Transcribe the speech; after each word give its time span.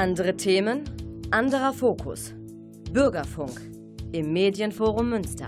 Andere 0.00 0.34
Themen, 0.34 0.84
anderer 1.30 1.74
Fokus. 1.74 2.32
Bürgerfunk 2.90 3.60
im 4.12 4.32
Medienforum 4.32 5.10
Münster. 5.10 5.44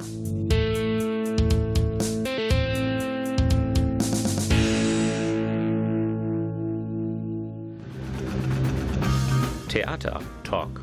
Theater 9.71 10.21
Talk. 10.45 10.83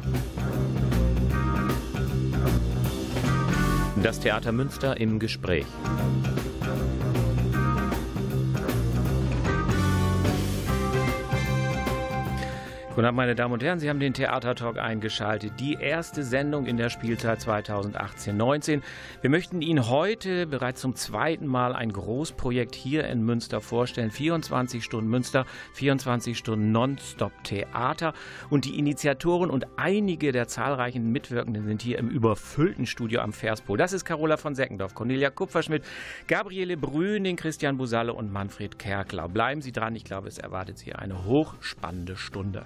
Das 4.02 4.20
Theater 4.20 4.52
Münster 4.52 5.00
im 5.00 5.20
Gespräch. 5.20 5.68
Guten 13.00 13.08
Abend, 13.08 13.16
meine 13.16 13.34
Damen 13.34 13.54
und 13.54 13.64
Herren. 13.64 13.80
Sie 13.80 13.90
haben 13.90 14.02
den 14.02 14.14
Theatertalk 14.14 14.78
eingeschaltet. 14.78 15.54
Die 15.58 15.76
erste 15.76 16.22
Sendung 16.22 16.66
in 16.66 16.76
der 16.76 16.90
Spielzeit 16.90 17.40
2018-19. 17.40 18.82
Wir 19.22 19.30
möchten 19.30 19.62
Ihnen 19.62 19.88
heute 19.88 20.46
bereits 20.46 20.82
zum 20.82 20.96
zweiten 20.96 21.48
Mal 21.48 21.74
ein 21.74 21.94
Großprojekt 21.94 22.76
hier 22.76 23.08
in 23.08 23.22
Münster 23.24 23.62
vorstellen. 23.62 24.12
24 24.12 24.84
Stunden 24.84 25.10
Münster, 25.10 25.46
24 25.76 26.38
Stunden 26.38 26.74
Nonstop-Theater. 26.74 28.12
Und 28.50 28.66
die 28.66 28.78
Initiatoren 28.78 29.50
und 29.50 29.68
einige 29.78 30.34
der 30.34 30.50
zahlreichen 30.50 31.10
Mitwirkenden 31.10 31.68
sind 31.68 31.82
hier 31.82 32.00
im 32.00 32.10
überfüllten 32.10 32.86
Studio 32.86 33.22
am 33.22 33.32
Verspol. 33.32 33.78
Das 33.78 33.94
ist 33.94 34.04
Carola 34.04 34.36
von 34.36 34.56
Seckendorf, 34.56 34.94
Cornelia 34.94 35.30
Kupferschmidt, 35.30 35.86
Gabriele 36.28 36.76
Brüning, 36.76 37.38
Christian 37.38 37.78
Busalle 37.78 38.12
und 38.12 38.30
Manfred 38.34 38.78
Kerklau. 38.78 39.30
Bleiben 39.30 39.62
Sie 39.62 39.72
dran. 39.72 39.96
Ich 39.96 40.04
glaube, 40.04 40.28
es 40.28 40.38
erwartet 40.38 40.78
Sie 40.78 40.94
eine 40.94 41.24
hochspannende 41.24 42.18
Stunde. 42.18 42.66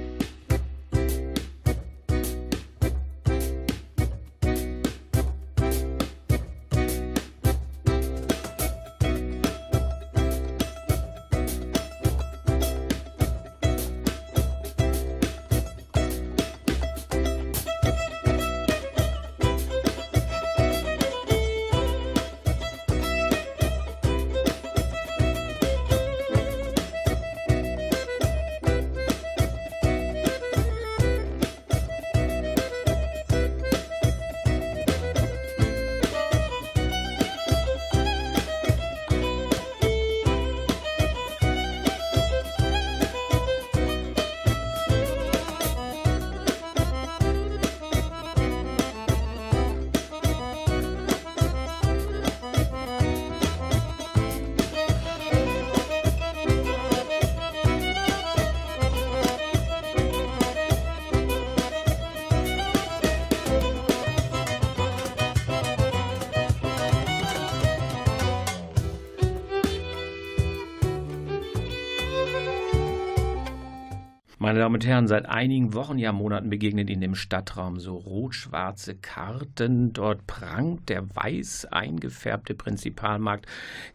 Meine 74.61 74.65
Damen 74.67 74.75
und 74.75 74.85
Herren, 74.85 75.07
seit 75.07 75.25
einigen 75.25 75.73
Wochen, 75.73 75.97
ja 75.97 76.11
Monaten 76.11 76.51
begegnen 76.51 76.87
Ihnen 76.87 77.01
im 77.01 77.15
Stadtraum 77.15 77.79
so 77.79 77.95
rot-schwarze 77.95 78.93
Karten. 78.93 79.91
Dort 79.91 80.27
prangt 80.27 80.87
der 80.87 81.03
weiß 81.15 81.65
eingefärbte 81.71 82.53
Prinzipalmarkt 82.53 83.47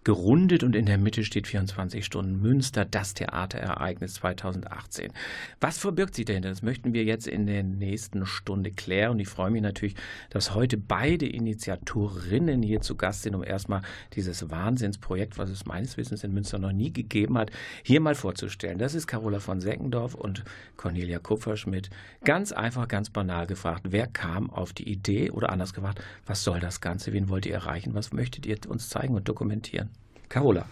gerundet 0.02 0.64
und 0.64 0.74
in 0.74 0.86
der 0.86 0.98
Mitte 0.98 1.22
steht 1.22 1.46
24 1.46 2.04
Stunden 2.04 2.42
Münster, 2.42 2.84
das 2.84 3.14
Theaterereignis 3.14 4.14
2018. 4.14 5.12
Was 5.60 5.78
verbirgt 5.78 6.16
sich 6.16 6.24
dahinter? 6.24 6.48
Das 6.48 6.62
möchten 6.62 6.92
wir 6.92 7.04
jetzt 7.04 7.28
in 7.28 7.46
der 7.46 7.62
nächsten 7.62 8.26
Stunde 8.26 8.72
klären. 8.72 9.12
Und 9.12 9.20
ich 9.20 9.28
freue 9.28 9.52
mich 9.52 9.62
natürlich, 9.62 9.94
dass 10.30 10.52
heute 10.52 10.78
beide 10.78 11.28
Initiatorinnen 11.28 12.64
hier 12.64 12.80
zu 12.80 12.96
Gast 12.96 13.22
sind, 13.22 13.36
um 13.36 13.44
erstmal 13.44 13.82
dieses 14.14 14.50
Wahnsinnsprojekt, 14.50 15.38
was 15.38 15.48
es 15.48 15.64
meines 15.64 15.96
Wissens 15.96 16.24
in 16.24 16.34
Münster 16.34 16.58
noch 16.58 16.72
nie 16.72 16.92
gegeben 16.92 17.38
hat, 17.38 17.52
hier 17.84 18.00
mal 18.00 18.16
vorzustellen. 18.16 18.78
Das 18.78 18.96
ist 18.96 19.06
Carola 19.06 19.38
von 19.38 19.60
Seckendorf 19.60 20.16
und 20.16 20.42
Cornelia 20.76 21.18
Kupferschmidt. 21.18 21.90
Ganz 22.24 22.52
einfach, 22.52 22.88
ganz 22.88 23.10
banal 23.10 23.46
gefragt, 23.46 23.86
wer 23.90 24.06
kam 24.06 24.50
auf 24.50 24.72
die 24.72 24.88
Idee 24.88 25.30
oder 25.30 25.50
anders 25.50 25.74
gefragt, 25.74 26.02
was 26.26 26.44
soll 26.44 26.60
das 26.60 26.80
Ganze, 26.80 27.12
wen 27.12 27.28
wollt 27.28 27.46
ihr 27.46 27.54
erreichen, 27.54 27.94
was 27.94 28.12
möchtet 28.12 28.46
ihr 28.46 28.58
uns 28.68 28.88
zeigen 28.88 29.14
und 29.14 29.28
dokumentieren? 29.28 29.90
Carola. 30.28 30.66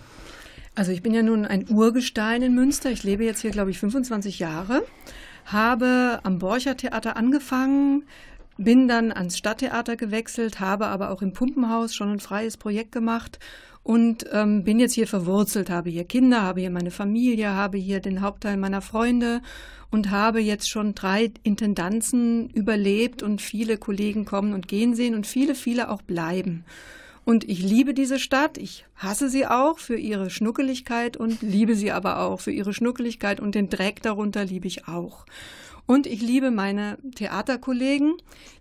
Also 0.74 0.90
ich 0.90 1.02
bin 1.02 1.14
ja 1.14 1.22
nun 1.22 1.44
ein 1.44 1.68
Urgestein 1.68 2.42
in 2.42 2.54
Münster. 2.54 2.90
Ich 2.90 3.04
lebe 3.04 3.24
jetzt 3.24 3.40
hier, 3.40 3.52
glaube 3.52 3.70
ich, 3.70 3.78
25 3.78 4.40
Jahre, 4.40 4.84
habe 5.44 6.18
am 6.24 6.38
Borcher 6.38 6.76
Theater 6.76 7.16
angefangen, 7.16 8.04
bin 8.56 8.88
dann 8.88 9.12
ans 9.12 9.38
Stadttheater 9.38 9.96
gewechselt, 9.96 10.60
habe 10.60 10.86
aber 10.86 11.10
auch 11.10 11.22
im 11.22 11.32
Pumpenhaus 11.32 11.94
schon 11.94 12.10
ein 12.10 12.20
freies 12.20 12.56
Projekt 12.56 12.92
gemacht 12.92 13.38
und 13.84 14.24
ähm, 14.32 14.64
bin 14.64 14.80
jetzt 14.80 14.94
hier 14.94 15.06
verwurzelt, 15.06 15.70
habe 15.70 15.90
hier 15.90 16.04
Kinder, 16.04 16.42
habe 16.42 16.60
hier 16.60 16.70
meine 16.70 16.90
Familie, 16.90 17.50
habe 17.50 17.78
hier 17.78 18.00
den 18.00 18.22
Hauptteil 18.22 18.56
meiner 18.56 18.80
Freunde 18.80 19.42
und 19.90 20.10
habe 20.10 20.40
jetzt 20.40 20.68
schon 20.68 20.94
drei 20.94 21.30
Intendanzen 21.44 22.48
überlebt 22.48 23.22
und 23.22 23.42
viele 23.42 23.76
Kollegen 23.76 24.24
kommen 24.24 24.54
und 24.54 24.66
gehen 24.66 24.94
sehen 24.94 25.14
und 25.14 25.26
viele, 25.26 25.54
viele 25.54 25.90
auch 25.90 26.02
bleiben. 26.02 26.64
Und 27.26 27.48
ich 27.48 27.62
liebe 27.62 27.94
diese 27.94 28.18
Stadt, 28.18 28.58
ich 28.58 28.86
hasse 28.96 29.28
sie 29.28 29.46
auch 29.46 29.78
für 29.78 29.96
ihre 29.96 30.30
Schnuckeligkeit 30.30 31.16
und 31.16 31.42
liebe 31.42 31.74
sie 31.74 31.92
aber 31.92 32.20
auch 32.20 32.40
für 32.40 32.52
ihre 32.52 32.74
Schnuckeligkeit 32.74 33.38
und 33.38 33.54
den 33.54 33.68
Dreck 33.68 34.02
darunter 34.02 34.44
liebe 34.44 34.66
ich 34.66 34.88
auch. 34.88 35.26
Und 35.86 36.06
ich 36.06 36.22
liebe 36.22 36.50
meine 36.50 36.96
Theaterkollegen, 37.14 38.14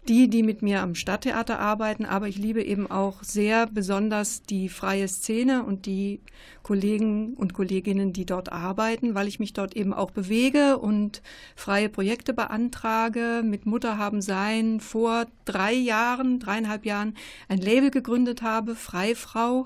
die, 0.09 0.28
die 0.28 0.44
mit 0.44 0.61
mir 0.61 0.81
am 0.81 0.94
Stadttheater 0.94 1.57
arbeiten, 1.57 2.03
aber 2.03 2.28
ich 2.28 2.38
liebe 2.38 2.61
eben 2.61 2.91
auch 2.91 3.23
sehr 3.23 3.66
besonders 3.67 4.44
die 4.44 4.67
freie 4.67 5.07
Szene 5.07 5.63
und 5.63 5.85
die 5.85 6.19
Kollegen 6.63 7.35
und 7.35 7.53
Kolleginnen, 7.53 8.11
die 8.11 8.25
dort 8.25 8.51
arbeiten, 8.51 9.16
weil 9.16 9.29
ich 9.29 9.39
mich 9.39 9.53
dort 9.53 9.73
eben 9.73 9.94
auch 9.94 10.11
bewege 10.11 10.78
und 10.78 11.22
freie 11.56 11.88
Projekte 11.88 12.34
beantrage. 12.34 13.41
Mit 13.45 13.66
Mutter 13.66 13.97
haben 13.97 14.22
sein 14.22 14.81
vor 14.81 15.25
drei 15.45 15.73
Jahren, 15.73 16.40
dreieinhalb 16.40 16.85
Jahren 16.85 17.16
ein 17.47 17.59
Label 17.59 17.90
gegründet 17.90 18.41
habe, 18.41 18.75
Freifrau. 18.75 19.63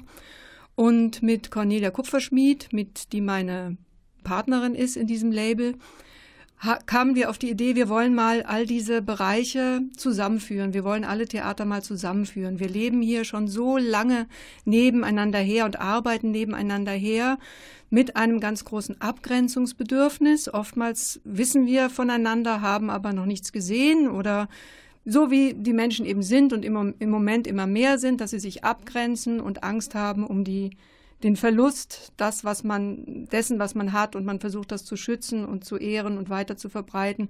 Und 0.76 1.24
mit 1.24 1.50
Cornelia 1.50 1.90
Kupferschmied, 1.90 2.72
mit 2.72 3.14
die 3.14 3.22
meine 3.22 3.78
Partnerin 4.24 4.76
ist 4.76 4.96
in 4.96 5.08
diesem 5.08 5.32
Label, 5.32 5.74
kamen 6.86 7.16
wir 7.16 7.30
auf 7.30 7.38
die 7.38 7.52
Idee, 7.52 7.76
wir 7.76 7.88
wollen 7.88 8.16
mal 8.16 8.42
all 8.42 8.66
diese 8.66 9.02
Bereiche 9.02 9.82
zusammenführen. 9.96 10.74
Wir 10.74 10.84
wollen 10.84 11.06
alle 11.06 11.28
Theater 11.28 11.66
mal 11.66 11.84
zusammenführen. 11.84 12.60
Wir 12.60 12.68
leben 12.68 13.02
hier 13.02 13.26
schon 13.26 13.48
so 13.48 13.78
lange 13.78 14.28
nebeneinander 14.66 15.40
her 15.40 15.66
und 15.66 15.80
arbeiten 15.80 16.32
nebeneinander 16.32 16.94
her 16.94 17.38
mit 17.90 18.16
einem 18.16 18.40
ganz 18.40 18.66
großen 18.66 19.00
Abgrenzungsbedürfnis. 19.00 20.52
Oftmals 20.52 21.22
wissen 21.24 21.68
wir 21.68 21.90
voneinander, 21.90 22.62
haben 22.62 22.90
aber 22.90 23.14
noch 23.14 23.26
nichts 23.26 23.52
gesehen 23.52 24.10
oder 24.10 24.50
so 25.06 25.32
wie 25.32 25.54
die 25.54 25.74
Menschen 25.74 26.06
eben 26.06 26.24
sind 26.24 26.52
und 26.52 26.66
im 26.66 27.10
Moment 27.10 27.48
immer 27.48 27.68
mehr 27.68 27.98
sind, 27.98 28.20
dass 28.20 28.32
sie 28.32 28.40
sich 28.40 28.66
abgrenzen 28.66 29.40
und 29.40 29.64
Angst 29.64 29.96
haben 29.96 30.26
um 30.26 30.44
die 30.44 30.72
den 31.24 31.36
Verlust, 31.36 32.14
das, 32.18 32.44
was 32.44 32.64
man, 32.64 33.28
dessen, 33.32 33.60
was 33.60 33.76
man 33.76 33.94
hat, 33.94 34.16
und 34.16 34.26
man 34.26 34.40
versucht 34.40 34.72
das 34.72 34.86
zu 34.86 34.96
schützen 34.96 35.46
und 35.46 35.66
zu 35.66 35.78
ehren 35.78 36.18
und 36.18 36.30
weiter 36.30 36.58
zu 36.58 36.70
verbreiten. 36.70 37.30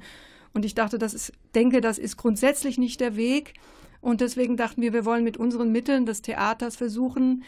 Und 0.54 0.66
ich 0.66 0.76
dachte, 0.76 0.98
das 0.98 1.14
ist, 1.14 1.34
denke, 1.56 1.82
das 1.82 1.98
ist 1.98 2.18
grundsätzlich 2.18 2.78
nicht 2.78 3.00
der 3.00 3.16
Weg. 3.16 3.54
Und 4.02 4.22
deswegen 4.22 4.58
dachten 4.58 4.82
wir, 4.82 4.94
wir 4.94 5.06
wollen 5.06 5.24
mit 5.24 5.38
unseren 5.38 5.72
Mitteln 5.72 6.06
des 6.06 6.22
Theaters 6.22 6.76
versuchen, 6.76 7.44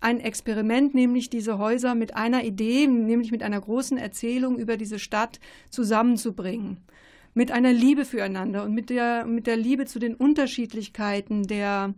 ein 0.00 0.20
Experiment, 0.20 0.94
nämlich 0.94 1.30
diese 1.30 1.58
Häuser 1.58 1.94
mit 1.94 2.14
einer 2.14 2.44
Idee, 2.44 2.86
nämlich 2.86 3.30
mit 3.30 3.42
einer 3.42 3.60
großen 3.60 3.96
Erzählung 3.96 4.58
über 4.58 4.76
diese 4.76 4.98
Stadt 4.98 5.40
zusammenzubringen. 5.70 6.78
Mit 7.32 7.50
einer 7.50 7.72
Liebe 7.72 8.04
füreinander 8.04 8.64
und 8.64 8.74
mit 8.74 8.90
der, 8.90 9.24
mit 9.24 9.46
der 9.46 9.56
Liebe 9.56 9.86
zu 9.86 9.98
den 9.98 10.14
Unterschiedlichkeiten 10.14 11.46
der 11.46 11.94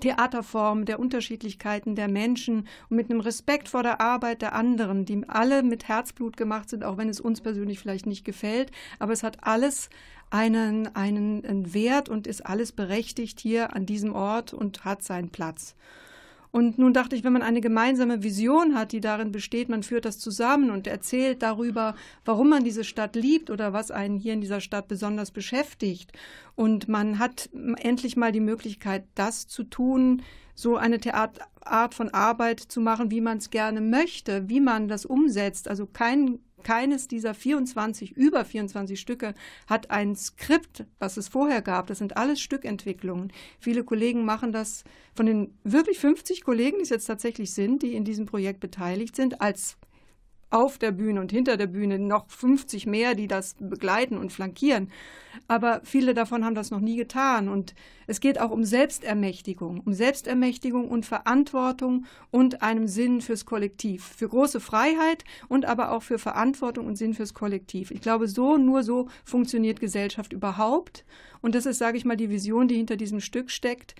Theaterform, 0.00 0.84
der 0.84 0.98
Unterschiedlichkeiten 0.98 1.94
der 1.94 2.08
Menschen 2.08 2.68
und 2.88 2.96
mit 2.96 3.10
einem 3.10 3.20
Respekt 3.20 3.68
vor 3.68 3.82
der 3.82 4.00
Arbeit 4.00 4.42
der 4.42 4.54
anderen, 4.54 5.04
die 5.04 5.28
alle 5.28 5.62
mit 5.62 5.88
Herzblut 5.88 6.36
gemacht 6.36 6.70
sind, 6.70 6.84
auch 6.84 6.96
wenn 6.96 7.08
es 7.08 7.20
uns 7.20 7.40
persönlich 7.40 7.78
vielleicht 7.78 8.06
nicht 8.06 8.24
gefällt. 8.24 8.70
Aber 8.98 9.12
es 9.12 9.22
hat 9.22 9.44
alles 9.44 9.90
einen, 10.30 10.94
einen, 10.94 11.74
Wert 11.74 12.08
und 12.08 12.26
ist 12.26 12.46
alles 12.46 12.72
berechtigt 12.72 13.40
hier 13.40 13.74
an 13.74 13.84
diesem 13.84 14.14
Ort 14.14 14.54
und 14.54 14.84
hat 14.84 15.02
seinen 15.02 15.30
Platz. 15.30 15.74
Und 16.52 16.78
nun 16.78 16.92
dachte 16.92 17.14
ich, 17.14 17.22
wenn 17.22 17.32
man 17.32 17.42
eine 17.42 17.60
gemeinsame 17.60 18.22
Vision 18.22 18.74
hat, 18.74 18.92
die 18.92 19.00
darin 19.00 19.30
besteht, 19.30 19.68
man 19.68 19.82
führt 19.82 20.04
das 20.04 20.18
zusammen 20.18 20.70
und 20.70 20.86
erzählt 20.86 21.42
darüber, 21.42 21.94
warum 22.24 22.48
man 22.48 22.64
diese 22.64 22.82
Stadt 22.82 23.14
liebt 23.14 23.50
oder 23.50 23.72
was 23.72 23.90
einen 23.90 24.18
hier 24.18 24.32
in 24.32 24.40
dieser 24.40 24.60
Stadt 24.60 24.88
besonders 24.88 25.30
beschäftigt. 25.30 26.12
Und 26.56 26.88
man 26.88 27.18
hat 27.18 27.50
endlich 27.78 28.16
mal 28.16 28.32
die 28.32 28.40
Möglichkeit, 28.40 29.04
das 29.14 29.46
zu 29.46 29.64
tun, 29.64 30.22
so 30.54 30.76
eine 30.76 30.98
Art 31.14 31.94
von 31.94 32.08
Arbeit 32.10 32.60
zu 32.60 32.80
machen, 32.80 33.10
wie 33.10 33.20
man 33.20 33.38
es 33.38 33.50
gerne 33.50 33.80
möchte, 33.80 34.48
wie 34.48 34.60
man 34.60 34.88
das 34.88 35.06
umsetzt. 35.06 35.68
Also 35.68 35.86
kein 35.86 36.40
keines 36.60 37.08
dieser 37.08 37.34
24, 37.34 38.16
über 38.16 38.44
24 38.44 38.98
Stücke 39.00 39.34
hat 39.66 39.90
ein 39.90 40.14
Skript, 40.14 40.84
was 40.98 41.16
es 41.16 41.28
vorher 41.28 41.62
gab. 41.62 41.86
Das 41.86 41.98
sind 41.98 42.16
alles 42.16 42.40
Stückentwicklungen. 42.40 43.32
Viele 43.58 43.84
Kollegen 43.84 44.24
machen 44.24 44.52
das 44.52 44.84
von 45.14 45.26
den 45.26 45.54
wirklich 45.64 45.98
50 45.98 46.44
Kollegen, 46.44 46.78
die 46.78 46.84
es 46.84 46.90
jetzt 46.90 47.06
tatsächlich 47.06 47.52
sind, 47.52 47.82
die 47.82 47.94
in 47.94 48.04
diesem 48.04 48.26
Projekt 48.26 48.60
beteiligt 48.60 49.16
sind, 49.16 49.40
als 49.40 49.76
auf 50.50 50.78
der 50.78 50.90
Bühne 50.90 51.20
und 51.20 51.30
hinter 51.30 51.56
der 51.56 51.68
Bühne 51.68 51.98
noch 51.98 52.28
50 52.28 52.86
mehr, 52.86 53.14
die 53.14 53.28
das 53.28 53.54
begleiten 53.58 54.18
und 54.18 54.32
flankieren. 54.32 54.90
Aber 55.46 55.80
viele 55.84 56.12
davon 56.12 56.44
haben 56.44 56.56
das 56.56 56.72
noch 56.72 56.80
nie 56.80 56.96
getan. 56.96 57.48
Und 57.48 57.74
es 58.08 58.20
geht 58.20 58.40
auch 58.40 58.50
um 58.50 58.64
Selbstermächtigung, 58.64 59.80
um 59.80 59.92
Selbstermächtigung 59.92 60.88
und 60.88 61.06
Verantwortung 61.06 62.06
und 62.32 62.62
einem 62.62 62.88
Sinn 62.88 63.20
fürs 63.20 63.46
Kollektiv, 63.46 64.04
für 64.04 64.28
große 64.28 64.60
Freiheit 64.60 65.24
und 65.48 65.66
aber 65.66 65.92
auch 65.92 66.02
für 66.02 66.18
Verantwortung 66.18 66.86
und 66.86 66.96
Sinn 66.96 67.14
fürs 67.14 67.32
Kollektiv. 67.32 67.92
Ich 67.92 68.00
glaube, 68.00 68.26
so, 68.26 68.56
nur 68.56 68.82
so 68.82 69.08
funktioniert 69.24 69.78
Gesellschaft 69.78 70.32
überhaupt. 70.32 71.04
Und 71.42 71.54
das 71.54 71.66
ist, 71.66 71.78
sage 71.78 71.96
ich 71.96 72.04
mal, 72.04 72.16
die 72.16 72.30
Vision, 72.30 72.66
die 72.66 72.76
hinter 72.76 72.96
diesem 72.96 73.20
Stück 73.20 73.50
steckt, 73.50 73.94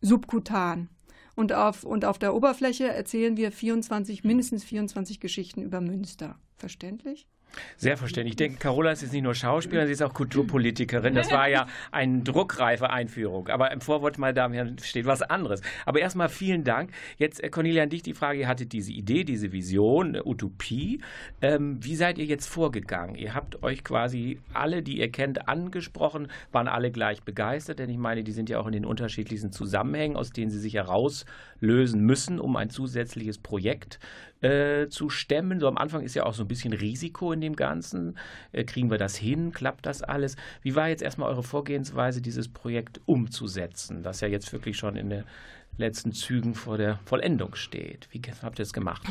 subkutan. 0.00 0.88
Und 1.36 1.52
auf, 1.52 1.84
und 1.84 2.04
auf 2.04 2.18
der 2.18 2.34
Oberfläche 2.34 2.88
erzählen 2.88 3.36
wir 3.36 3.52
24, 3.52 4.24
mindestens 4.24 4.64
24 4.64 5.20
Geschichten 5.20 5.62
über 5.62 5.80
Münster. 5.80 6.38
Verständlich? 6.56 7.28
Sehr 7.76 7.96
verständlich. 7.96 8.32
Ich 8.32 8.36
denke, 8.36 8.58
Carola 8.58 8.92
ist 8.92 9.02
jetzt 9.02 9.12
nicht 9.12 9.22
nur 9.22 9.34
Schauspielerin, 9.34 9.86
sie 9.86 9.92
ist 9.92 10.02
auch 10.02 10.14
Kulturpolitikerin. 10.14 11.14
Das 11.14 11.30
war 11.30 11.48
ja 11.48 11.66
eine 11.90 12.22
druckreife 12.22 12.90
Einführung. 12.90 13.48
Aber 13.48 13.70
im 13.70 13.80
Vorwort, 13.80 14.18
meine 14.18 14.34
Damen 14.34 14.52
und 14.52 14.56
Herren, 14.56 14.78
steht 14.78 15.06
was 15.06 15.22
anderes. 15.22 15.62
Aber 15.84 16.00
erstmal 16.00 16.28
vielen 16.28 16.64
Dank. 16.64 16.90
Jetzt, 17.18 17.42
äh, 17.42 17.48
Cornelia, 17.48 17.82
an 17.82 17.90
dich 17.90 18.02
die 18.02 18.14
Frage. 18.14 18.40
Ihr 18.40 18.48
hattet 18.48 18.72
diese 18.72 18.92
Idee, 18.92 19.24
diese 19.24 19.52
Vision, 19.52 20.16
Utopie. 20.24 21.00
Ähm, 21.42 21.82
wie 21.82 21.96
seid 21.96 22.18
ihr 22.18 22.24
jetzt 22.24 22.46
vorgegangen? 22.46 23.14
Ihr 23.14 23.34
habt 23.34 23.62
euch 23.62 23.84
quasi 23.84 24.38
alle, 24.52 24.82
die 24.82 24.98
ihr 24.98 25.10
kennt, 25.10 25.48
angesprochen, 25.48 26.28
waren 26.52 26.68
alle 26.68 26.90
gleich 26.90 27.22
begeistert, 27.22 27.78
denn 27.78 27.90
ich 27.90 27.98
meine, 27.98 28.24
die 28.24 28.32
sind 28.32 28.48
ja 28.48 28.58
auch 28.58 28.66
in 28.66 28.72
den 28.72 28.84
unterschiedlichsten 28.84 29.52
Zusammenhängen, 29.52 30.16
aus 30.16 30.30
denen 30.30 30.50
sie 30.50 30.58
sich 30.58 30.74
herauslösen 30.74 32.00
müssen, 32.00 32.40
um 32.40 32.56
ein 32.56 32.70
zusätzliches 32.70 33.38
Projekt 33.38 33.98
äh, 34.40 34.88
zu 34.88 35.08
stemmen. 35.08 35.60
So 35.60 35.68
am 35.68 35.78
Anfang 35.78 36.02
ist 36.02 36.14
ja 36.14 36.24
auch 36.24 36.34
so 36.34 36.44
ein 36.44 36.48
bisschen 36.48 36.72
Risiko 36.72 37.32
in 37.32 37.40
dem 37.40 37.56
Ganzen. 37.56 38.18
Äh, 38.52 38.64
kriegen 38.64 38.90
wir 38.90 38.98
das 38.98 39.16
hin? 39.16 39.52
Klappt 39.52 39.86
das 39.86 40.02
alles? 40.02 40.36
Wie 40.62 40.74
war 40.74 40.88
jetzt 40.88 41.02
erstmal 41.02 41.30
eure 41.30 41.42
Vorgehensweise, 41.42 42.20
dieses 42.20 42.48
Projekt 42.48 43.00
umzusetzen, 43.06 44.02
das 44.02 44.20
ja 44.20 44.28
jetzt 44.28 44.52
wirklich 44.52 44.76
schon 44.76 44.96
in 44.96 45.10
den 45.10 45.24
letzten 45.78 46.12
Zügen 46.12 46.54
vor 46.54 46.78
der 46.78 46.98
Vollendung 47.04 47.54
steht? 47.54 48.08
Wie 48.10 48.20
habt 48.42 48.58
ihr 48.58 48.64
es 48.64 48.72
gemacht? 48.72 49.02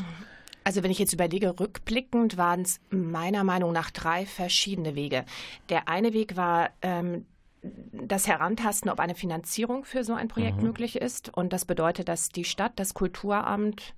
Also 0.64 0.82
wenn 0.82 0.90
ich 0.90 1.00
jetzt 1.00 1.14
überlege, 1.14 1.60
rückblickend 1.60 2.38
waren 2.38 2.62
es 2.62 2.80
meiner 2.90 3.44
Meinung 3.44 3.72
nach 3.72 3.92
drei 3.92 4.26
verschiedene 4.26 4.96
Wege. 4.96 5.24
Der 5.70 5.88
eine 5.88 6.12
Weg 6.14 6.36
war 6.38 6.72
ähm, 6.82 7.26
das 7.92 8.28
Herantasten, 8.28 8.90
ob 8.90 9.00
eine 9.00 9.16
Finanzierung 9.16 9.86
für 9.86 10.04
so 10.04 10.14
ein 10.14 10.28
Projekt 10.28 10.58
mhm. 10.58 10.64
möglich 10.64 10.96
ist. 10.96 11.36
Und 11.36 11.54
das 11.54 11.66
bedeutet, 11.66 12.10
dass 12.10 12.30
die 12.30 12.44
Stadt, 12.44 12.74
das 12.78 12.94
Kulturamt, 12.94 13.94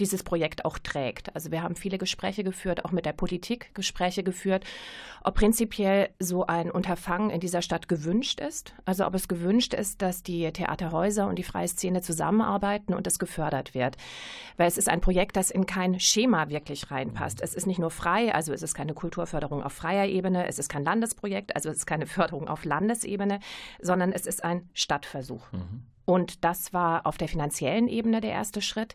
dieses 0.00 0.22
Projekt 0.22 0.64
auch 0.64 0.78
trägt. 0.78 1.34
Also 1.34 1.50
wir 1.50 1.62
haben 1.62 1.76
viele 1.76 1.98
Gespräche 1.98 2.42
geführt, 2.42 2.84
auch 2.84 2.92
mit 2.92 3.06
der 3.06 3.12
Politik 3.12 3.74
Gespräche 3.74 4.22
geführt, 4.22 4.64
ob 5.22 5.34
prinzipiell 5.34 6.10
so 6.18 6.46
ein 6.46 6.70
Unterfangen 6.70 7.30
in 7.30 7.40
dieser 7.40 7.62
Stadt 7.62 7.88
gewünscht 7.88 8.40
ist. 8.40 8.74
Also 8.84 9.06
ob 9.06 9.14
es 9.14 9.28
gewünscht 9.28 9.74
ist, 9.74 10.02
dass 10.02 10.22
die 10.22 10.50
Theaterhäuser 10.52 11.28
und 11.28 11.38
die 11.38 11.44
freie 11.44 11.68
Szene 11.68 12.02
zusammenarbeiten 12.02 12.94
und 12.94 13.06
es 13.06 13.18
gefördert 13.18 13.74
wird. 13.74 13.96
Weil 14.56 14.68
es 14.68 14.78
ist 14.78 14.88
ein 14.88 15.00
Projekt, 15.00 15.36
das 15.36 15.50
in 15.50 15.66
kein 15.66 16.00
Schema 16.00 16.48
wirklich 16.48 16.90
reinpasst. 16.90 17.40
Es 17.40 17.54
ist 17.54 17.66
nicht 17.66 17.78
nur 17.78 17.90
frei, 17.90 18.34
also 18.34 18.52
es 18.52 18.62
ist 18.62 18.74
keine 18.74 18.94
Kulturförderung 18.94 19.62
auf 19.62 19.72
freier 19.72 20.06
Ebene, 20.06 20.46
es 20.46 20.58
ist 20.58 20.68
kein 20.68 20.84
Landesprojekt, 20.84 21.54
also 21.54 21.70
es 21.70 21.78
ist 21.78 21.86
keine 21.86 22.06
Förderung 22.06 22.48
auf 22.48 22.64
Landesebene, 22.64 23.38
sondern 23.80 24.12
es 24.12 24.26
ist 24.26 24.44
ein 24.44 24.68
Stadtversuch. 24.72 25.52
Mhm. 25.52 25.93
Und 26.04 26.44
das 26.44 26.72
war 26.72 27.06
auf 27.06 27.16
der 27.16 27.28
finanziellen 27.28 27.88
Ebene 27.88 28.20
der 28.20 28.32
erste 28.32 28.60
Schritt. 28.60 28.94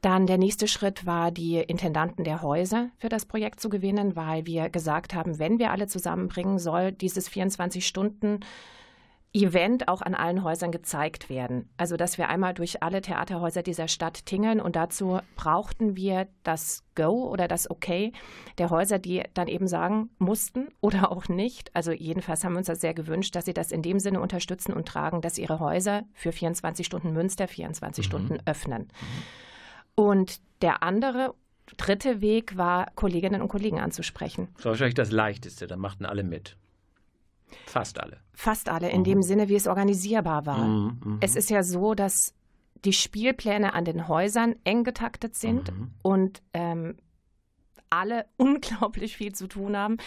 Dann 0.00 0.26
der 0.26 0.38
nächste 0.38 0.68
Schritt 0.68 1.06
war, 1.06 1.30
die 1.30 1.56
Intendanten 1.56 2.24
der 2.24 2.42
Häuser 2.42 2.90
für 2.98 3.08
das 3.08 3.24
Projekt 3.24 3.60
zu 3.60 3.68
gewinnen, 3.68 4.16
weil 4.16 4.46
wir 4.46 4.68
gesagt 4.68 5.14
haben, 5.14 5.38
wenn 5.38 5.58
wir 5.58 5.70
alle 5.70 5.86
zusammenbringen, 5.86 6.58
soll 6.58 6.92
dieses 6.92 7.28
24 7.28 7.86
Stunden 7.86 8.40
Event 9.34 9.88
auch 9.88 10.02
an 10.02 10.14
allen 10.14 10.44
Häusern 10.44 10.72
gezeigt 10.72 11.30
werden. 11.30 11.70
Also, 11.78 11.96
dass 11.96 12.18
wir 12.18 12.28
einmal 12.28 12.52
durch 12.52 12.82
alle 12.82 13.00
Theaterhäuser 13.00 13.62
dieser 13.62 13.88
Stadt 13.88 14.26
tingeln 14.26 14.60
und 14.60 14.76
dazu 14.76 15.20
brauchten 15.36 15.96
wir 15.96 16.28
das 16.42 16.84
Go 16.94 17.30
oder 17.30 17.48
das 17.48 17.70
Okay 17.70 18.12
der 18.58 18.68
Häuser, 18.68 18.98
die 18.98 19.22
dann 19.32 19.48
eben 19.48 19.68
sagen 19.68 20.10
mussten 20.18 20.68
oder 20.82 21.10
auch 21.10 21.28
nicht. 21.28 21.74
Also, 21.74 21.92
jedenfalls 21.92 22.44
haben 22.44 22.52
wir 22.52 22.58
uns 22.58 22.66
das 22.66 22.82
sehr 22.82 22.92
gewünscht, 22.92 23.34
dass 23.34 23.46
sie 23.46 23.54
das 23.54 23.72
in 23.72 23.80
dem 23.80 23.98
Sinne 24.00 24.20
unterstützen 24.20 24.74
und 24.74 24.86
tragen, 24.86 25.22
dass 25.22 25.38
ihre 25.38 25.60
Häuser 25.60 26.02
für 26.12 26.32
24 26.32 26.84
Stunden 26.84 27.12
Münster 27.12 27.48
24 27.48 28.04
mhm. 28.04 28.08
Stunden 28.08 28.38
öffnen. 28.44 28.82
Mhm. 28.82 30.04
Und 30.04 30.40
der 30.60 30.82
andere 30.82 31.34
dritte 31.78 32.20
Weg 32.20 32.56
war, 32.58 32.90
Kolleginnen 32.94 33.40
und 33.40 33.48
Kollegen 33.48 33.80
anzusprechen. 33.80 34.48
Das 34.56 34.66
war 34.66 34.72
wahrscheinlich 34.72 34.94
das 34.94 35.10
Leichteste, 35.10 35.66
da 35.66 35.76
machten 35.76 36.04
alle 36.04 36.22
mit. 36.22 36.56
Fast 37.66 38.00
alle. 38.00 38.18
Fast 38.32 38.68
alle, 38.68 38.90
in 38.90 39.00
mhm. 39.00 39.04
dem 39.04 39.22
Sinne, 39.22 39.48
wie 39.48 39.54
es 39.54 39.66
organisierbar 39.66 40.46
war. 40.46 40.64
Mhm, 40.66 41.00
mh. 41.04 41.18
Es 41.20 41.36
ist 41.36 41.50
ja 41.50 41.62
so, 41.62 41.94
dass 41.94 42.34
die 42.84 42.92
Spielpläne 42.92 43.74
an 43.74 43.84
den 43.84 44.08
Häusern 44.08 44.56
eng 44.64 44.84
getaktet 44.84 45.36
sind 45.36 45.70
mhm. 45.72 45.90
und 46.02 46.42
ähm, 46.52 46.96
alle 47.92 48.24
unglaublich 48.36 49.16
viel 49.16 49.32
zu 49.32 49.46
tun 49.46 49.76
haben 49.76 49.98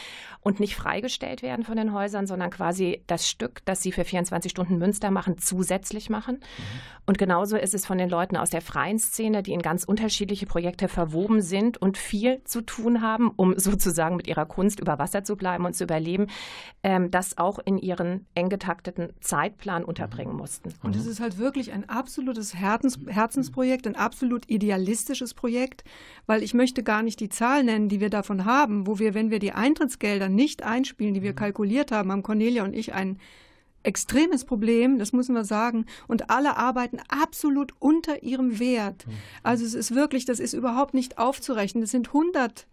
und 0.41 0.59
nicht 0.59 0.75
freigestellt 0.75 1.41
werden 1.41 1.63
von 1.63 1.77
den 1.77 1.93
Häusern, 1.93 2.27
sondern 2.27 2.49
quasi 2.49 3.03
das 3.07 3.29
Stück, 3.29 3.63
das 3.65 3.81
sie 3.81 3.91
für 3.91 4.03
24 4.03 4.51
Stunden 4.51 4.77
Münster 4.77 5.11
machen, 5.11 5.37
zusätzlich 5.37 6.09
machen. 6.09 6.35
Mhm. 6.37 6.79
Und 7.07 7.17
genauso 7.19 7.55
ist 7.55 7.75
es 7.75 7.85
von 7.85 7.99
den 7.99 8.09
Leuten 8.09 8.35
aus 8.35 8.49
der 8.49 8.61
freien 8.61 8.97
Szene, 8.97 9.43
die 9.43 9.53
in 9.53 9.61
ganz 9.61 9.83
unterschiedliche 9.83 10.47
Projekte 10.47 10.87
verwoben 10.87 11.41
sind 11.41 11.77
und 11.77 11.97
viel 11.97 12.43
zu 12.45 12.61
tun 12.61 13.01
haben, 13.01 13.31
um 13.35 13.53
sozusagen 13.59 14.15
mit 14.15 14.27
ihrer 14.27 14.45
Kunst 14.45 14.79
über 14.79 14.97
Wasser 14.97 15.23
zu 15.23 15.35
bleiben 15.35 15.65
und 15.65 15.75
zu 15.75 15.83
überleben, 15.83 16.27
ähm, 16.81 17.11
das 17.11 17.37
auch 17.37 17.59
in 17.59 17.77
ihren 17.77 18.25
eng 18.33 18.49
getakteten 18.49 19.13
Zeitplan 19.19 19.85
unterbringen 19.85 20.33
mhm. 20.33 20.39
mussten. 20.39 20.73
Und 20.81 20.95
es 20.95 21.05
ist 21.05 21.19
halt 21.19 21.37
wirklich 21.37 21.71
ein 21.71 21.87
absolutes 21.87 22.55
Herzens 22.55 22.97
Herzensprojekt, 23.07 23.85
ein 23.87 23.95
absolut 23.95 24.49
idealistisches 24.49 25.33
Projekt, 25.33 25.83
weil 26.25 26.41
ich 26.41 26.53
möchte 26.53 26.81
gar 26.81 27.03
nicht 27.03 27.19
die 27.19 27.29
Zahl 27.29 27.63
nennen, 27.63 27.75
nennen, 27.75 27.89
die 27.89 28.00
wir 28.00 28.10
davon 28.10 28.46
haben, 28.46 28.88
wo 28.88 29.00
wir, 29.00 29.13
wenn 29.13 29.29
wir 29.29 29.39
die 29.39 29.51
Eintrittsgelder 29.51 30.29
nicht 30.29 30.63
einspielen, 30.63 31.13
die 31.13 31.22
wir 31.22 31.32
mhm. 31.32 31.38
kalkuliert 31.38 31.91
haben, 31.91 32.12
haben 32.12 32.24
Cornelia 32.24 32.63
und 32.63 32.74
ich 32.74 32.94
ein 32.94 33.20
extremes 33.84 34.46
Problem, 34.46 34.98
das 34.98 35.13
müssen 35.13 35.36
wir 35.36 35.46
sagen. 35.46 35.86
Und 36.08 36.29
alle 36.29 36.58
arbeiten 36.58 37.00
absolut 37.08 37.74
unter 37.79 38.24
ihrem 38.24 38.60
Wert. 38.60 39.05
Mhm. 39.05 39.12
Also 39.44 39.65
es 39.65 39.74
ist 39.74 39.94
wirklich, 39.94 40.25
das 40.25 40.39
ist 40.39 40.53
überhaupt 40.53 40.94
nicht 40.94 41.17
aufzurechnen. 41.17 41.82
Das 41.82 41.91
sind 41.91 42.08
100 42.08 42.67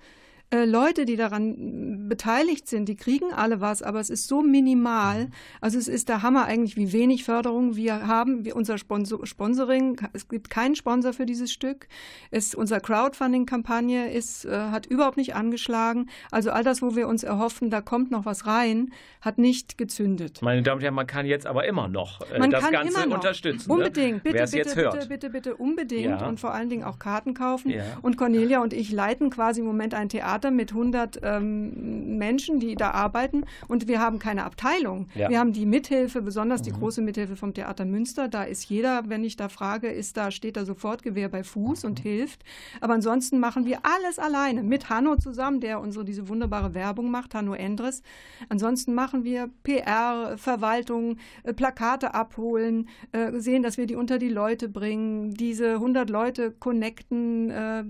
äh, 0.52 0.66
Leute, 0.66 1.06
die 1.06 1.16
daran 1.16 2.08
beteiligt 2.10 2.68
sind, 2.68 2.86
die 2.86 2.94
kriegen 2.94 3.32
alle 3.32 3.62
was, 3.62 3.82
aber 3.82 4.00
es 4.00 4.10
ist 4.10 4.28
so 4.28 4.42
minimal. 4.42 5.30
Also 5.62 5.78
es 5.78 5.88
ist 5.88 6.10
der 6.10 6.22
Hammer 6.22 6.44
eigentlich, 6.44 6.76
wie 6.76 6.92
wenig 6.92 7.24
Förderung 7.24 7.74
wir 7.74 8.06
haben. 8.06 8.44
Wir, 8.44 8.54
unser 8.54 8.76
Sponsor, 8.76 9.26
Sponsoring, 9.26 9.98
es 10.12 10.28
gibt 10.28 10.50
keinen 10.50 10.76
Sponsor 10.76 11.14
für 11.14 11.24
dieses 11.24 11.50
Stück. 11.50 11.88
Es, 12.30 12.54
unser 12.54 12.80
Crowdfunding-Kampagne 12.80 14.12
ist, 14.12 14.44
äh, 14.44 14.50
hat 14.50 14.84
überhaupt 14.84 15.16
nicht 15.16 15.34
angeschlagen. 15.34 16.10
Also 16.30 16.50
all 16.50 16.64
das, 16.64 16.82
wo 16.82 16.94
wir 16.96 17.08
uns 17.08 17.22
erhoffen, 17.22 17.70
da 17.70 17.80
kommt 17.80 18.10
noch 18.10 18.26
was 18.26 18.46
rein, 18.46 18.92
hat 19.22 19.38
nicht 19.38 19.78
gezündet. 19.78 20.42
Meine 20.42 20.60
Damen 20.60 20.76
und 20.76 20.82
Herren, 20.82 20.94
man 20.94 21.06
kann 21.06 21.24
jetzt 21.24 21.46
aber 21.46 21.64
immer 21.64 21.88
noch 21.88 22.20
äh, 22.30 22.38
man 22.38 22.50
das 22.50 22.70
Ganze 22.70 23.08
unterstützen. 23.08 23.68
Ne? 23.68 23.74
Unbedingt. 23.74 24.16
Ne? 24.16 24.32
Bitte, 24.32 24.44
bitte, 24.44 24.56
jetzt 24.58 24.74
bitte, 24.74 24.82
hört. 24.82 24.92
bitte, 24.92 25.08
bitte, 25.08 25.30
bitte, 25.30 25.56
unbedingt. 25.56 26.20
Ja. 26.20 26.28
Und 26.28 26.40
vor 26.40 26.52
allen 26.52 26.68
Dingen 26.68 26.84
auch 26.84 26.98
Karten 26.98 27.32
kaufen. 27.32 27.70
Ja. 27.70 27.84
Und 28.02 28.18
Cornelia 28.18 28.60
und 28.60 28.74
ich 28.74 28.92
leiten 28.92 29.30
quasi 29.30 29.60
im 29.60 29.66
Moment 29.66 29.94
ein 29.94 30.10
Theater 30.10 30.41
Theater 30.42 30.50
mit 30.50 30.72
100 30.72 31.20
ähm, 31.22 32.18
Menschen, 32.18 32.58
die 32.58 32.74
da 32.74 32.90
arbeiten 32.90 33.44
und 33.68 33.86
wir 33.86 34.00
haben 34.00 34.18
keine 34.18 34.44
Abteilung. 34.44 35.08
Ja. 35.14 35.30
Wir 35.30 35.38
haben 35.38 35.52
die 35.52 35.66
Mithilfe, 35.66 36.20
besonders 36.20 36.62
die 36.62 36.72
mhm. 36.72 36.78
große 36.78 37.00
Mithilfe 37.00 37.36
vom 37.36 37.54
Theater 37.54 37.84
Münster. 37.84 38.28
Da 38.28 38.42
ist 38.42 38.64
jeder, 38.68 39.08
wenn 39.08 39.24
ich 39.24 39.36
da 39.36 39.48
frage, 39.48 39.88
ist 39.88 40.16
da, 40.16 40.30
steht 40.30 40.56
da 40.56 40.64
sofort 40.64 41.02
Gewehr 41.02 41.28
bei 41.28 41.44
Fuß 41.44 41.84
mhm. 41.84 41.90
und 41.90 42.00
hilft. 42.00 42.42
Aber 42.80 42.94
ansonsten 42.94 43.38
machen 43.38 43.64
wir 43.64 43.78
alles 43.82 44.18
alleine 44.18 44.62
mit 44.62 44.90
Hanno 44.90 45.16
zusammen, 45.16 45.60
der 45.60 45.80
unsere 45.80 46.04
diese 46.04 46.28
wunderbare 46.28 46.74
Werbung 46.74 47.10
macht, 47.10 47.34
Hanno 47.34 47.54
Endres. 47.54 48.02
Ansonsten 48.48 48.94
machen 48.94 49.24
wir 49.24 49.48
PR, 49.62 50.36
Verwaltung, 50.36 51.18
äh, 51.44 51.52
Plakate 51.52 52.14
abholen, 52.14 52.88
äh, 53.12 53.38
sehen, 53.38 53.62
dass 53.62 53.76
wir 53.76 53.86
die 53.86 53.94
unter 53.94 54.18
die 54.18 54.28
Leute 54.28 54.68
bringen, 54.68 55.34
diese 55.34 55.74
100 55.74 56.10
Leute 56.10 56.50
connecten, 56.50 57.50
äh, 57.50 57.84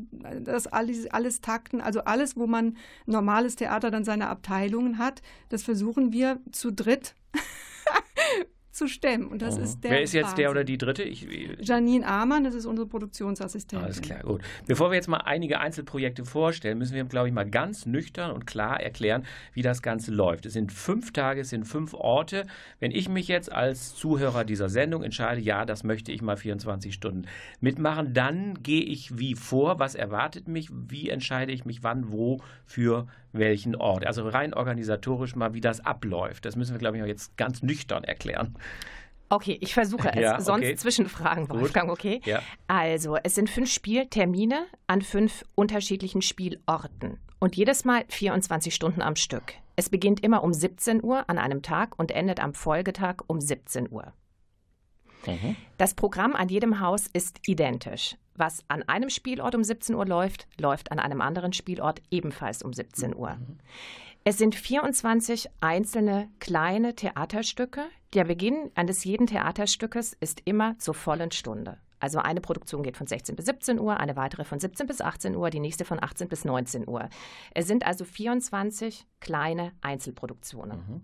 das 0.45 0.67
alles, 0.67 1.07
alles 1.11 1.41
takten, 1.41 1.81
also 1.81 2.03
alles, 2.05 2.37
wo 2.37 2.42
man 2.47 2.77
normales 3.07 3.57
Theater 3.57 3.91
dann 3.91 4.05
seine 4.05 4.29
Abteilungen 4.29 4.99
hat, 4.99 5.23
das 5.49 5.63
versuchen 5.63 6.13
wir 6.13 6.41
zu 6.51 6.73
dritt 6.73 7.15
zu 8.73 8.89
stemmen. 8.89 9.27
Und 9.27 9.43
das 9.43 9.59
mhm. 9.59 9.65
ist 9.65 9.85
der 9.85 9.91
Wer 9.91 10.03
ist 10.03 10.13
jetzt 10.13 10.25
Wahnsinn. 10.25 10.37
der 10.37 10.51
oder 10.51 10.65
die 10.65 10.79
dritte? 10.79 11.03
Ich, 11.03 11.27
Janine 11.61 12.07
Amann, 12.07 12.45
das 12.45 12.55
ist 12.55 12.67
unsere 12.67 12.89
Produktionsassistentin. 12.89 13.85
Alles 13.85 14.01
klar, 14.01 14.21
gut. 14.21 14.43
Bevor 14.67 14.91
wir 14.91 14.97
jetzt 14.97 15.09
mal 15.09 15.19
einige 15.19 15.61
Einzelprojekte 15.61 16.25
vorstellen, 16.25 16.79
müssen 16.79 16.95
wir, 16.95 17.05
glaube 17.05 17.29
ich, 17.29 17.35
mal 17.35 17.49
ganz 17.49 17.87
nüchtern 17.87 18.31
und 18.31 18.47
klar 18.47 18.81
erklären, 18.81 19.25
wie 19.53 19.63
das 19.63 19.83
Ganze 19.83 20.11
läuft. 20.11 20.47
Es 20.47 20.55
sind 20.55 20.73
fünf 20.73 21.13
Tage, 21.13 21.43
es 21.43 21.51
sind 21.51 21.65
fünf 21.65 21.95
Orte. 21.95 22.47
Wenn 22.81 22.93
ich 22.93 23.09
mich 23.09 23.29
jetzt 23.29 23.53
als 23.53 23.95
Zuhörer 23.95 24.45
dieser 24.45 24.69
Sendung 24.69 25.03
entscheide, 25.03 25.41
ja, 25.41 25.65
das 25.67 25.85
möchte 25.85 26.11
ich 26.11 26.23
mal 26.23 26.37
24 26.37 26.95
Stunden 26.95 27.27
mitmachen, 27.61 28.15
dann 28.15 28.63
gehe 28.63 28.83
ich 28.83 29.19
wie 29.19 29.35
vor? 29.35 29.79
Was 29.79 29.95
erwartet 29.95 30.49
mich? 30.49 30.71
Wie 30.73 31.11
entscheide 31.11 31.53
ich 31.53 31.65
mich 31.65 31.83
wann, 31.83 32.11
wo, 32.11 32.41
für 32.65 33.07
welchen 33.33 33.77
Ort? 33.77 34.07
Also 34.07 34.29
rein 34.29 34.55
organisatorisch 34.55 35.37
mal, 35.37 35.55
wie 35.55 35.61
das 35.61 35.81
abläuft. 35.81 36.45
Das 36.45 36.57
müssen 36.57 36.73
wir, 36.73 36.79
glaube 36.79 36.97
ich, 36.97 37.03
auch 37.03 37.07
jetzt 37.07 37.37
ganz 37.37 37.63
nüchtern 37.63 38.05
erklären. 38.05 38.57
Okay, 39.29 39.57
ich 39.63 39.73
versuche 39.73 40.11
es. 40.11 40.21
Ja, 40.21 40.35
okay. 40.35 40.43
Sonst 40.43 40.79
Zwischenfragen, 40.81 41.49
Wolfgang, 41.49 41.91
okay? 41.91 42.21
Ja. 42.27 42.43
Also, 42.67 43.17
es 43.23 43.35
sind 43.35 43.49
fünf 43.49 43.71
Spieltermine 43.73 44.67
an 44.87 45.01
fünf 45.01 45.45
unterschiedlichen 45.55 46.21
Spielorten 46.21 47.19
und 47.39 47.57
jedes 47.57 47.87
Mal 47.87 48.05
24 48.09 48.75
Stunden 48.75 49.01
am 49.01 49.17
Stück. 49.17 49.55
Es 49.75 49.89
beginnt 49.89 50.23
immer 50.23 50.45
um 50.45 50.53
17 50.53 51.03
Uhr 51.03 51.31
an 51.31 51.39
einem 51.39 51.63
Tag 51.63 51.99
und 51.99 52.11
endet 52.11 52.41
am 52.41 52.53
Folgetag 52.53 53.17
um 53.27 53.41
17 53.41 53.91
Uhr. 53.91 54.13
Mhm. 55.27 55.57
Das 55.79 55.95
Programm 55.95 56.35
an 56.35 56.49
jedem 56.49 56.81
Haus 56.81 57.07
ist 57.13 57.41
identisch. 57.47 58.17
Was 58.35 58.65
an 58.69 58.83
einem 58.85 59.11
Spielort 59.11 59.55
um 59.55 59.63
17 59.63 59.95
Uhr 59.95 60.07
läuft, 60.07 60.47
läuft 60.59 60.91
an 60.91 60.99
einem 60.99 61.21
anderen 61.21 61.53
Spielort 61.53 62.01
ebenfalls 62.11 62.63
um 62.63 62.73
17 62.73 63.15
Uhr. 63.15 63.35
Mhm. 63.35 63.59
Es 64.25 64.39
sind 64.39 64.55
24 64.55 65.49
einzelne 65.61 66.29
kleine 66.39 66.95
Theaterstücke. 66.95 67.83
Der 68.15 68.25
Beginn 68.25 68.71
eines 68.75 69.05
jeden 69.05 69.27
Theaterstückes 69.27 70.17
ist 70.21 70.43
immer 70.45 70.79
zur 70.79 70.95
vollen 70.95 71.33
Stunde. 71.33 71.79
Also 71.99 72.19
eine 72.19 72.41
Produktion 72.41 72.83
geht 72.83 72.97
von 72.97 73.07
16 73.07 73.37
bis 73.37 73.47
17 73.47 73.79
Uhr, 73.79 73.99
eine 73.99 74.17
weitere 74.17 74.45
von 74.45 74.59
17 74.59 74.87
bis 74.87 75.01
18 75.01 75.37
Uhr, 75.37 75.51
die 75.51 75.61
nächste 75.61 75.85
von 75.85 76.03
18 76.03 76.29
bis 76.29 76.45
19 76.45 76.89
Uhr. 76.89 77.09
Es 77.55 77.69
sind 77.69 77.87
also 77.87 78.05
24 78.05 79.07
kleine 79.21 79.73
Einzelproduktionen. 79.83 80.79
Mhm. 80.79 81.03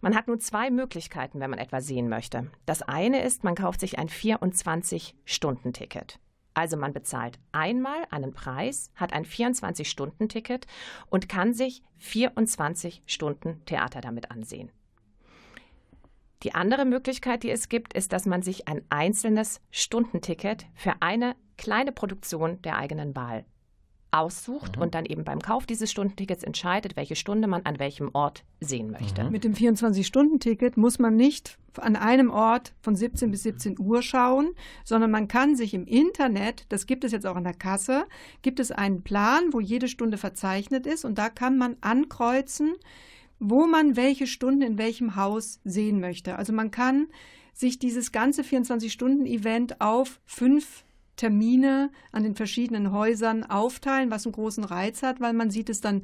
Man 0.00 0.14
hat 0.14 0.28
nur 0.28 0.38
zwei 0.38 0.70
Möglichkeiten, 0.70 1.40
wenn 1.40 1.50
man 1.50 1.58
etwas 1.58 1.86
sehen 1.86 2.08
möchte. 2.08 2.50
Das 2.66 2.82
eine 2.82 3.22
ist, 3.22 3.44
man 3.44 3.54
kauft 3.54 3.80
sich 3.80 3.98
ein 3.98 4.08
24-Stunden-Ticket. 4.08 6.18
Also 6.54 6.76
man 6.76 6.92
bezahlt 6.92 7.38
einmal 7.52 8.04
einen 8.10 8.32
Preis, 8.32 8.90
hat 8.94 9.12
ein 9.12 9.24
24-Stunden-Ticket 9.24 10.66
und 11.10 11.28
kann 11.28 11.52
sich 11.52 11.82
24 11.98 13.02
Stunden 13.06 13.62
Theater 13.66 14.00
damit 14.00 14.30
ansehen. 14.30 14.70
Die 16.42 16.54
andere 16.54 16.84
Möglichkeit, 16.84 17.42
die 17.42 17.50
es 17.50 17.68
gibt, 17.68 17.94
ist, 17.94 18.12
dass 18.12 18.26
man 18.26 18.42
sich 18.42 18.68
ein 18.68 18.82
einzelnes 18.88 19.60
Stundenticket 19.70 20.66
für 20.74 20.94
eine 21.00 21.34
kleine 21.56 21.92
Produktion 21.92 22.60
der 22.62 22.76
eigenen 22.76 23.16
Wahl 23.16 23.44
aussucht 24.10 24.76
mhm. 24.76 24.82
und 24.82 24.94
dann 24.94 25.04
eben 25.04 25.24
beim 25.24 25.40
Kauf 25.40 25.66
dieses 25.66 25.90
Stundentickets 25.90 26.42
entscheidet, 26.42 26.96
welche 26.96 27.16
Stunde 27.16 27.48
man 27.48 27.62
an 27.62 27.78
welchem 27.78 28.10
Ort 28.12 28.44
sehen 28.60 28.90
möchte. 28.90 29.24
Mhm. 29.24 29.32
Mit 29.32 29.44
dem 29.44 29.54
24-Stunden-Ticket 29.54 30.76
muss 30.76 30.98
man 30.98 31.16
nicht 31.16 31.58
an 31.76 31.96
einem 31.96 32.30
Ort 32.30 32.72
von 32.80 32.96
17 32.96 33.30
bis 33.30 33.42
17 33.42 33.78
Uhr 33.78 34.02
schauen, 34.02 34.52
sondern 34.84 35.10
man 35.10 35.28
kann 35.28 35.56
sich 35.56 35.74
im 35.74 35.86
Internet, 35.86 36.64
das 36.70 36.86
gibt 36.86 37.04
es 37.04 37.12
jetzt 37.12 37.26
auch 37.26 37.36
an 37.36 37.44
der 37.44 37.54
Kasse, 37.54 38.06
gibt 38.42 38.60
es 38.60 38.72
einen 38.72 39.02
Plan, 39.02 39.52
wo 39.52 39.60
jede 39.60 39.88
Stunde 39.88 40.16
verzeichnet 40.16 40.86
ist 40.86 41.04
und 41.04 41.18
da 41.18 41.28
kann 41.28 41.58
man 41.58 41.76
ankreuzen, 41.82 42.74
wo 43.38 43.66
man 43.66 43.96
welche 43.96 44.26
Stunden 44.26 44.62
in 44.62 44.78
welchem 44.78 45.16
Haus 45.16 45.60
sehen 45.64 46.00
möchte. 46.00 46.36
Also 46.36 46.54
man 46.54 46.70
kann 46.70 47.08
sich 47.52 47.78
dieses 47.78 48.12
ganze 48.12 48.42
24-Stunden-Event 48.42 49.80
auf 49.80 50.20
fünf 50.24 50.85
Termine 51.16 51.90
an 52.12 52.22
den 52.22 52.34
verschiedenen 52.34 52.92
Häusern 52.92 53.44
aufteilen, 53.44 54.10
was 54.10 54.26
einen 54.26 54.32
großen 54.32 54.64
Reiz 54.64 55.02
hat, 55.02 55.20
weil 55.20 55.32
man 55.32 55.50
sieht 55.50 55.70
es 55.70 55.80
dann 55.80 56.02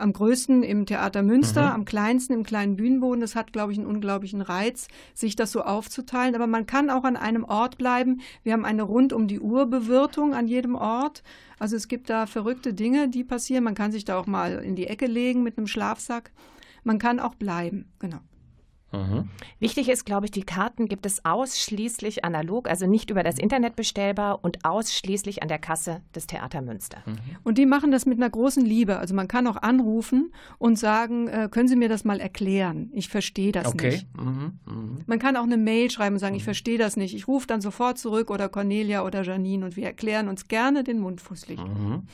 am 0.00 0.12
größten 0.12 0.62
im 0.62 0.86
Theater 0.86 1.22
Münster, 1.22 1.68
mhm. 1.68 1.74
am 1.74 1.84
kleinsten 1.84 2.32
im 2.32 2.42
kleinen 2.42 2.76
Bühnenboden. 2.76 3.20
Das 3.20 3.36
hat, 3.36 3.52
glaube 3.52 3.72
ich, 3.72 3.78
einen 3.78 3.86
unglaublichen 3.86 4.40
Reiz, 4.40 4.88
sich 5.14 5.36
das 5.36 5.52
so 5.52 5.62
aufzuteilen. 5.62 6.34
Aber 6.34 6.46
man 6.46 6.66
kann 6.66 6.90
auch 6.90 7.04
an 7.04 7.16
einem 7.16 7.44
Ort 7.44 7.78
bleiben. 7.78 8.20
Wir 8.42 8.54
haben 8.54 8.64
eine 8.64 8.82
rund 8.82 9.12
um 9.12 9.28
die 9.28 9.40
Uhr 9.40 9.66
Bewirtung 9.66 10.34
an 10.34 10.48
jedem 10.48 10.74
Ort. 10.74 11.22
Also 11.58 11.76
es 11.76 11.88
gibt 11.88 12.08
da 12.08 12.26
verrückte 12.26 12.74
Dinge, 12.74 13.08
die 13.08 13.24
passieren. 13.24 13.64
Man 13.64 13.74
kann 13.74 13.92
sich 13.92 14.04
da 14.04 14.18
auch 14.18 14.26
mal 14.26 14.64
in 14.64 14.74
die 14.74 14.86
Ecke 14.86 15.06
legen 15.06 15.42
mit 15.42 15.58
einem 15.58 15.66
Schlafsack. 15.66 16.30
Man 16.82 16.98
kann 16.98 17.20
auch 17.20 17.34
bleiben, 17.34 17.92
genau. 17.98 18.20
Mhm. 18.92 19.28
Wichtig 19.58 19.88
ist, 19.88 20.04
glaube 20.04 20.26
ich, 20.26 20.32
die 20.32 20.42
Karten 20.42 20.86
gibt 20.86 21.06
es 21.06 21.24
ausschließlich 21.24 22.24
analog, 22.24 22.68
also 22.68 22.86
nicht 22.86 23.10
über 23.10 23.22
das 23.22 23.38
Internet 23.38 23.76
bestellbar 23.76 24.40
und 24.42 24.64
ausschließlich 24.64 25.42
an 25.42 25.48
der 25.48 25.58
Kasse 25.58 26.00
des 26.14 26.26
Theater 26.26 26.60
Münster. 26.60 26.98
Mhm. 27.06 27.18
Und 27.44 27.58
die 27.58 27.66
machen 27.66 27.90
das 27.92 28.06
mit 28.06 28.18
einer 28.18 28.30
großen 28.30 28.64
Liebe. 28.64 28.98
Also 28.98 29.14
man 29.14 29.28
kann 29.28 29.46
auch 29.46 29.56
anrufen 29.56 30.32
und 30.58 30.78
sagen, 30.78 31.28
äh, 31.28 31.48
können 31.50 31.68
Sie 31.68 31.76
mir 31.76 31.88
das 31.88 32.04
mal 32.04 32.20
erklären? 32.20 32.90
Ich 32.92 33.08
verstehe 33.08 33.52
das 33.52 33.66
okay. 33.66 33.90
nicht. 33.90 34.16
Mhm. 34.16 34.58
mhm. 34.66 34.98
Man 35.06 35.18
kann 35.18 35.36
auch 35.36 35.44
eine 35.44 35.56
Mail 35.56 35.90
schreiben 35.90 36.16
und 36.16 36.20
sagen, 36.20 36.34
ich 36.34 36.44
verstehe 36.44 36.78
das 36.78 36.96
nicht. 36.96 37.14
Ich 37.14 37.28
rufe 37.28 37.46
dann 37.46 37.60
sofort 37.60 37.98
zurück 37.98 38.30
oder 38.30 38.48
Cornelia 38.48 39.04
oder 39.04 39.22
Janine 39.22 39.64
und 39.64 39.76
wir 39.76 39.84
erklären 39.84 40.28
uns 40.28 40.48
gerne 40.48 40.84
den 40.84 40.98
Mund 40.98 41.20
fußlich. 41.20 41.60
Mhm. 41.60 42.06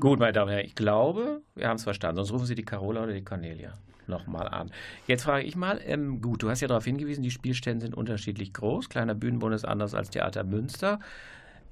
Gut, 0.00 0.18
meine 0.18 0.32
Damen 0.32 0.48
und 0.48 0.54
Herren, 0.54 0.66
ich 0.66 0.74
glaube, 0.74 1.42
wir 1.54 1.68
haben 1.68 1.76
es 1.76 1.84
verstanden. 1.84 2.16
Sonst 2.16 2.32
rufen 2.32 2.46
Sie 2.46 2.56
die 2.56 2.64
Carola 2.64 3.04
oder 3.04 3.12
die 3.12 3.22
Cornelia 3.22 3.78
nochmal 4.10 4.48
an. 4.48 4.70
Jetzt 5.06 5.22
frage 5.22 5.44
ich 5.44 5.56
mal, 5.56 5.80
ähm, 5.84 6.20
gut, 6.20 6.42
du 6.42 6.50
hast 6.50 6.60
ja 6.60 6.68
darauf 6.68 6.84
hingewiesen, 6.84 7.22
die 7.22 7.30
Spielstände 7.30 7.82
sind 7.86 7.94
unterschiedlich 7.94 8.52
groß. 8.52 8.90
Kleiner 8.90 9.14
Bühnenbund 9.14 9.54
ist 9.54 9.64
anders 9.64 9.94
als 9.94 10.10
Theater 10.10 10.44
Münster. 10.44 11.00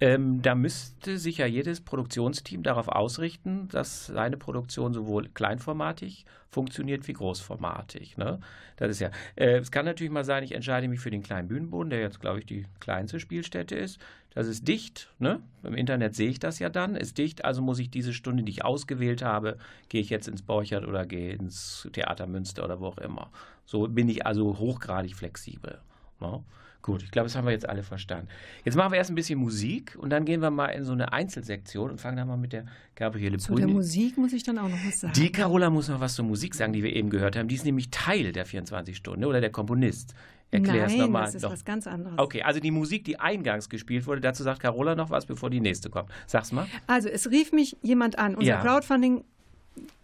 Ähm, 0.00 0.42
da 0.42 0.54
müsste 0.54 1.18
sich 1.18 1.38
ja 1.38 1.46
jedes 1.46 1.80
Produktionsteam 1.80 2.62
darauf 2.62 2.88
ausrichten, 2.88 3.68
dass 3.68 4.06
seine 4.06 4.36
Produktion 4.36 4.94
sowohl 4.94 5.28
kleinformatig 5.28 6.24
funktioniert 6.50 7.08
wie 7.08 7.12
großformatig. 7.14 8.16
Ne? 8.16 8.38
Das 8.76 8.90
ist 8.90 9.00
ja. 9.00 9.10
Äh, 9.34 9.58
es 9.58 9.72
kann 9.72 9.84
natürlich 9.84 10.12
mal 10.12 10.24
sein, 10.24 10.44
ich 10.44 10.52
entscheide 10.52 10.88
mich 10.88 11.00
für 11.00 11.10
den 11.10 11.22
kleinen 11.22 11.48
Bühnenboden, 11.48 11.90
der 11.90 12.00
jetzt, 12.00 12.20
glaube 12.20 12.38
ich, 12.38 12.46
die 12.46 12.66
kleinste 12.78 13.18
Spielstätte 13.18 13.74
ist. 13.74 13.98
Das 14.34 14.46
ist 14.46 14.68
dicht. 14.68 15.10
Ne? 15.18 15.40
Im 15.64 15.74
Internet 15.74 16.14
sehe 16.14 16.30
ich 16.30 16.38
das 16.38 16.60
ja 16.60 16.68
dann. 16.68 16.94
Ist 16.94 17.18
dicht, 17.18 17.44
also 17.44 17.60
muss 17.60 17.80
ich 17.80 17.90
diese 17.90 18.12
Stunde, 18.12 18.44
die 18.44 18.52
ich 18.52 18.64
ausgewählt 18.64 19.22
habe, 19.22 19.58
gehe 19.88 20.00
ich 20.00 20.10
jetzt 20.10 20.28
ins 20.28 20.42
Borchert 20.42 20.86
oder 20.86 21.06
gehe 21.06 21.32
ins 21.32 21.88
Theater 21.92 22.28
Münster 22.28 22.64
oder 22.64 22.78
wo 22.78 22.86
auch 22.86 22.98
immer. 22.98 23.30
So 23.64 23.88
bin 23.88 24.08
ich 24.08 24.24
also 24.26 24.58
hochgradig 24.58 25.16
flexibel. 25.16 25.80
Ne? 26.20 26.44
Gut, 26.80 27.02
ich 27.02 27.10
glaube, 27.10 27.26
das 27.26 27.36
haben 27.36 27.44
wir 27.44 27.52
jetzt 27.52 27.68
alle 27.68 27.82
verstanden. 27.82 28.28
Jetzt 28.64 28.76
machen 28.76 28.92
wir 28.92 28.98
erst 28.98 29.10
ein 29.10 29.14
bisschen 29.16 29.38
Musik 29.38 29.96
und 29.98 30.10
dann 30.10 30.24
gehen 30.24 30.40
wir 30.40 30.50
mal 30.50 30.68
in 30.68 30.84
so 30.84 30.92
eine 30.92 31.12
Einzelsektion 31.12 31.90
und 31.90 32.00
fangen 32.00 32.16
dann 32.16 32.28
mal 32.28 32.36
mit 32.36 32.52
der 32.52 32.66
Gabriele 32.94 33.38
Zu 33.38 33.52
Bruni. 33.52 33.66
der 33.66 33.74
Musik 33.74 34.16
muss 34.16 34.32
ich 34.32 34.44
dann 34.44 34.58
auch 34.58 34.68
noch 34.68 34.78
was 34.86 35.00
sagen. 35.00 35.12
Die 35.14 35.32
Carola 35.32 35.70
muss 35.70 35.88
noch 35.88 36.00
was 36.00 36.14
zur 36.14 36.24
Musik 36.24 36.54
sagen, 36.54 36.72
die 36.72 36.82
wir 36.82 36.94
eben 36.94 37.10
gehört 37.10 37.36
haben. 37.36 37.48
Die 37.48 37.56
ist 37.56 37.64
nämlich 37.64 37.90
Teil 37.90 38.32
der 38.32 38.46
24 38.46 38.96
Stunden 38.96 39.24
oder 39.24 39.40
der 39.40 39.50
Komponist. 39.50 40.14
Erklär 40.50 40.86
es 40.86 40.94
nochmal. 40.94 41.24
Das 41.24 41.34
ist 41.34 41.42
noch. 41.42 41.52
was 41.52 41.64
ganz 41.64 41.86
anderes. 41.86 42.18
Okay, 42.18 42.42
also 42.42 42.58
die 42.58 42.70
Musik, 42.70 43.04
die 43.04 43.20
eingangs 43.20 43.68
gespielt 43.68 44.06
wurde, 44.06 44.20
dazu 44.20 44.42
sagt 44.42 44.60
Carola 44.60 44.94
noch 44.94 45.10
was, 45.10 45.26
bevor 45.26 45.50
die 45.50 45.60
nächste 45.60 45.90
kommt. 45.90 46.10
Sag's 46.26 46.52
mal. 46.52 46.66
Also, 46.86 47.08
es 47.08 47.30
rief 47.30 47.52
mich 47.52 47.76
jemand 47.82 48.18
an. 48.18 48.34
Unser 48.34 48.48
ja. 48.48 48.62
Crowdfunding 48.62 49.24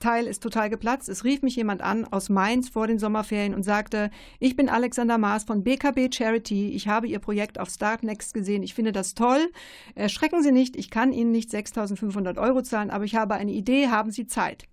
Teil 0.00 0.26
ist 0.26 0.43
total 0.43 0.71
geplatzt. 0.71 1.09
Es 1.09 1.25
rief 1.25 1.43
mich 1.43 1.57
jemand 1.57 1.83
an 1.83 2.04
aus 2.04 2.28
Mainz 2.28 2.69
vor 2.69 2.87
den 2.87 2.99
Sommerferien 2.99 3.54
und 3.54 3.62
sagte, 3.62 4.11
ich 4.40 4.57
bin 4.57 4.69
Alexander 4.69 5.19
Maas 5.19 5.45
von 5.45 5.64
BKB 5.64 6.14
Charity. 6.14 6.71
Ich 6.71 6.88
habe 6.88 7.07
Ihr 7.07 7.19
Projekt 7.19 7.59
auf 7.59 7.69
Startnext 7.69 8.35
gesehen. 8.35 8.62
Ich 8.62 8.75
finde 8.75 8.93
das 8.93 9.14
toll. 9.14 9.50
Erschrecken 9.95 10.43
Sie 10.43 10.52
nicht, 10.52 10.76
ich 10.76 10.90
kann 10.90 11.12
Ihnen 11.12 11.33
nicht 11.33 11.50
6.500 11.50 12.38
Euro 12.38 12.62
zahlen, 12.62 12.90
aber 12.90 13.04
ich 13.04 13.14
habe 13.14 13.35
eine 13.35 13.52
Idee. 13.52 13.88
Haben 13.88 14.11
Sie 14.11 14.26
Zeit? 14.26 14.66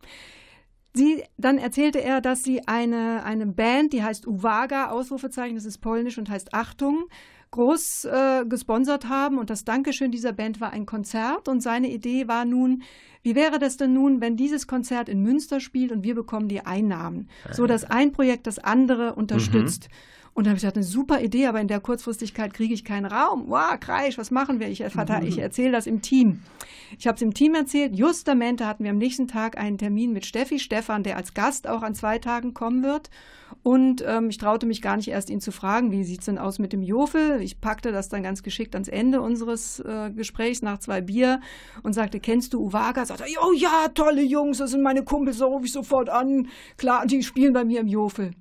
Sie, 0.93 1.24
dann 1.38 1.58
erzählte 1.58 2.01
er, 2.01 2.20
dass 2.20 2.43
sie 2.43 2.67
eine, 2.67 3.24
eine 3.24 3.46
Band, 3.46 3.93
die 3.93 4.03
heißt 4.03 4.27
Uwaga, 4.27 4.89
Ausrufezeichen, 4.89 5.55
das 5.55 5.63
ist 5.63 5.77
polnisch 5.77 6.17
und 6.17 6.29
heißt 6.29 6.53
Achtung, 6.53 7.05
groß 7.51 8.05
äh, 8.05 8.46
gesponsert 8.46 9.08
haben. 9.10 9.38
Und 9.38 9.50
das 9.50 9.63
Dankeschön 9.65 10.12
dieser 10.12 10.34
Band 10.34 10.62
war 10.62 10.72
ein 10.72 10.86
Konzert. 10.86 11.48
Und 11.48 11.62
seine 11.62 11.89
Idee 11.89 12.27
war 12.27 12.46
nun, 12.46 12.84
wie 13.24 13.36
wäre 13.36 13.60
das 13.60 13.77
denn 13.77 13.93
nun, 13.93 14.22
wenn 14.22 14.36
dieses 14.36 14.67
Konzert 14.67 15.08
in 15.08 15.22
Münster 15.22 15.60
spielt 15.60 15.91
und 15.91 16.03
wir 16.03 16.15
bekommen 16.15 16.48
die 16.48 16.65
Einnahmen, 16.65 17.29
so 17.51 17.67
dass 17.67 17.84
ein 17.84 18.12
Projekt 18.12 18.48
das 18.48 18.58
andere 18.58 19.13
unterstützt. 19.15 19.89
Mhm. 19.89 19.96
Und 20.33 20.45
dann 20.45 20.51
habe 20.51 20.57
ich 20.57 20.61
gesagt, 20.61 20.77
eine 20.77 20.85
super 20.85 21.21
Idee, 21.21 21.47
aber 21.47 21.59
in 21.59 21.67
der 21.67 21.81
Kurzfristigkeit 21.81 22.53
kriege 22.53 22.73
ich 22.73 22.85
keinen 22.85 23.05
Raum. 23.05 23.45
Wow, 23.47 23.77
Kreisch, 23.79 24.17
was 24.17 24.31
machen 24.31 24.59
wir? 24.59 24.69
Ich, 24.69 24.81
ich 25.23 25.38
erzähle 25.38 25.71
das 25.73 25.88
im 25.88 26.01
Team. 26.01 26.41
Ich 26.97 27.05
habe 27.05 27.15
es 27.15 27.21
im 27.21 27.33
Team 27.33 27.53
erzählt. 27.53 27.95
Justamente 27.95 28.65
hatten 28.65 28.83
wir 28.83 28.91
am 28.91 28.97
nächsten 28.97 29.27
Tag 29.27 29.57
einen 29.57 29.77
Termin 29.77 30.13
mit 30.13 30.25
Steffi 30.25 30.59
Stefan, 30.59 31.03
der 31.03 31.17
als 31.17 31.33
Gast 31.33 31.67
auch 31.67 31.81
an 31.81 31.95
zwei 31.95 32.17
Tagen 32.17 32.53
kommen 32.53 32.81
wird. 32.81 33.09
Und 33.63 34.03
ähm, 34.07 34.29
ich 34.29 34.38
traute 34.38 34.65
mich 34.65 34.81
gar 34.81 34.95
nicht 34.95 35.09
erst, 35.09 35.29
ihn 35.29 35.41
zu 35.41 35.51
fragen, 35.51 35.91
wie 35.91 36.05
sieht 36.05 36.21
es 36.21 36.25
denn 36.25 36.38
aus 36.38 36.59
mit 36.59 36.71
dem 36.71 36.81
Jofel? 36.81 37.41
Ich 37.41 37.59
packte 37.59 37.91
das 37.91 38.07
dann 38.07 38.23
ganz 38.23 38.41
geschickt 38.41 38.73
ans 38.73 38.88
Ende 38.88 39.21
unseres 39.21 39.79
äh, 39.81 40.11
Gesprächs 40.11 40.61
nach 40.61 40.79
zwei 40.79 41.01
Bier 41.01 41.41
und 41.83 41.93
sagte, 41.93 42.21
kennst 42.21 42.53
du 42.53 42.61
Uwaga? 42.61 43.05
Sagte 43.05 43.25
oh 43.45 43.51
ja, 43.51 43.89
tolle 43.93 44.23
Jungs, 44.23 44.59
das 44.59 44.71
sind 44.71 44.81
meine 44.81 45.03
Kumpels, 45.03 45.39
da 45.39 45.45
rufe 45.45 45.65
ich 45.65 45.73
sofort 45.73 46.09
an. 46.09 46.47
Klar, 46.77 47.05
die 47.05 47.21
spielen 47.21 47.53
bei 47.53 47.65
mir 47.65 47.81
im 47.81 47.88
Jofel. 47.88 48.31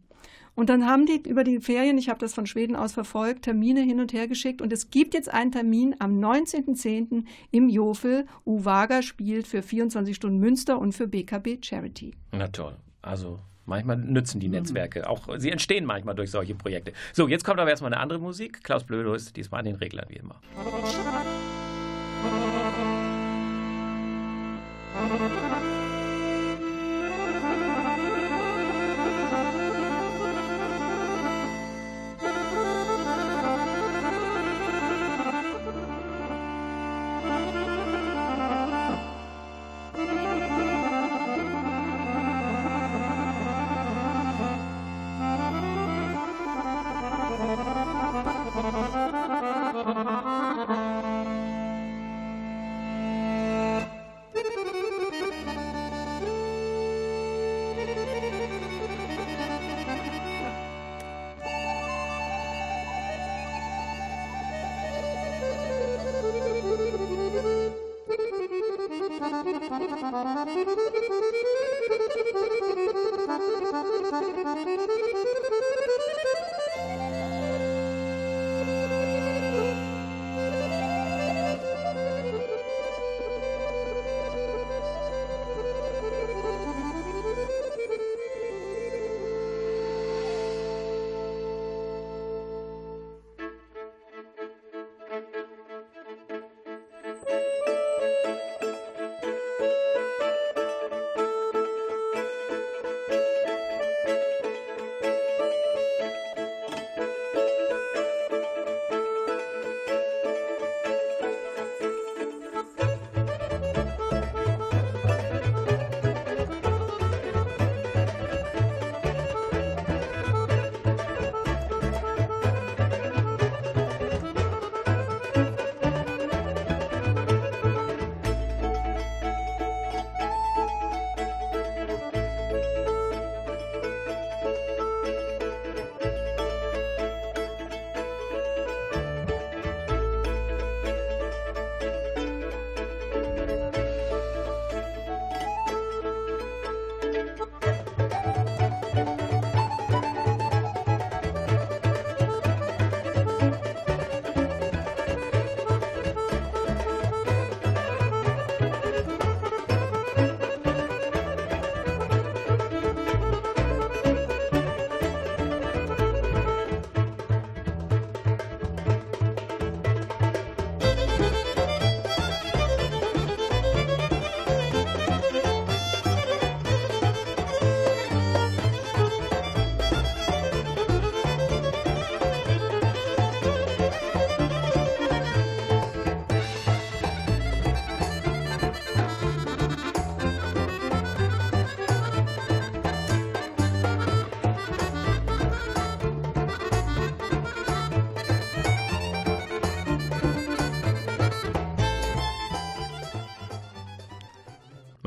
Und 0.54 0.68
dann 0.68 0.86
haben 0.86 1.06
die 1.06 1.22
über 1.28 1.44
die 1.44 1.60
Ferien, 1.60 1.98
ich 1.98 2.08
habe 2.08 2.20
das 2.20 2.34
von 2.34 2.46
Schweden 2.46 2.76
aus 2.76 2.92
verfolgt, 2.92 3.42
Termine 3.42 3.80
hin 3.80 4.00
und 4.00 4.12
her 4.12 4.28
geschickt. 4.28 4.60
Und 4.60 4.72
es 4.72 4.90
gibt 4.90 5.14
jetzt 5.14 5.32
einen 5.32 5.52
Termin 5.52 5.94
am 5.98 6.18
19.10. 6.18 7.24
im 7.50 7.68
Jofel. 7.68 8.26
Uwaga 8.44 9.02
spielt 9.02 9.46
für 9.46 9.62
24 9.62 10.14
Stunden 10.14 10.38
Münster 10.38 10.78
und 10.78 10.92
für 10.92 11.06
BKB 11.06 11.64
Charity. 11.64 12.14
Na 12.32 12.48
toll. 12.48 12.76
Also 13.02 13.38
Manchmal 13.70 13.98
nützen 13.98 14.40
die 14.40 14.48
mhm. 14.48 14.54
Netzwerke. 14.54 15.08
Auch 15.08 15.28
sie 15.38 15.50
entstehen 15.50 15.84
manchmal 15.84 16.16
durch 16.16 16.32
solche 16.32 16.56
Projekte. 16.56 16.92
So, 17.12 17.28
jetzt 17.28 17.44
kommt 17.44 17.60
aber 17.60 17.70
erstmal 17.70 17.92
eine 17.92 18.02
andere 18.02 18.18
Musik. 18.18 18.64
Klaus 18.64 18.82
Blödo 18.82 19.14
ist 19.14 19.36
diesmal 19.36 19.60
an 19.60 19.66
den 19.66 19.76
Reglern 19.76 20.06
wie 20.08 20.16
immer. 20.16 20.40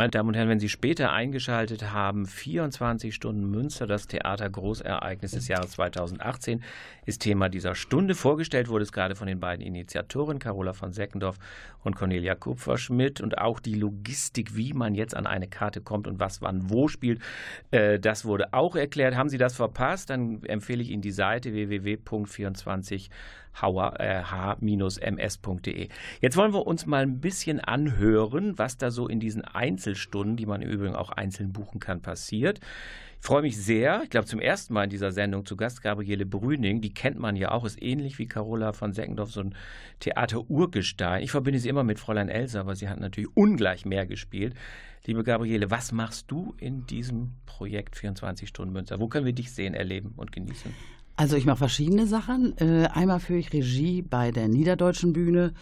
Meine 0.04 0.12
Damen 0.12 0.28
und 0.28 0.36
Herren, 0.36 0.50
wenn 0.50 0.60
Sie 0.60 0.68
später 0.68 1.13
eingeschaltet 1.13 1.94
haben, 1.94 2.26
24 2.26 3.16
Stunden 3.16 3.50
Münster, 3.50 3.88
das 3.88 4.06
Theater 4.06 4.50
Großereignis 4.50 5.32
des 5.32 5.48
Jahres 5.48 5.72
2018, 5.72 6.62
ist 7.06 7.22
Thema 7.22 7.48
dieser 7.48 7.74
Stunde. 7.74 8.13
Vorgestellt 8.13 8.68
wurde 8.68 8.84
es 8.84 8.92
gerade 8.92 9.16
von 9.16 9.28
den 9.28 9.39
beiden 9.39 9.66
Initiatoren, 9.66 10.39
Carola 10.39 10.74
von 10.74 10.92
Seckendorf 10.92 11.38
und 11.86 11.96
Cornelia 11.96 12.36
Kupferschmidt. 12.36 13.22
Und 13.22 13.38
auch 13.38 13.62
die 13.62 13.76
Logistik, 13.76 14.58
wie 14.58 14.74
man 14.74 14.94
jetzt 14.94 15.16
an 15.16 15.26
eine 15.26 15.48
Karte 15.48 15.80
kommt 15.80 16.06
und 16.06 16.20
was 16.20 16.42
wann 16.42 16.70
wo 16.70 16.89
spielt, 16.89 17.22
äh, 17.72 17.98
das 17.98 18.26
wurde 18.26 18.54
auch 18.54 18.76
erklärt. 18.76 19.16
Haben 19.16 19.30
Sie 19.30 19.38
das 19.38 19.56
verpasst, 19.56 20.10
dann 20.10 20.44
empfehle 20.44 20.82
ich 20.82 20.89
Ihnen 20.89 21.02
die 21.02 21.12
Seite 21.12 21.54
www.24 21.54 23.10
h-ms.de. 23.62 25.10
Jetzt 26.22 26.38
wollen 26.38 26.54
wir 26.54 26.68
uns 26.68 26.86
mal 26.86 27.04
ein 27.04 27.20
bisschen 27.20 27.60
anhören, 27.60 28.58
was 28.58 28.78
da 28.78 28.92
so 28.92 29.08
in 29.08 29.20
diesen 29.20 29.44
Einzelstunden, 29.44 30.38
die 30.38 30.46
man 30.46 30.62
im 30.62 30.70
Übrigen 30.70 30.96
auch 30.96 31.10
einzeln 31.12 31.54
buchen 31.54 31.80
kann, 31.80 32.02
passiert. 32.02 32.60
Ich 33.20 33.28
freue 33.28 33.42
mich 33.42 33.56
sehr. 33.56 34.02
Ich 34.04 34.10
glaube, 34.10 34.26
zum 34.26 34.42
ersten 34.42 34.74
Mal 34.74 34.84
in 34.84 34.89
dieser 34.89 35.13
Sendung 35.13 35.46
zu 35.46 35.56
Gast 35.56 35.82
Gabriele 35.82 36.26
Brüning. 36.26 36.82
Die 36.82 36.94
kennt 36.94 37.18
man 37.18 37.38
ja 37.38 37.52
auch, 37.52 37.63
ist 37.63 37.82
ähnlich 37.82 38.20
wie 38.20 38.28
Carola 38.28 38.74
von 38.74 38.92
Seckendorf, 38.92 39.32
so 39.32 39.39
ein 39.39 39.56
Theater-Urgestein. 40.02 41.24
Ich 41.24 41.32
verbinde 41.32 41.60
sie 41.60 41.70
immer 41.70 41.86
mit 41.86 42.00
Fräulein 42.00 42.28
Elsa, 42.28 42.60
aber 42.60 42.76
sie 42.76 42.89
hat 42.89 43.00
natürlich 43.00 43.30
ungleich 43.34 43.86
mehr 43.86 44.06
gespielt. 44.06 44.56
Liebe 45.06 45.24
Gabriele, 45.24 45.72
was 45.72 45.94
machst 45.94 46.32
du 46.32 46.54
in 46.58 46.86
diesem 46.86 47.36
Projekt 47.46 47.96
24 47.96 48.50
Stunden 48.50 48.74
Münster? 48.74 49.00
Wo 49.00 49.08
können 49.08 49.26
wir 49.26 49.34
dich 49.34 49.54
sehen, 49.54 49.74
erleben 49.74 50.13
und 50.18 50.34
genießen? 50.34 50.74
Also 51.15 51.36
ich 51.36 51.45
mache 51.45 51.58
verschiedene 51.58 52.08
Sachen. 52.08 52.58
Äh, 52.58 52.88
einmal 52.93 53.19
führe 53.19 53.39
ich 53.39 53.54
Regie 53.54 54.02
bei 54.02 54.32
der 54.32 54.47
Niederdeutschen 54.47 55.13
Bühne 55.13 55.54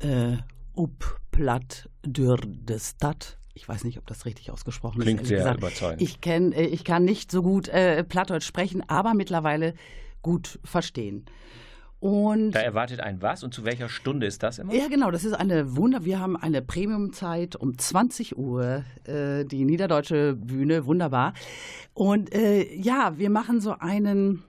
äh, 0.00 0.36
Up 0.76 1.20
Platt 1.30 1.88
Dür 2.04 2.36
de 2.44 2.78
Stadt. 2.78 3.38
Ich 3.54 3.68
weiß 3.68 3.84
nicht, 3.84 3.98
ob 3.98 4.06
das 4.06 4.24
richtig 4.24 4.50
ausgesprochen 4.50 5.00
Klingt 5.00 5.22
ist. 5.22 5.28
sehr 5.28 5.38
gesagt. 5.38 5.58
überzeugend. 5.58 6.02
Ich, 6.02 6.20
kenn, 6.20 6.52
äh, 6.52 6.64
ich 6.64 6.84
kann 6.84 7.04
nicht 7.04 7.30
so 7.30 7.42
gut 7.42 7.68
äh, 7.68 8.04
Plattdeutsch 8.04 8.46
sprechen, 8.46 8.82
aber 8.88 9.14
mittlerweile 9.14 9.74
gut 10.22 10.58
verstehen. 10.64 11.24
Und 12.00 12.50
Da 12.50 12.60
erwartet 12.60 12.98
ein 13.00 13.22
was 13.22 13.44
und 13.44 13.54
zu 13.54 13.64
welcher 13.64 13.88
Stunde 13.88 14.26
ist 14.26 14.42
das 14.42 14.58
immer? 14.58 14.74
ja, 14.74 14.88
genau, 14.88 15.12
das 15.12 15.24
ist 15.24 15.34
eine 15.34 15.76
Wunder. 15.76 16.04
Wir 16.04 16.18
haben 16.18 16.36
eine 16.36 16.60
Premiumzeit 16.60 17.54
um 17.54 17.78
20 17.78 18.36
Uhr, 18.36 18.82
äh, 19.04 19.44
die 19.44 19.64
Niederdeutsche 19.64 20.34
Bühne, 20.34 20.84
wunderbar. 20.86 21.32
Und 21.94 22.34
äh, 22.34 22.74
ja, 22.74 23.16
wir 23.18 23.30
machen 23.30 23.60
so 23.60 23.76
einen, 23.78 24.42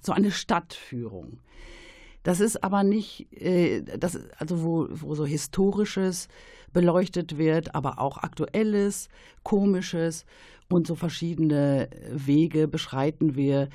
so 0.00 0.12
eine 0.12 0.30
Stadtführung. 0.30 1.40
Das 2.22 2.40
ist 2.40 2.64
aber 2.64 2.84
nicht, 2.84 3.30
äh, 3.32 3.82
das, 3.82 4.18
also 4.38 4.62
wo, 4.62 4.86
wo 4.90 5.14
so 5.14 5.26
Historisches 5.26 6.28
beleuchtet 6.72 7.38
wird, 7.38 7.74
aber 7.74 7.98
auch 7.98 8.18
Aktuelles, 8.18 9.08
Komisches 9.42 10.24
und 10.70 10.86
so 10.86 10.94
verschiedene 10.94 11.88
Wege 12.10 12.66
beschreiten 12.66 13.36
wir, 13.36 13.68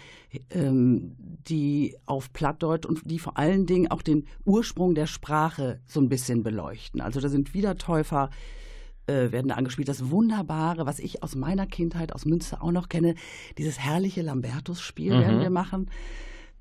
ähm, 0.50 1.16
die 1.48 1.96
auf 2.08 2.34
Plattdeutsch 2.34 2.88
und 2.88 3.02
die 3.06 3.20
vor 3.20 3.38
allen 3.38 3.68
Dingen 3.68 3.92
auch 3.92 4.02
den 4.02 4.26
Ursprung 4.46 4.96
der 4.96 5.06
Sprache 5.06 5.80
so 5.86 6.02
ein 6.02 6.10
bisschen 6.10 6.42
beleuchten. 6.42 7.02
Also 7.02 7.22
da 7.22 7.30
sind 7.30 7.54
Wiedertäufer, 7.54 8.32
äh, 8.32 8.69
werden 9.32 9.48
da 9.50 9.56
angespielt. 9.56 9.88
Das 9.90 10.10
Wunderbare, 10.10 10.86
was 10.86 11.00
ich 11.00 11.24
aus 11.24 11.36
meiner 11.36 11.66
Kindheit 11.68 12.14
aus 12.14 12.26
Münster 12.26 12.64
auch 12.64 12.72
noch 12.72 12.90
kenne, 12.90 13.16
dieses 13.58 13.80
herrliche 13.80 14.22
Lambertus-Spiel 14.22 15.14
Mhm. 15.16 15.20
werden 15.22 15.40
wir 15.42 15.50
machen. 15.50 15.90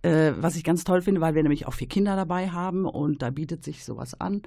Äh, 0.02 0.32
was 0.38 0.56
ich 0.56 0.62
ganz 0.64 0.84
toll 0.84 1.02
finde, 1.02 1.20
weil 1.20 1.34
wir 1.34 1.42
nämlich 1.42 1.66
auch 1.66 1.74
vier 1.74 1.88
Kinder 1.88 2.14
dabei 2.16 2.50
haben 2.50 2.84
und 2.86 3.20
da 3.22 3.30
bietet 3.30 3.64
sich 3.64 3.84
sowas 3.84 4.18
an. 4.20 4.42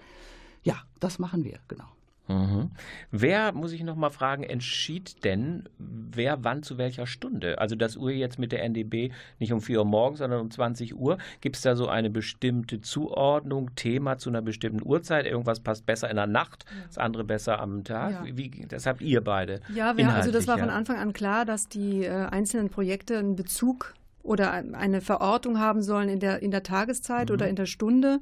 Ja, 0.64 0.76
das 1.00 1.20
machen 1.20 1.44
wir, 1.44 1.60
genau. 1.68 1.86
Mhm. 2.28 2.72
Wer, 3.12 3.52
muss 3.52 3.72
ich 3.74 3.84
noch 3.84 3.96
mal 3.96 4.10
fragen, 4.10 4.44
entschied 4.44 5.24
denn, 5.26 5.68
wer 5.80 6.44
wann 6.44 6.64
zu 6.64 6.78
welcher 6.78 7.06
Stunde? 7.08 7.60
Also 7.60 7.76
das 7.76 7.98
Uhr 7.98 8.12
jetzt 8.12 8.40
mit 8.40 8.52
der 8.52 8.64
NDB 8.64 9.12
nicht 9.40 9.52
um 9.52 9.60
4 9.62 9.80
Uhr 9.80 9.86
morgens, 9.86 10.20
sondern 10.20 10.40
um 10.40 10.50
20 10.52 10.96
Uhr. 10.96 11.18
Gibt 11.42 11.56
es 11.58 11.62
da 11.62 11.76
so 11.76 11.88
eine 11.88 12.10
bestimmte 12.10 12.80
Zuordnung, 12.80 13.76
Thema 13.76 14.18
zu 14.18 14.30
einer 14.30 14.42
bestimmten 14.42 14.82
Uhrzeit? 14.86 15.26
Irgendwas 15.26 15.60
passt 15.60 15.86
besser 15.86 16.10
in 16.10 16.16
der 16.16 16.28
Nacht, 16.28 16.66
das 16.88 16.98
andere 16.98 17.24
besser 17.24 17.60
am 17.60 17.84
Tag? 17.84 18.26
Ja. 18.26 18.38
Wie, 18.38 18.66
das 18.68 18.86
habt 18.86 19.02
ihr 19.02 19.22
beide. 19.22 19.60
Ja, 19.74 19.98
wir, 19.98 20.10
also 20.10 20.32
das 20.32 20.48
war 20.48 20.58
von 20.58 20.70
ja. 20.70 20.76
Anfang 20.76 20.98
an 20.98 21.14
klar, 21.14 21.44
dass 21.46 21.68
die 21.68 22.06
äh, 22.06 22.10
einzelnen 22.28 22.70
Projekte 22.70 23.18
einen 23.18 23.36
Bezug 23.36 23.94
oder 24.24 24.52
ein- 24.52 24.76
eine 24.76 25.02
Verortung 25.02 25.60
haben 25.60 25.82
sollen 25.82 26.08
in 26.08 26.20
der, 26.20 26.42
in 26.44 26.52
der 26.52 26.62
Tageszeit 26.64 27.30
Mhm. 27.30 27.34
oder 27.34 27.50
in 27.50 27.56
der 27.56 27.66
Stunde. 27.66 28.20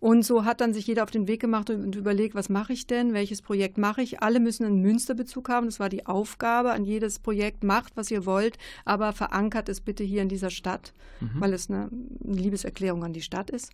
Und 0.00 0.24
so 0.24 0.46
hat 0.46 0.60
dann 0.62 0.72
sich 0.72 0.86
jeder 0.86 1.02
auf 1.04 1.10
den 1.10 1.28
Weg 1.28 1.40
gemacht 1.40 1.68
und 1.68 1.94
überlegt, 1.94 2.34
was 2.34 2.48
mache 2.48 2.72
ich 2.72 2.86
denn, 2.86 3.12
welches 3.12 3.42
Projekt 3.42 3.76
mache 3.76 4.00
ich. 4.00 4.22
Alle 4.22 4.40
müssen 4.40 4.64
einen 4.64 4.80
Münsterbezug 4.80 5.50
haben. 5.50 5.66
Das 5.66 5.78
war 5.78 5.90
die 5.90 6.06
Aufgabe 6.06 6.72
an 6.72 6.84
jedes 6.84 7.18
Projekt. 7.18 7.64
Macht, 7.64 7.96
was 7.98 8.10
ihr 8.10 8.24
wollt, 8.24 8.56
aber 8.86 9.12
verankert 9.12 9.68
es 9.68 9.82
bitte 9.82 10.02
hier 10.02 10.22
in 10.22 10.28
dieser 10.30 10.48
Stadt, 10.50 10.94
Mhm. 11.20 11.40
weil 11.40 11.52
es 11.52 11.68
eine, 11.68 11.90
Liebeserklärung 12.24 13.04
an 13.04 13.12
die 13.12 13.20
Stadt 13.20 13.50
ist. 13.50 13.72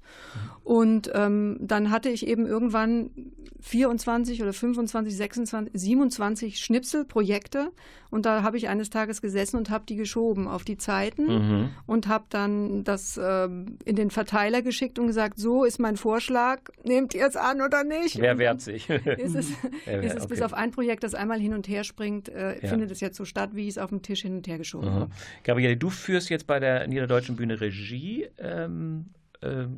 Und 0.64 1.10
ähm, 1.14 1.58
dann 1.60 1.90
hatte 1.92 2.08
ich 2.08 2.26
eben 2.26 2.44
irgendwann 2.44 3.10
24 3.60 4.42
oder 4.42 4.52
25, 4.52 5.16
26, 5.16 5.70
27 5.80 6.58
Schnipselprojekte 6.58 7.70
und 8.10 8.26
da 8.26 8.42
habe 8.42 8.56
ich 8.56 8.68
eines 8.68 8.90
Tages 8.90 9.20
gesessen 9.22 9.56
und 9.56 9.70
habe 9.70 9.84
die 9.88 9.96
geschoben 9.96 10.46
auf 10.48 10.64
die 10.64 10.76
Zeiten 10.76 11.26
Mhm. 11.26 11.68
und 11.86 12.08
habe 12.08 12.24
dann 12.30 12.84
das 12.84 13.18
ähm, 13.22 13.78
in 13.84 13.96
den 13.96 14.10
Verteiler 14.10 14.62
geschickt 14.62 14.98
und 14.98 15.06
gesagt, 15.06 15.38
so 15.38 15.64
ist 15.64 15.78
mein 15.78 15.96
Vorschlag, 15.96 16.15
nehmt 16.84 17.14
ihr 17.14 17.26
es 17.26 17.36
an 17.36 17.60
oder 17.60 17.84
nicht? 17.84 18.18
Wer 18.20 18.38
wehrt 18.38 18.60
sich? 18.60 18.88
Ist 18.90 19.34
es, 19.34 19.50
Wer 19.84 20.00
ist 20.02 20.04
wehrt- 20.14 20.18
es 20.18 20.26
bis 20.26 20.38
okay. 20.38 20.44
auf 20.46 20.54
ein 20.54 20.70
Projekt, 20.70 21.02
das 21.04 21.14
einmal 21.14 21.38
hin 21.40 21.54
und 21.54 21.68
her 21.68 21.84
springt, 21.84 22.28
äh, 22.28 22.58
Ja. 22.60 22.68
findet 22.68 22.90
es 22.90 23.00
jetzt 23.00 23.16
so 23.16 23.24
statt, 23.24 23.50
wie 23.54 23.62
ich 23.62 23.68
es 23.70 23.78
auf 23.78 23.90
dem 23.90 24.02
Tisch 24.02 24.22
hin 24.22 24.36
und 24.36 24.46
her 24.46 24.58
geschoben 24.58 24.88
Mhm. 24.90 24.94
habe. 24.94 25.10
Gabriele, 25.44 25.76
du 25.76 25.90
führst 25.90 26.28
jetzt 26.30 26.46
bei 26.46 26.58
der 26.60 26.86
Niederdeutschen 26.86 27.36
Bühne 27.36 27.60
Regie. 27.60 28.26
Ähm, 28.38 29.06
äh, 29.14 29.15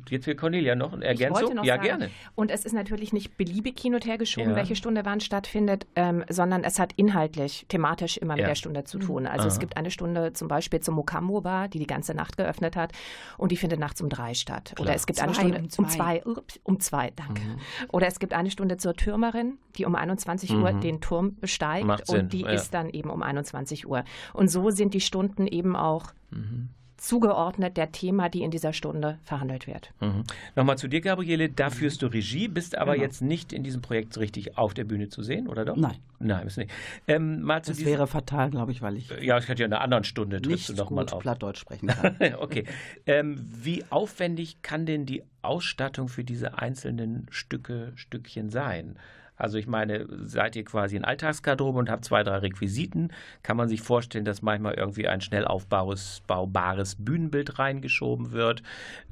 jetzt 0.09 0.25
will 0.27 0.35
Cornelia 0.35 0.75
noch 0.75 0.93
eine 0.93 1.05
Ergänzung. 1.05 1.53
noch 1.55 1.63
ja, 1.63 1.75
sagen, 1.75 1.83
gerne. 1.87 2.09
Und 2.35 2.51
es 2.51 2.65
ist 2.65 2.73
natürlich 2.73 3.13
nicht 3.13 3.37
beliebig 3.37 3.79
hin 3.79 3.93
und 3.95 4.05
her 4.05 4.17
geschoben, 4.17 4.51
Ja. 4.51 4.55
welche 4.55 4.75
Stunde 4.75 5.01
wann 5.05 5.19
stattfindet, 5.19 5.85
ähm, 5.95 6.23
sondern 6.29 6.63
es 6.63 6.79
hat 6.79 6.93
inhaltlich, 6.95 7.65
thematisch 7.67 8.17
immer 8.17 8.33
mit 8.35 8.41
Ja. 8.43 8.47
der 8.47 8.55
Stunde 8.55 8.83
zu 8.85 8.99
tun. 8.99 9.27
Also 9.27 9.41
Aha. 9.43 9.47
es 9.49 9.59
gibt 9.59 9.77
eine 9.77 9.91
Stunde 9.91 10.33
zum 10.33 10.47
Beispiel 10.47 10.79
zum 10.79 10.95
Mokambo 10.95 11.41
Bar, 11.41 11.67
die 11.67 11.79
die 11.79 11.87
ganze 11.87 12.13
Nacht 12.13 12.37
geöffnet 12.37 12.75
hat 12.75 12.93
und 13.37 13.51
die 13.51 13.57
findet 13.57 13.79
nachts 13.79 14.01
um 14.01 14.09
drei 14.09 14.33
statt. 14.33 14.73
Oder 14.79 14.93
es 14.95 15.05
gibt 15.05 15.21
eine 15.21 15.33
Zwei, 15.33 15.41
Stunde 15.41 15.57
um 15.59 15.63
um 15.63 15.69
zwei. 15.69 15.85
zwei, 15.89 16.25
ups, 16.25 16.59
um 16.63 16.79
zwei, 16.79 17.11
danke. 17.15 17.41
Mhm. 17.43 17.57
Oder 17.91 18.07
es 18.07 18.19
gibt 18.19 18.33
eine 18.33 18.51
Stunde 18.51 18.77
zur 18.77 18.93
Türmerin, 18.93 19.57
die 19.77 19.85
um 19.85 19.95
21 19.95 20.51
Uhr 20.53 20.71
Mhm. 20.71 20.81
den 20.81 21.01
Turm 21.01 21.35
besteigt 21.35 21.85
Macht 21.85 22.07
Sinn, 22.07 22.21
und 22.21 22.33
die 22.33 22.41
ja. 22.41 22.49
ist 22.49 22.73
dann 22.73 22.89
eben 22.89 23.09
um 23.09 23.21
21 23.21 23.87
Uhr. 23.87 24.03
Und 24.33 24.49
so 24.49 24.69
sind 24.69 24.93
die 24.93 25.01
Stunden 25.01 25.47
eben 25.47 25.75
auch 25.75 26.11
Mhm. 26.31 26.69
Zugeordnet 27.01 27.77
der 27.77 27.91
Thema, 27.91 28.29
die 28.29 28.41
in 28.43 28.51
dieser 28.51 28.73
Stunde 28.73 29.17
verhandelt 29.23 29.67
wird. 29.67 29.91
Mhm. 30.01 30.23
Nochmal 30.55 30.77
zu 30.77 30.87
dir, 30.87 31.01
Gabriele. 31.01 31.49
Da 31.49 31.69
führst 31.69 32.01
du 32.01 32.07
Regie, 32.07 32.47
bist 32.47 32.77
aber 32.77 32.93
Genau. 32.93 33.03
jetzt 33.05 33.21
nicht 33.21 33.53
in 33.53 33.63
diesem 33.63 33.81
Projekt 33.81 34.13
so 34.13 34.19
richtig 34.19 34.57
auf 34.57 34.73
der 34.73 34.83
Bühne 34.83 35.07
zu 35.09 35.23
sehen, 35.23 35.47
oder 35.47 35.65
doch? 35.65 35.75
Nein. 35.75 35.95
Nein, 36.19 36.43
bist 36.43 36.57
du 36.57 36.61
nicht. 36.61 36.71
Ähm, 37.07 37.41
mal 37.41 37.63
zu 37.63 37.71
Das 37.71 37.85
wäre 37.85 38.05
fatal, 38.05 38.49
glaube 38.49 38.71
ich, 38.73 38.81
weil 38.81 38.97
ich 38.97 39.09
ja, 39.21 39.37
ich 39.37 39.47
hatte 39.47 39.61
ja 39.61 39.67
in 39.67 39.73
einer 39.73 39.81
anderen 39.81 40.03
Stunde, 40.03 40.41
trittst 40.41 40.69
nicht 40.69 40.79
du 40.79 40.83
noch 40.83 40.89
mal 40.89 41.03
gut 41.05 41.13
auf. 41.13 41.21
Plattdeutsch 41.21 41.59
sprechen 41.59 41.87
kann. 41.87 42.17
okay. 42.39 42.65
Ähm, 43.05 43.37
wie 43.63 43.85
aufwendig 43.89 44.61
kann 44.61 44.85
denn 44.85 45.05
die 45.05 45.23
Ausstattung 45.41 46.09
für 46.09 46.25
diese 46.25 46.57
einzelnen 46.59 47.27
Stücke, 47.31 47.93
Stückchen 47.95 48.49
sein? 48.49 48.97
Also 49.39 49.57
ich 49.57 49.67
meine, 49.67 50.05
seid 50.25 50.57
ihr 50.57 50.65
quasi 50.65 50.97
in 50.97 51.05
Alltagsgarderobe 51.05 51.79
und 51.79 51.89
habt 51.89 52.03
zwei, 52.03 52.23
drei 52.23 52.39
Requisiten? 52.39 53.11
Kann 53.41 53.55
man 53.55 53.69
sich 53.69 53.81
vorstellen, 53.81 54.25
dass 54.25 54.41
manchmal 54.41 54.73
irgendwie 54.73 55.07
ein 55.07 55.21
schnell 55.21 55.45
aufbaubares 55.45 56.21
baubares 56.27 56.95
Bühnenbild 56.95 57.57
reingeschoben 57.57 58.33
wird? 58.33 58.63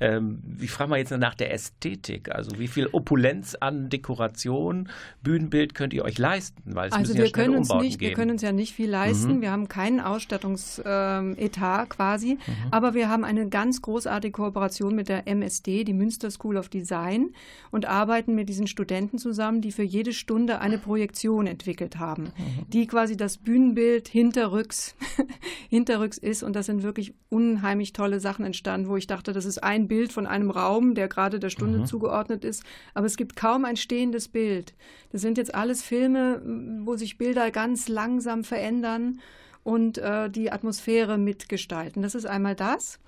Ähm, 0.02 0.44
ich 0.60 0.70
frage 0.70 0.90
mal 0.90 1.00
jetzt 1.00 1.12
nach 1.12 1.34
der 1.34 1.54
Ästhetik. 1.54 2.30
Also 2.30 2.60
wie 2.60 2.68
viel 2.68 2.88
Opulenz 2.88 3.56
an 3.56 3.90
Dekoration, 3.90 4.90
Bühnenbild 5.24 5.74
könnt 5.76 5.94
ihr 5.94 6.04
euch 6.04 6.18
leisten? 6.18 6.76
Weil 6.76 6.90
es 6.90 6.94
Also 6.94 7.14
wir 7.16 7.26
ja 7.26 7.32
können 7.32 7.56
uns 7.56 7.70
Umbauten 7.70 7.88
nicht, 7.88 8.02
wir 8.02 8.14
können 8.14 8.32
uns 8.32 8.42
ja 8.42 8.52
nicht 8.52 8.74
viel 8.74 8.90
leisten. 8.90 9.38
Mhm. 9.38 9.42
Wir 9.42 9.52
haben 9.52 9.70
keinen 9.70 10.02
Ausstattungsetat 10.02 11.90
quasi, 11.90 12.38
aber 12.70 12.94
wir 12.94 13.08
haben 13.08 13.24
eine 13.24 13.48
ganz 13.48 13.82
großartige 13.82 14.34
Kooperation 14.34 14.94
mit 14.94 15.08
der 15.08 15.26
MSD, 15.26 15.86
die 15.86 15.94
Münster 15.94 16.30
School 16.32 16.58
of 16.58 16.68
Design, 16.68 17.30
und 17.72 17.86
arbeiten 17.86 18.36
mit 18.36 18.50
diesen 18.50 18.68
Studenten 18.68 19.18
zusammen, 19.18 19.62
die 19.62 19.72
für 19.72 19.84
jede 19.84 20.14
Stunde 20.18 20.60
eine 20.60 20.78
Projektion 20.78 21.48
entwickelt 21.48 21.98
haben, 22.00 22.32
die 22.68 22.88
quasi 22.88 23.16
das 23.16 23.38
Bühnenbild 23.38 24.08
hinterrücks, 24.08 24.96
hinterrücks 25.70 26.18
ist. 26.18 26.44
Und 26.44 26.56
das 26.56 26.66
sind 26.66 26.84
wirklich 26.84 27.14
unheimlich 27.30 27.94
tolle 27.94 28.20
Sachen 28.20 28.46
entstanden, 28.46 28.90
wo 28.90 28.98
ich 28.98 29.08
dachte, 29.08 29.34
das 29.34 29.46
ist 29.46 29.64
ein 29.64 29.88
Bild 29.88 30.12
von 30.12 30.28
einem 30.28 30.52
Raum, 30.52 30.96
der 30.96 31.08
gerade 31.08 31.40
der 31.40 31.50
Stunde 31.50 31.86
zugeordnet 31.86 32.44
ist. 32.44 32.64
Aber 32.94 33.06
es 33.06 33.18
gibt 33.18 33.36
kaum 33.36 33.66
ein 33.66 33.78
stehendes 33.78 34.28
Bild. 34.28 34.74
Das 35.12 35.22
sind 35.22 35.38
jetzt 35.38 35.56
alles 35.56 35.82
Filme, 35.82 36.42
wo 36.84 36.96
sich 36.96 37.18
Bilder 37.18 37.52
ganz 37.52 37.88
langsam 37.88 38.44
verändern 38.44 39.20
und 39.68 39.98
äh, 39.98 40.30
die 40.30 40.50
Atmosphäre 40.50 41.18
mitgestalten. 41.18 42.02
Das 42.02 42.16
ist 42.16 42.26
einmal 42.26 42.56
das. 42.56 43.00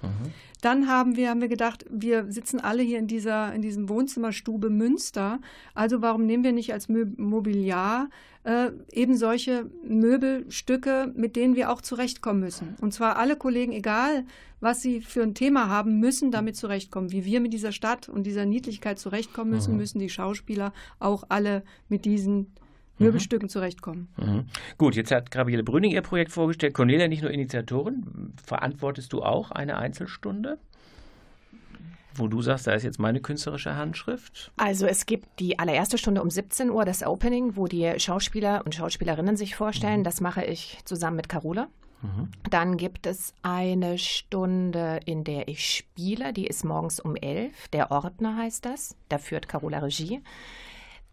Dann 0.60 0.90
haben 0.90 1.16
wir, 1.16 1.30
haben 1.30 1.40
wir 1.40 1.48
gedacht, 1.48 1.86
wir 1.90 2.30
sitzen 2.30 2.60
alle 2.60 2.84
hier 2.84 3.00
in 3.00 3.08
dieser, 3.08 3.54
in 3.54 3.62
diesem 3.62 3.88
Wohnzimmerstube 3.88 4.70
Münster. 4.70 5.40
Also 5.74 6.02
warum 6.02 6.26
nehmen 6.26 6.44
wir 6.44 6.52
nicht 6.52 6.74
als 6.74 6.90
Mö 6.90 7.06
Mobiliar 7.16 8.10
äh, 8.44 8.72
eben 8.92 9.16
solche 9.16 9.72
Möbelstücke, 9.88 11.14
mit 11.16 11.38
denen 11.38 11.56
wir 11.56 11.72
auch 11.72 11.82
zurechtkommen 11.82 12.42
müssen? 12.42 12.76
Und 12.82 12.94
zwar 12.94 13.16
alle 13.16 13.38
Kollegen, 13.38 13.72
egal 13.72 14.26
was 14.60 14.82
sie 14.82 15.00
für 15.00 15.24
ein 15.24 15.36
Thema 15.36 15.70
haben, 15.70 16.02
müssen 16.02 16.30
damit 16.30 16.58
zurechtkommen. 16.58 17.14
Wie 17.14 17.24
wir 17.24 17.40
mit 17.40 17.54
dieser 17.54 17.72
Stadt 17.72 18.10
und 18.10 18.24
dieser 18.24 18.46
Niedlichkeit 18.46 19.00
zurechtkommen 19.00 19.52
müssen, 19.52 19.78
müssen 19.78 20.00
die 20.00 20.10
Schauspieler 20.10 20.74
auch 21.00 21.24
alle 21.30 21.64
mit 21.88 22.04
diesen 22.04 22.52
Möbelstücken 23.00 23.50
zurechtkommen. 23.50 24.10
Mhm. 24.18 24.46
Gut, 24.78 24.96
jetzt 24.96 25.12
hat 25.12 25.32
Gabriele 25.32 25.64
Brüning 25.64 25.92
ihr 25.92 26.02
Projekt 26.02 26.32
vorgestellt. 26.32 26.74
Cornelia, 26.74 27.08
nicht 27.08 27.22
nur 27.22 27.32
Initiatorin, 27.32 28.34
verantwortest 28.44 29.14
du 29.14 29.24
auch 29.24 29.52
eine 29.52 29.78
Einzelstunde? 29.78 30.58
Wo 32.16 32.28
du 32.28 32.42
sagst, 32.42 32.68
da 32.68 32.74
ist 32.74 32.84
jetzt 32.84 33.00
meine 33.00 33.22
künstlerische 33.22 33.76
Handschrift. 33.76 34.52
Also 34.58 34.86
es 34.88 35.06
gibt 35.06 35.40
die 35.40 35.58
allererste 35.58 35.98
Stunde 35.98 36.22
um 36.22 36.30
17 36.30 36.70
Uhr, 36.70 36.84
das 36.84 37.04
Opening, 37.04 37.56
wo 37.56 37.68
die 37.68 37.94
Schauspieler 37.98 38.64
und 38.66 38.76
Schauspielerinnen 38.76 39.38
sich 39.38 39.56
vorstellen. 39.56 40.04
Das 40.04 40.20
mache 40.20 40.44
ich 40.44 40.80
zusammen 40.86 41.18
mit 41.18 41.30
Carola. 41.30 41.68
Dann 42.50 42.78
gibt 42.78 43.06
es 43.06 43.34
eine 43.42 43.98
Stunde, 43.98 45.02
in 45.06 45.26
der 45.26 45.50
ich 45.50 45.66
spiele. 45.66 46.32
Die 46.32 46.48
ist 46.48 46.64
morgens 46.64 47.00
um 47.00 47.16
11. 47.16 47.68
Der 47.70 47.92
Ordner 47.92 48.38
heißt 48.38 48.66
das. 48.66 48.96
Da 49.10 49.18
führt 49.18 49.50
Carola 49.50 49.80
Regie. 49.80 50.22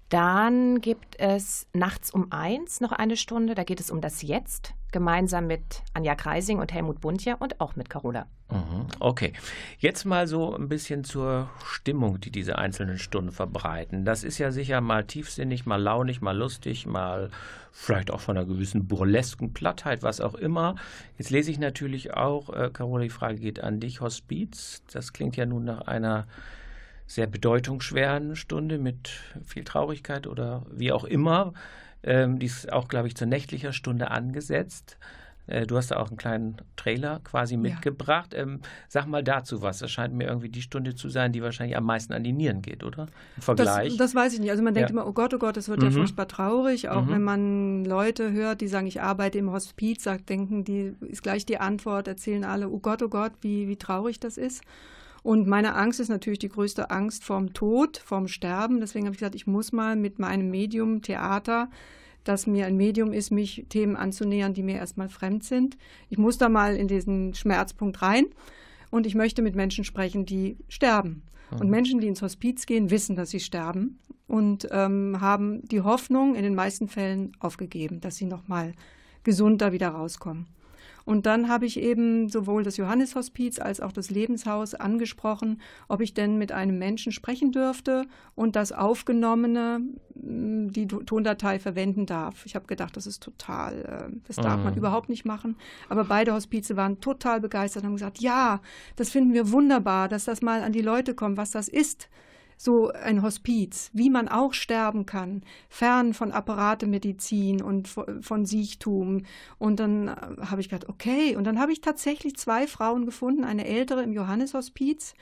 Dann 0.09 0.81
gibt 0.81 1.19
es 1.19 1.67
nachts 1.73 2.11
um 2.11 2.31
eins 2.31 2.81
noch 2.81 2.93
eine 2.93 3.17
Stunde. 3.17 3.55
Da 3.55 3.65
geht 3.65 3.81
es 3.81 3.91
um 3.91 4.01
das 4.01 4.23
Jetzt. 4.23 4.75
gemeinsam 4.93 5.47
mit 5.47 5.83
Anja 5.93 6.15
Kreising 6.15 6.59
und 6.59 6.73
Helmut 6.73 7.03
Buntje 7.03 7.37
und 7.37 7.61
auch 7.61 7.77
mit 7.77 7.91
Carola. 7.91 8.27
Mhm, 8.51 8.87
okay, 9.01 9.33
jetzt 9.79 10.05
mal 10.05 10.27
so 10.27 10.55
ein 10.55 10.69
bisschen 10.69 11.05
zur 11.05 11.51
Stimmung, 11.67 12.19
die 12.21 12.31
diese 12.31 12.57
einzelnen 12.57 12.99
Stunden 12.99 13.33
verbreiten. 13.33 14.05
Das 14.07 14.25
ist 14.25 14.39
ja 14.39 14.53
sicher 14.53 14.81
mal 14.81 15.05
tiefsinnig, 15.05 15.67
mal 15.67 15.83
launig, 15.83 16.23
mal 16.23 16.35
lustig, 16.35 16.87
mal 16.87 17.31
vielleicht 17.73 18.11
auch 18.11 18.21
von 18.21 18.39
einer 18.39 18.47
gewissen 18.47 18.87
burlesken 18.87 19.53
Plattheit, 19.53 20.03
was 20.03 20.23
auch 20.23 20.35
immer. 20.35 20.77
Jetzt 21.19 21.31
lese 21.31 21.51
ich 21.51 21.59
natürlich 21.59 22.15
auch, 22.15 22.49
äh, 22.51 22.71
Carola, 22.73 23.03
die 23.03 23.11
Frage 23.11 23.39
geht 23.39 23.61
an 23.61 23.81
dich, 23.81 24.01
Hospiz. 24.01 24.83
Das 24.93 25.13
klingt 25.13 25.37
ja 25.37 25.45
nun 25.45 25.65
nach 25.65 25.83
einer 25.83 26.27
sehr 27.07 27.27
bedeutungsschweren 27.27 28.37
Stunde 28.37 28.79
mit 28.79 29.11
viel 29.45 29.65
Traurigkeit 29.65 30.27
oder 30.27 30.67
wie 30.71 30.93
auch 30.93 31.05
immer. 31.05 31.53
Ähm, 32.03 32.39
die 32.39 32.47
ist 32.47 32.73
auch, 32.73 32.89
glaube 32.89 33.09
ich, 33.09 33.17
zur 33.17 33.27
nächtlicher 33.27 33.73
Stunde 33.73 34.11
angesetzt. 34.11 34.99
Äh, 35.47 35.67
du 35.67 35.77
hast 35.77 35.91
da 35.91 35.97
auch 35.97 36.09
einen 36.09 36.17
kleinen 36.17 36.57
Trailer 36.77 37.21
quasi 37.23 37.57
mitgebracht. 37.57 38.35
Ja. 38.35 38.41
Ähm, 38.41 38.61
sag 38.89 39.07
mal 39.07 39.23
dazu 39.23 39.63
was. 39.63 39.79
Das 39.79 39.91
scheint 39.91 40.15
mir 40.15 40.27
irgendwie 40.27 40.49
die 40.49 40.63
Stunde 40.63 40.95
zu 40.95 41.09
sein, 41.09 41.33
die 41.33 41.43
wahrscheinlich 41.43 41.77
am 41.77 41.85
meisten 41.85 42.13
an 42.13 42.25
die 42.25 42.33
Nieren 42.33 42.63
geht, 42.63 42.85
oder? 42.85 43.07
Im 43.37 43.43
Vergleich. 43.43 43.89
Das, 43.91 43.99
das 43.99 44.15
weiß 44.15 44.35
ich 44.35 44.41
nicht. 44.41 44.51
Also 44.51 44.63
man 44.63 44.75
denkt 44.75 44.91
ja. 44.91 44.95
immer, 44.95 45.07
oh 45.07 45.13
Gott, 45.13 45.33
oh 45.35 45.39
Gott, 45.39 45.57
das 45.57 45.69
wird 45.69 45.81
mhm. 45.81 45.87
ja 45.87 45.91
furchtbar 45.93 46.29
traurig. 46.29 46.89
Auch 46.89 47.05
mhm. 47.05 47.11
wenn 47.11 47.23
man 47.23 47.85
Leute 47.85 48.33
hört, 48.33 48.61
die 48.61 48.69
sagen, 48.69 48.87
ich 48.87 49.01
arbeite 49.01 49.39
im 49.39 49.51
Hospiz, 49.53 50.03
sagt, 50.03 50.29
denken 50.29 50.65
die, 50.65 50.95
ist 51.01 51.23
gleich 51.23 51.47
die 51.47 51.59
Antwort, 51.59 52.09
erzählen 52.09 52.45
alle, 52.45 52.69
oh 52.69 52.79
Gott, 52.79 53.03
oh 53.03 53.09
Gott, 53.09 53.33
wie, 53.41 53.69
wie 53.69 53.77
traurig 53.77 54.21
das 54.21 54.37
ist. 54.37 54.63
Und 55.27 55.49
meine 55.49 55.75
Angst 55.75 55.99
ist 55.99 56.09
natürlich 56.09 56.39
die 56.39 56.49
größte 56.49 56.91
Angst 56.91 57.25
vorm 57.25 57.53
Tod, 57.53 57.97
vorm 57.97 58.29
Sterben. 58.29 58.79
Deswegen 58.79 59.07
habe 59.07 59.15
ich 59.15 59.19
gesagt, 59.19 59.35
ich 59.35 59.49
muss 59.49 59.73
mal 59.73 59.97
mit 59.97 60.21
meinem 60.21 60.51
Medium 60.51 61.03
Theater 61.03 61.69
das 62.29 62.47
mir 62.47 62.67
ein 62.67 62.77
Medium 62.77 63.13
ist, 63.13 63.31
mich 63.31 63.67
Themen 63.69 63.97
anzunähern, 63.97 64.55
die 64.55 64.63
mir 64.63 64.77
erstmal 64.77 65.09
fremd 65.09 65.45
sind. 65.45 65.77
Ich 66.11 66.19
muss 66.19 66.39
da 66.39 66.49
mal 66.49 66.77
in 66.77 66.89
diesen 66.89 67.35
Schmerzpunkt 67.35 68.03
rein 68.03 68.27
und 68.91 69.07
ich 69.07 69.15
möchte 69.15 69.43
mit 69.43 69.55
Menschen 69.55 69.85
sprechen, 69.85 70.27
die 70.27 70.57
sterben. 70.69 71.23
Mhm. 71.51 71.61
Und 71.61 71.71
Menschen, 71.71 72.01
die 72.01 72.09
ins 72.09 72.23
Hospiz 72.23 72.67
gehen, 72.67 72.91
wissen, 72.91 73.17
dass 73.17 73.31
sie 73.31 73.41
sterben 73.41 73.99
und 74.27 74.69
ähm, 74.71 75.19
haben 75.21 75.67
die 75.69 75.83
Hoffnung 75.83 76.35
in 76.35 76.43
den 76.43 76.55
meisten 76.55 76.89
Fällen 76.89 77.33
aufgegeben, 77.39 78.01
dass 78.01 78.17
sie 78.17 78.27
nochmal 78.27 78.73
gesund 79.23 79.63
da 79.63 79.73
wieder 79.73 79.89
rauskommen. 79.89 80.47
Und 81.07 81.25
dann 81.25 81.49
habe 81.49 81.67
ich 81.67 81.81
eben 81.81 82.29
sowohl 82.29 82.65
das 82.65 82.77
Johanneshospiz 82.77 83.61
als 83.61 83.81
auch 83.81 83.93
das 83.93 84.11
Lebenshaus 84.11 84.75
angesprochen, 84.75 85.61
ob 85.87 86.01
ich 86.01 86.15
denn 86.15 86.37
mit 86.37 86.51
einem 86.51 86.79
Menschen 86.79 87.13
sprechen 87.13 87.53
dürfte 87.53 88.07
und 88.35 88.57
das 88.57 88.73
Aufgenommene, 88.73 89.83
mm, 90.15 90.73
die 90.73 90.89
Tondatei 90.89 91.61
verwenden 91.61 92.07
darf. 92.07 92.45
Ich 92.45 92.57
habe 92.57 92.67
gedacht, 92.67 92.97
das 92.97 93.07
ist 93.07 93.23
total, 93.23 94.11
äh, 94.11 94.17
das 94.27 94.35
darf 94.35 94.59
mhm. 94.59 94.65
man 94.65 94.77
überhaupt 94.77 95.09
nicht 95.09 95.25
machen. 95.25 95.57
Aber 95.89 96.05
beide 96.05 96.33
Hospize 96.33 96.77
waren 96.77 97.01
total 97.01 97.41
begeistert 97.41 97.85
und 97.85 97.87
haben 97.87 97.95
gesagt, 97.95 98.19
ja, 98.19 98.61
das 98.97 99.11
finden 99.11 99.33
wir 99.33 99.53
wunderbar, 99.53 100.09
dass 100.09 100.25
das 100.25 100.43
mal 100.43 100.63
an 100.65 100.73
die 100.73 100.83
Leute 100.83 101.15
kommt, 101.15 101.37
was 101.37 101.53
das 101.53 101.69
ist 101.69 102.09
so 102.57 102.91
ein 102.91 103.23
Hospiz, 103.23 103.91
wie 103.93 104.11
man 104.11 104.29
auch 104.29 104.55
sterben 104.55 105.07
kann, 105.07 105.43
fern 105.69 106.15
von 106.15 106.33
Apparatemedizin 106.33 107.63
und 107.63 107.89
von 107.89 108.47
Siechtum. 108.47 109.25
Und 109.59 109.79
dann 109.81 110.09
äh, 110.09 110.15
habe 110.47 110.61
ich 110.61 110.69
gedacht, 110.69 110.89
okay. 110.89 111.37
Und 111.37 111.45
dann 111.45 111.61
habe 111.61 111.73
ich 111.73 111.81
tatsächlich 111.81 112.37
zwei 112.37 112.67
Frauen 112.67 113.05
gefunden, 113.05 113.45
eine 113.45 113.67
ältere 113.67 114.03
im 114.03 114.13
Johanneshospiz, 114.13 115.15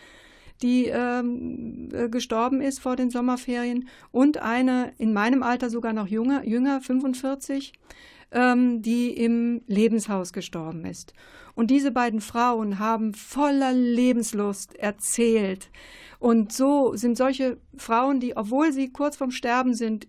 die 0.62 0.86
ähm, 0.86 1.88
äh, 1.92 2.08
gestorben 2.08 2.60
ist 2.60 2.78
vor 2.78 2.94
den 2.94 3.10
Sommerferien, 3.10 3.88
und 4.12 4.38
eine 4.38 4.92
in 4.98 5.12
meinem 5.12 5.42
Alter 5.42 5.70
sogar 5.70 5.92
noch 5.92 6.06
jünger, 6.06 6.44
jünger 6.46 6.80
45, 6.80 7.72
ähm, 8.34 8.82
die 8.82 9.10
im 9.10 9.62
Lebenshaus 9.66 10.34
gestorben 10.34 10.84
ist. 10.84 11.14
Und 11.54 11.70
diese 11.70 11.92
beiden 11.92 12.20
Frauen 12.20 12.78
haben 12.78 13.14
voller 13.14 13.72
Lebenslust 13.72 14.74
erzählt, 14.74 15.70
und 16.24 16.52
so 16.52 16.96
sind 16.96 17.18
solche 17.18 17.58
Frauen, 17.76 18.18
die, 18.18 18.34
obwohl 18.34 18.72
sie 18.72 18.90
kurz 18.90 19.16
vorm 19.16 19.30
Sterben 19.30 19.74
sind, 19.74 20.08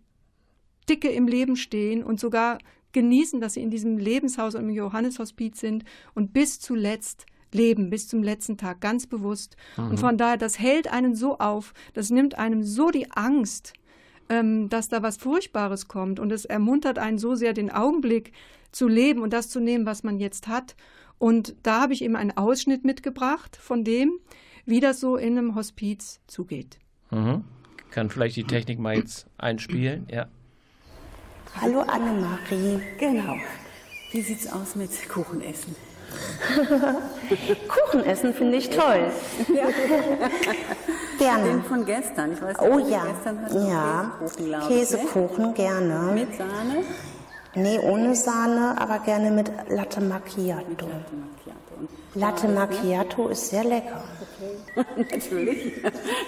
dicke 0.88 1.10
im 1.10 1.28
Leben 1.28 1.58
stehen 1.58 2.06
und 2.06 2.22
sogar 2.22 2.58
genießen, 2.94 3.42
dass 3.42 3.56
sie 3.56 3.62
in 3.62 3.70
diesem 3.70 3.98
Lebenshaus 3.98 4.56
und 4.56 4.62
im 4.62 4.70
Johanneshospiz 4.70 5.60
sind 5.60 5.84
und 6.14 6.32
bis 6.32 6.62
zuletzt 6.62 7.26
leben, 7.54 7.90
bis 7.90 8.08
zum 8.08 8.24
letzten 8.24 8.58
Tag, 8.58 8.80
ganz 8.80 9.08
bewusst. 9.08 9.58
Mhm. 9.76 9.90
Und 9.90 10.00
von 10.00 10.18
daher, 10.18 10.38
das 10.38 10.58
hält 10.58 10.90
einen 10.90 11.16
so 11.16 11.38
auf, 11.38 11.74
das 11.94 12.12
nimmt 12.12 12.38
einem 12.38 12.64
so 12.64 12.92
die 12.92 13.12
Angst, 13.12 13.74
ähm, 14.30 14.70
dass 14.70 14.90
da 14.90 15.02
was 15.04 15.18
Furchtbares 15.18 15.88
kommt. 15.88 16.20
Und 16.20 16.32
es 16.32 16.46
ermuntert 16.46 17.00
einen 17.00 17.18
so 17.18 17.36
sehr, 17.36 17.54
den 17.54 17.72
Augenblick 17.72 18.32
zu 18.72 18.88
leben 18.88 19.22
und 19.22 19.34
das 19.34 19.50
zu 19.50 19.60
nehmen, 19.60 19.86
was 19.86 20.04
man 20.04 20.20
jetzt 20.20 20.48
hat. 20.48 20.76
Und 21.18 21.56
da 21.64 21.82
habe 21.82 21.94
ich 21.94 22.04
eben 22.04 22.16
einen 22.16 22.36
Ausschnitt 22.36 22.84
mitgebracht 22.84 23.56
von 23.56 23.84
dem, 23.84 24.20
wie 24.66 24.80
das 24.80 25.00
so 25.00 25.16
in 25.16 25.38
einem 25.38 25.56
Hospiz 25.56 26.20
zugeht. 26.28 26.80
Mhm. 27.12 27.44
Kann 27.92 28.10
vielleicht 28.10 28.36
die 28.36 28.44
Technik 28.44 28.80
mal 28.80 28.96
jetzt 28.96 29.28
einspielen? 29.38 30.08
Ja. 30.12 30.28
Hallo 31.62 31.82
Annemarie. 31.82 32.82
Genau. 33.00 33.38
Wie 34.12 34.22
sieht's 34.22 34.52
aus 34.52 34.76
mit 34.76 34.90
Kuchenessen? 35.08 35.76
Kuchenessen 37.68 38.34
finde 38.34 38.58
ich 38.58 38.70
toll. 38.70 39.12
Ja. 39.54 39.66
gerne. 41.18 41.44
Den 41.44 41.64
von 41.64 41.86
gestern. 41.86 42.34
Ich 42.34 42.42
weiß 42.42 42.58
oh 42.60 42.80
ja. 42.80 43.06
ja. 43.68 44.12
Käsekuchen, 44.20 44.68
Käsekuchen 44.68 45.54
gerne. 45.54 46.12
Mit 46.14 46.36
Sahne? 46.36 46.84
Nee, 47.56 47.80
ohne 47.80 48.16
Sahne, 48.16 48.76
aber 48.78 49.00
gerne 49.00 49.32
mit 49.32 49.52
Latte 49.70 50.02
Macchiato. 50.02 50.66
Mit 50.68 50.82
Latte 50.82 51.16
Macchiato. 51.16 51.66
Latte 52.16 52.48
Macchiato 52.50 53.28
ist 53.30 53.50
sehr 53.50 53.64
lecker. 53.64 54.04
Okay. 54.22 54.86
Natürlich. 54.98 55.84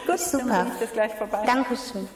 Gut, 0.06 0.20
super. 0.20 0.46
Dann 0.48 0.68
ich 0.68 0.80
das 0.80 0.94
gleich 0.94 1.14
vorbei. 1.16 1.44
Dankeschön. 1.46 2.08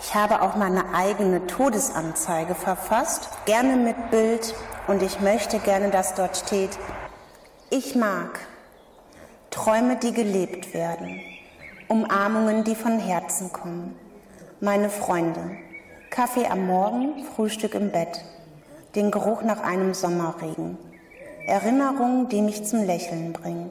Ich 0.00 0.14
habe 0.14 0.42
auch 0.42 0.56
meine 0.56 0.94
eigene 0.94 1.46
Todesanzeige 1.46 2.54
verfasst, 2.54 3.28
gerne 3.46 3.76
mit 3.76 4.10
Bild 4.10 4.54
und 4.86 5.02
ich 5.02 5.20
möchte 5.20 5.58
gerne, 5.58 5.90
dass 5.90 6.14
dort 6.14 6.36
steht, 6.36 6.78
ich 7.70 7.94
mag 7.94 8.40
Träume, 9.50 9.96
die 9.96 10.12
gelebt 10.12 10.74
werden, 10.74 11.20
Umarmungen, 11.88 12.64
die 12.64 12.74
von 12.74 12.98
Herzen 12.98 13.52
kommen, 13.52 13.96
meine 14.60 14.90
Freunde, 14.90 15.56
Kaffee 16.10 16.46
am 16.46 16.66
Morgen, 16.66 17.24
Frühstück 17.34 17.74
im 17.74 17.90
Bett, 17.90 18.24
den 18.94 19.10
Geruch 19.10 19.42
nach 19.42 19.62
einem 19.62 19.94
Sommerregen, 19.94 20.78
Erinnerungen, 21.46 22.28
die 22.28 22.42
mich 22.42 22.64
zum 22.64 22.84
Lächeln 22.84 23.32
bringen. 23.32 23.70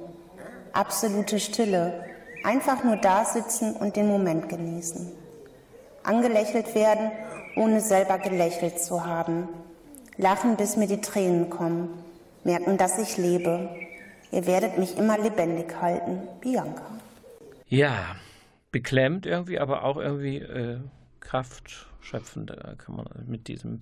Absolute 0.74 1.40
Stille, 1.40 2.04
einfach 2.44 2.84
nur 2.84 2.98
da 2.98 3.26
sitzen 3.26 3.76
und 3.76 3.96
den 3.96 4.08
Moment 4.08 4.50
genießen. 4.50 5.12
Angelächelt 6.04 6.76
werden, 6.76 7.12
ohne 7.56 7.80
selber 7.80 8.18
gelächelt 8.18 8.80
zu 8.80 9.06
haben. 9.06 9.48
Lachen, 10.18 10.58
bis 10.58 10.78
mir 10.78 10.88
die 10.88 11.02
Tränen 11.02 11.50
kommen. 11.50 11.90
Merken, 12.44 12.78
dass 12.78 13.00
ich 13.00 13.18
lebe. 13.18 13.70
Ihr 14.32 14.46
werdet 14.48 14.78
mich 14.78 14.98
immer 14.98 15.18
lebendig 15.18 15.76
halten. 15.82 16.22
Bianca. 16.42 16.84
Ja, 17.68 18.16
beklemmt 18.72 19.26
irgendwie, 19.26 19.60
aber 19.60 19.84
auch 19.84 19.98
irgendwie 19.98 20.38
äh, 20.38 20.80
Kraft 21.20 21.88
schöpfen. 22.02 22.46
Da 22.46 22.76
kann 22.78 22.96
man 22.96 23.08
mit 23.26 23.48
diesem, 23.48 23.80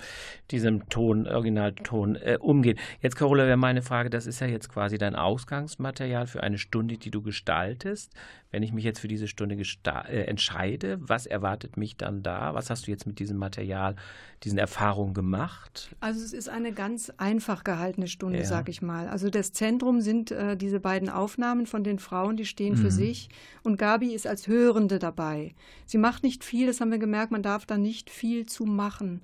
diesem 0.52 0.88
Ton, 0.89 1.28
Originalton 1.28 2.15
äh, 2.15 2.38
umgehen. 2.39 2.78
Jetzt, 3.02 3.15
Carola, 3.15 3.46
wäre 3.46 3.58
meine 3.58 3.82
Frage, 3.82 4.10
das 4.10 4.28
ist 4.28 4.39
ja 4.39 4.48
jetzt 4.48 4.70
quasi 4.70 4.98
dein 4.98 5.15
Ausgangsmaterial 5.15 6.28
für 6.28 6.44
eine 6.44 6.58
Stunde, 6.58 6.98
die 6.98 7.12
du 7.12 7.22
gestaltest. 7.22 8.13
Wenn 8.52 8.64
ich 8.64 8.74
mich 8.74 8.84
jetzt 8.84 9.00
für 9.00 9.08
diese 9.08 9.30
Stunde 9.30 9.56
äh, 9.56 10.24
entscheide, 10.26 10.98
was 11.02 11.26
erwartet 11.26 11.78
mich 11.78 11.96
dann 11.96 12.22
da? 12.22 12.54
Was 12.54 12.70
hast 12.70 12.86
du 12.86 12.92
jetzt 12.92 13.08
mit 13.08 13.20
diesem 13.20 13.38
Material, 13.38 13.96
diesen 14.44 14.58
Erfahrungen 14.58 15.14
gemacht? 15.14 15.96
Also 16.02 16.24
es 16.24 16.34
ist 16.34 16.50
eine 16.50 16.74
ganz 16.74 17.12
einfach 17.18 17.64
gehaltene 17.64 18.08
Stunde, 18.08 18.40
ja. 18.40 18.46
sag 18.46 18.68
ich 18.68 18.82
mal. 18.82 19.08
Also 19.08 19.30
das 19.30 19.54
Zentrum 19.54 20.02
sind 20.02 20.32
äh, 20.32 20.58
diese 20.58 20.82
beiden 20.82 21.10
Aufnahmen 21.10 21.66
von 21.66 21.86
den 21.86 21.98
Frauen, 21.98 22.36
die 22.36 22.46
stehen 22.46 22.74
mhm. 22.74 22.78
für 22.78 22.92
sich. 22.92 23.30
Und 23.64 23.78
Gabi 23.78 24.14
ist 24.14 24.28
als 24.28 24.48
Hörende 24.48 25.00
dabei. 25.00 25.56
Sie 25.86 25.98
macht 25.98 26.24
nicht 26.24 26.44
viel, 26.44 26.68
das 26.68 26.82
haben 26.82 26.92
wir 26.92 27.00
gemerkt, 27.00 27.32
man 27.32 27.44
darf 27.44 27.66
da 27.66 27.78
nicht 27.78 28.10
viel 28.10 28.46
zu 28.46 28.66
machen. 28.66 29.22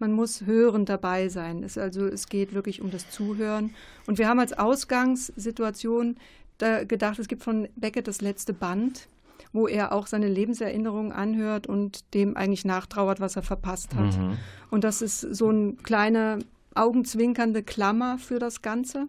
Man 0.00 0.12
muss 0.12 0.46
hörend 0.46 0.88
dabei 0.88 1.28
sein. 1.28 1.62
Es, 1.62 1.76
also 1.76 2.06
es 2.06 2.28
geht 2.28 2.54
wirklich 2.54 2.80
um 2.80 2.90
das 2.90 3.10
Zuhören. 3.10 3.74
Und 4.06 4.16
wir 4.16 4.28
haben 4.28 4.40
als 4.40 4.54
Ausgangssituation 4.54 6.16
da 6.62 6.84
gedacht, 6.84 7.18
es 7.18 7.28
gibt 7.28 7.42
von 7.42 7.68
Beckett 7.76 8.08
das 8.08 8.20
letzte 8.20 8.52
Band, 8.52 9.08
wo 9.52 9.66
er 9.66 9.92
auch 9.92 10.06
seine 10.06 10.28
Lebenserinnerungen 10.28 11.12
anhört 11.12 11.66
und 11.66 12.14
dem 12.14 12.36
eigentlich 12.36 12.64
nachtrauert, 12.64 13.20
was 13.20 13.36
er 13.36 13.42
verpasst 13.42 13.94
hat. 13.94 14.16
Mhm. 14.16 14.36
Und 14.70 14.84
das 14.84 15.02
ist 15.02 15.20
so 15.20 15.48
eine 15.48 15.74
kleine 15.74 16.38
augenzwinkernde 16.74 17.62
Klammer 17.62 18.18
für 18.18 18.38
das 18.38 18.62
Ganze. 18.62 19.08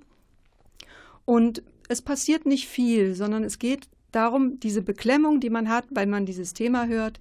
Und 1.26 1.64
es 1.90 2.02
passiert 2.02 2.46
nicht 2.46 2.68
viel, 2.68 3.14
sondern 3.14 3.44
es 3.44 3.60
geht 3.60 3.88
darum, 4.12 4.60
diese 4.60 4.82
Beklemmung, 4.82 5.40
die 5.40 5.50
man 5.50 5.70
hat, 5.70 5.86
weil 5.92 6.08
man 6.08 6.26
dieses 6.26 6.54
Thema 6.54 6.88
hört, 6.88 7.20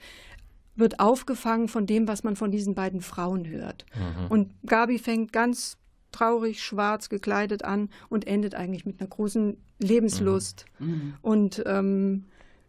wird 0.77 0.99
aufgefangen 0.99 1.69
von 1.69 1.87
dem, 1.87 2.09
was 2.09 2.25
man 2.25 2.37
von 2.37 2.51
diesen 2.51 2.75
beiden 2.75 3.03
Frauen 3.03 3.47
hört. 3.49 3.85
Mhm. 3.95 4.27
Und 4.31 4.51
Gabi 4.67 4.99
fängt 4.99 5.33
ganz 5.33 5.77
traurig, 6.13 6.63
schwarz 6.63 7.09
gekleidet 7.09 7.65
an 7.65 7.91
und 8.09 8.27
endet 8.27 8.55
eigentlich 8.55 8.87
mit 8.87 9.01
einer 9.01 9.09
großen 9.09 9.57
Lebenslust. 9.79 10.67
Mhm. 10.79 11.15
Und 11.23 11.63
ähm, 11.67 12.25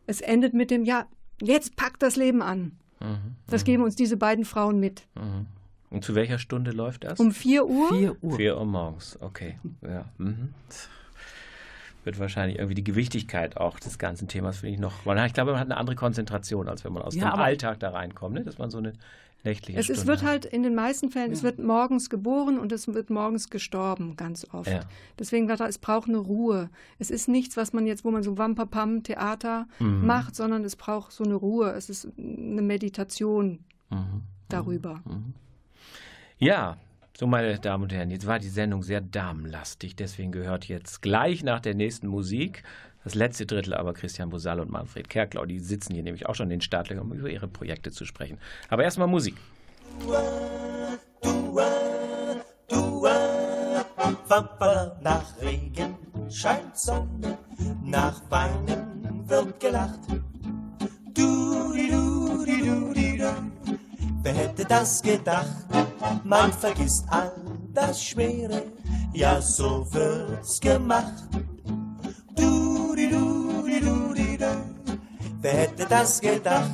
es 0.08 0.22
endet 0.22 0.54
mit 0.54 0.72
dem, 0.72 0.84
ja, 0.86 1.06
jetzt 1.42 1.76
packt 1.76 2.02
das 2.02 2.16
Leben 2.16 2.42
an. 2.42 2.74
Mhm. 3.00 3.36
Das 3.48 3.64
geben 3.64 3.84
uns 3.84 3.96
diese 3.96 4.18
beiden 4.18 4.46
Frauen 4.46 4.80
mit. 4.80 5.08
Mhm. 5.16 5.48
Und 5.90 6.06
zu 6.06 6.16
welcher 6.16 6.40
Stunde 6.40 6.72
läuft 6.72 7.04
das? 7.04 7.20
Um 7.20 7.32
4 7.32 7.68
Uhr. 7.68 7.90
4 7.90 8.24
Uhr. 8.24 8.36
4 8.38 8.58
Uhr 8.58 8.66
morgens, 8.66 9.18
okay. 9.22 9.60
Ja. 9.82 10.06
Mhm. 10.18 10.54
Wird 12.04 12.18
wahrscheinlich 12.18 12.58
irgendwie 12.58 12.76
die 12.76 12.84
Gewichtigkeit 12.84 13.58
auch 13.58 13.78
des 13.80 14.00
ganzen 14.00 14.28
Themas, 14.28 14.60
finde 14.60 14.74
ich, 14.74 14.80
noch. 14.80 15.06
Ich 15.06 15.34
glaube, 15.34 15.52
man 15.52 15.60
hat 15.60 15.68
eine 15.68 15.78
andere 15.78 15.96
Konzentration, 15.96 16.68
als 16.68 16.84
wenn 16.84 16.94
man 16.94 17.04
aus 17.04 17.14
ja, 17.14 17.30
dem 17.30 17.40
Alltag 17.40 17.80
da 17.80 17.92
reinkommt, 17.92 18.36
ne? 18.36 18.44
dass 18.44 18.58
man 18.58 18.72
so 18.72 18.80
eine 18.80 18.94
nächtliche 19.44 19.80
es, 19.80 19.86
Stunde 19.86 20.02
Es 20.02 20.08
wird 20.08 20.24
halt 20.24 20.46
in 20.46 20.64
den 20.64 20.76
meisten 20.76 21.12
Fällen, 21.12 21.28
ja. 21.28 21.34
es 21.34 21.44
wird 21.44 21.60
morgens 21.60 22.10
geboren 22.10 22.60
und 22.60 22.72
es 22.72 22.88
wird 22.88 23.10
morgens 23.10 23.50
gestorben, 23.50 24.16
ganz 24.16 24.48
oft. 24.52 24.70
Ja. 24.70 24.82
Deswegen 25.20 25.48
wird 25.48 25.62
es 25.62 25.78
braucht 25.78 26.10
eine 26.10 26.18
Ruhe. 26.18 26.70
Es 27.00 27.12
ist 27.12 27.28
nichts, 27.28 27.58
was 27.58 27.74
man 27.74 27.86
jetzt, 27.86 28.04
wo 28.06 28.12
man 28.12 28.24
so 28.24 28.38
Wampapam 28.38 29.04
Theater 29.04 29.68
mhm. 29.80 30.06
macht, 30.06 30.36
sondern 30.36 30.64
es 30.64 30.76
braucht 30.76 31.12
so 31.12 31.24
eine 31.24 31.36
Ruhe. 31.36 31.72
Es 31.72 31.90
ist 31.90 32.08
eine 32.18 32.62
Meditation 32.62 33.60
mhm. 33.90 34.24
darüber. 34.50 35.02
Mhm. 35.06 35.34
Ja, 36.38 36.78
so, 37.18 37.28
meine 37.28 37.60
Damen 37.60 37.84
und 37.84 37.94
Herren, 37.94 38.10
jetzt 38.10 38.26
war 38.26 38.40
die 38.40 38.50
Sendung 38.50 38.82
sehr 38.82 39.02
damenlastig, 39.02 39.96
deswegen 39.96 40.32
gehört 40.32 40.68
jetzt 40.68 41.04
gleich 41.04 41.44
nach 41.44 41.60
der 41.60 41.76
nächsten 41.76 42.08
Musik 42.08 42.64
das 43.04 43.16
letzte 43.16 43.46
Drittel 43.46 43.74
aber 43.74 43.94
Christian 43.94 44.30
Bosal 44.30 44.60
und 44.60 44.70
Manfred 44.72 45.10
Kerklau. 45.10 45.46
Die 45.46 45.60
sitzen 45.60 45.94
hier 45.94 46.04
nämlich 46.04 46.28
auch 46.28 46.36
schon 46.36 46.46
in 46.46 46.60
den 46.60 46.62
Startlöchern, 46.62 47.04
um 47.04 47.14
über 47.14 47.30
ihre 47.30 47.48
Projekte 47.48 47.92
zu 47.92 48.06
sprechen. 48.06 48.38
Aber 48.70 48.84
erstmal 48.84 49.08
Musik. 49.08 49.36
Nach 55.02 55.42
Regen 55.42 55.96
scheint 56.30 56.78
Sonne, 56.78 57.38
nach 57.84 58.22
Weinen 58.30 59.28
wird 59.28 59.60
gelacht. 59.60 60.00
Du, 61.14 61.74
di, 61.74 61.90
du, 61.90 62.46
di, 62.46 62.62
du, 62.62 62.94
di, 62.94 63.18
du. 63.18 63.34
Wer 64.24 64.34
hätte 64.34 64.64
das 64.64 65.02
gedacht? 65.02 65.66
Man 66.24 66.54
vergisst 66.54 67.06
all 67.10 67.34
das 67.74 68.02
Schwere, 68.04 68.64
ja 69.14 69.42
so 69.42 69.86
wird's 69.92 70.60
gemacht. 70.62 71.28
Wer 75.42 75.54
hätte 75.54 75.86
das 75.90 76.22
gedacht? 76.22 76.70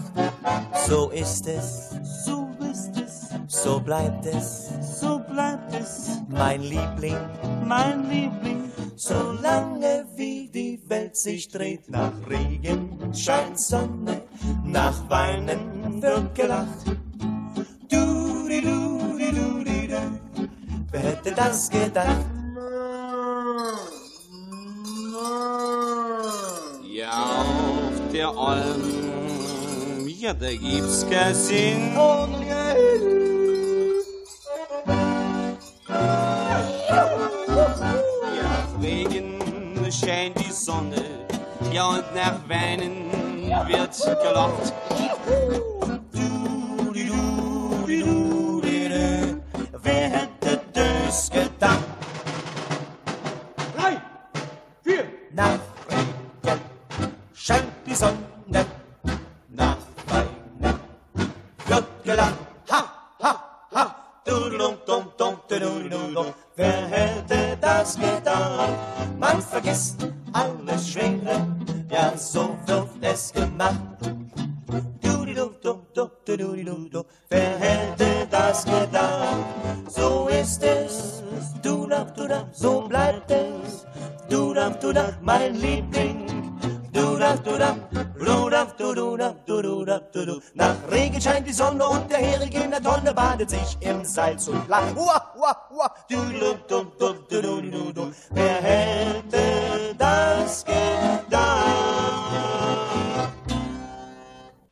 So 0.85 1.09
ist 1.11 1.47
es, 1.47 1.89
so 2.25 2.49
ist 2.69 2.91
es, 2.97 3.29
so 3.47 3.79
bleibt 3.79 4.25
es, 4.25 4.69
so 4.99 5.19
bleibt 5.19 5.73
es. 5.73 6.09
Mein 6.27 6.61
Liebling, 6.61 7.17
mein 7.65 8.09
Liebling, 8.09 8.69
solange 8.97 10.05
wie 10.15 10.49
die 10.49 10.81
Welt 10.87 11.15
sich 11.15 11.47
dreht, 11.47 11.89
nach 11.89 12.11
Regen 12.29 13.13
scheint 13.13 13.57
Sonne, 13.57 14.23
nach 14.65 15.09
Weinen 15.09 16.01
wird 16.01 16.35
gelacht. 16.35 16.97
Wer 20.91 21.01
hätte 21.01 21.31
das 21.31 21.69
gedacht? 21.69 22.25
Ja, 26.83 27.11
auf 27.11 28.06
der 28.17 28.35
Alm, 28.35 30.07
ja, 30.07 30.33
da 30.33 30.49
gibt's 30.49 31.05
keinen 31.07 31.35
Sinn. 31.35 31.93
Ja, 38.35 38.67
Regen 38.81 39.39
scheint 39.91 40.39
die 40.39 40.51
Sonne, 40.51 41.03
ja, 41.71 41.89
und 41.89 42.15
nach 42.15 42.39
Weinen 42.49 43.11
wird 43.67 43.93
gelacht. 44.23 44.73
badet 93.27 93.49
sich 93.49 93.77
im 93.81 94.05
Salz 94.05 94.47
und 94.47 94.67
Lach. 94.69 94.95
Uah, 94.95 95.21
uah, 95.37 95.55
uah, 95.71 95.91
düdle, 96.09 96.56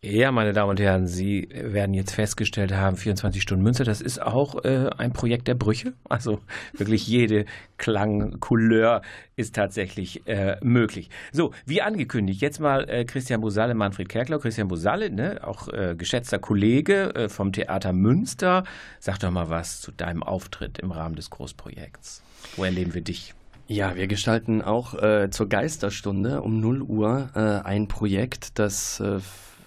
Ja, 0.07 0.31
meine 0.31 0.53
Damen 0.53 0.69
und 0.69 0.79
Herren, 0.79 1.07
Sie 1.07 1.49
werden 1.51 1.95
jetzt 1.95 2.13
festgestellt 2.13 2.71
haben, 2.71 2.95
24 2.95 3.41
Stunden 3.41 3.63
Münster, 3.63 3.85
das 3.85 4.01
ist 4.01 4.21
auch 4.21 4.63
äh, 4.63 4.91
ein 4.99 5.13
Projekt 5.13 5.47
der 5.47 5.55
Brüche. 5.55 5.93
Also 6.07 6.41
wirklich 6.73 7.07
jede 7.07 7.45
Klangcouleur 7.77 9.01
ist 9.35 9.55
tatsächlich 9.55 10.27
äh, 10.27 10.57
möglich. 10.61 11.09
So, 11.31 11.53
wie 11.65 11.81
angekündigt, 11.81 12.39
jetzt 12.39 12.59
mal 12.59 12.87
äh, 12.87 13.03
Christian 13.05 13.41
Busalle, 13.41 13.73
Manfred 13.73 14.07
Kerklau. 14.07 14.37
Christian 14.37 14.67
Busalle, 14.67 15.09
ne, 15.09 15.39
auch 15.41 15.69
äh, 15.69 15.95
geschätzter 15.97 16.37
Kollege 16.37 17.15
äh, 17.15 17.27
vom 17.27 17.51
Theater 17.51 17.91
Münster. 17.91 18.63
Sag 18.99 19.17
doch 19.17 19.31
mal 19.31 19.49
was 19.49 19.81
zu 19.81 19.91
deinem 19.91 20.21
Auftritt 20.21 20.77
im 20.77 20.91
Rahmen 20.91 21.15
des 21.15 21.31
Großprojekts. 21.31 22.21
Wo 22.57 22.63
erleben 22.63 22.93
wir 22.93 23.01
dich? 23.01 23.33
Ja, 23.67 23.95
wir 23.95 24.05
gestalten 24.05 24.61
auch 24.61 24.93
äh, 25.01 25.31
zur 25.31 25.49
Geisterstunde 25.49 26.43
um 26.43 26.59
0 26.59 26.83
Uhr 26.83 27.31
ein 27.33 27.87
Projekt, 27.87 28.59
das 28.59 29.01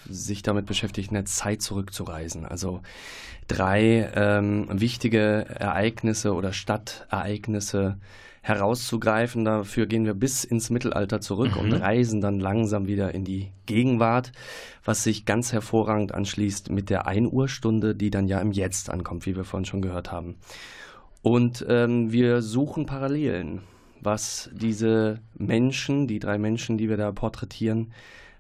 sich 0.09 0.43
damit 0.43 0.67
beschäftigt, 0.67 1.09
in 1.09 1.15
der 1.15 1.25
Zeit 1.25 1.63
zurückzureisen. 1.63 2.45
Also 2.45 2.81
drei 3.47 4.11
ähm, 4.15 4.69
wichtige 4.71 5.47
Ereignisse 5.49 6.35
oder 6.35 6.53
Stadtereignisse 6.53 7.99
herauszugreifen. 8.43 9.45
Dafür 9.45 9.87
gehen 9.87 10.05
wir 10.05 10.15
bis 10.15 10.45
ins 10.45 10.71
Mittelalter 10.71 11.21
zurück 11.21 11.55
mhm. 11.55 11.61
und 11.61 11.73
reisen 11.75 12.21
dann 12.21 12.41
langsam 12.41 12.87
wieder 12.87 13.15
in 13.15 13.25
die 13.25 13.51
Gegenwart, 13.67 14.33
was 14.85 15.05
sich 15.05 15.25
ganz 15.25 15.53
hervorragend 15.53 16.15
anschließt 16.15 16.71
mit 16.71 16.91
der 16.91 17.07
Einuhrstunde, 17.07 17.95
die 17.95 18.11
dann 18.11 18.27
ja 18.27 18.41
im 18.41 18.53
Jetzt 18.53 18.91
ankommt, 18.91 19.27
wie 19.27 19.37
wir 19.37 19.45
vorhin 19.45 19.67
schon 19.67 19.83
gehört 19.83 20.11
haben. 20.11 20.37
Und 21.23 21.65
ähm, 21.69 22.13
wir 22.13 22.43
suchen 22.43 22.87
Parallelen, 22.87 23.63
was 24.01 24.49
diese 24.53 25.21
Menschen, 25.37 26.07
die 26.07 26.21
drei 26.21 26.39
Menschen, 26.39 26.79
die 26.79 26.89
wir 26.89 26.97
da 26.97 27.11
porträtieren, 27.13 27.93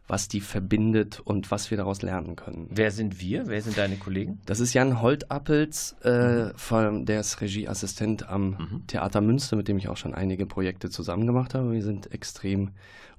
was 0.09 0.27
die 0.27 0.41
verbindet 0.41 1.21
und 1.21 1.51
was 1.51 1.71
wir 1.71 1.77
daraus 1.77 2.01
lernen 2.03 2.35
können. 2.35 2.67
Wer 2.71 2.91
sind 2.91 3.21
wir? 3.21 3.47
Wer 3.47 3.61
sind 3.61 3.77
deine 3.77 3.97
Kollegen? 3.97 4.41
Das 4.47 4.59
ist 4.59 4.73
Jan 4.73 5.03
Holtappels, 5.03 5.97
äh, 6.03 6.47
mhm. 6.47 7.05
der 7.05 7.21
ist 7.21 7.41
Regieassistent 7.41 8.29
am 8.29 8.51
mhm. 8.51 8.87
Theater 8.87 9.21
Münster, 9.21 9.57
mit 9.57 9.69
dem 9.69 9.77
ich 9.77 9.89
auch 9.89 9.99
schon 9.99 10.15
einige 10.15 10.47
Projekte 10.47 10.89
zusammen 10.89 11.27
gemacht 11.27 11.55
habe. 11.55 11.73
Wir 11.73 11.83
sind 11.83 12.11
extrem 12.11 12.71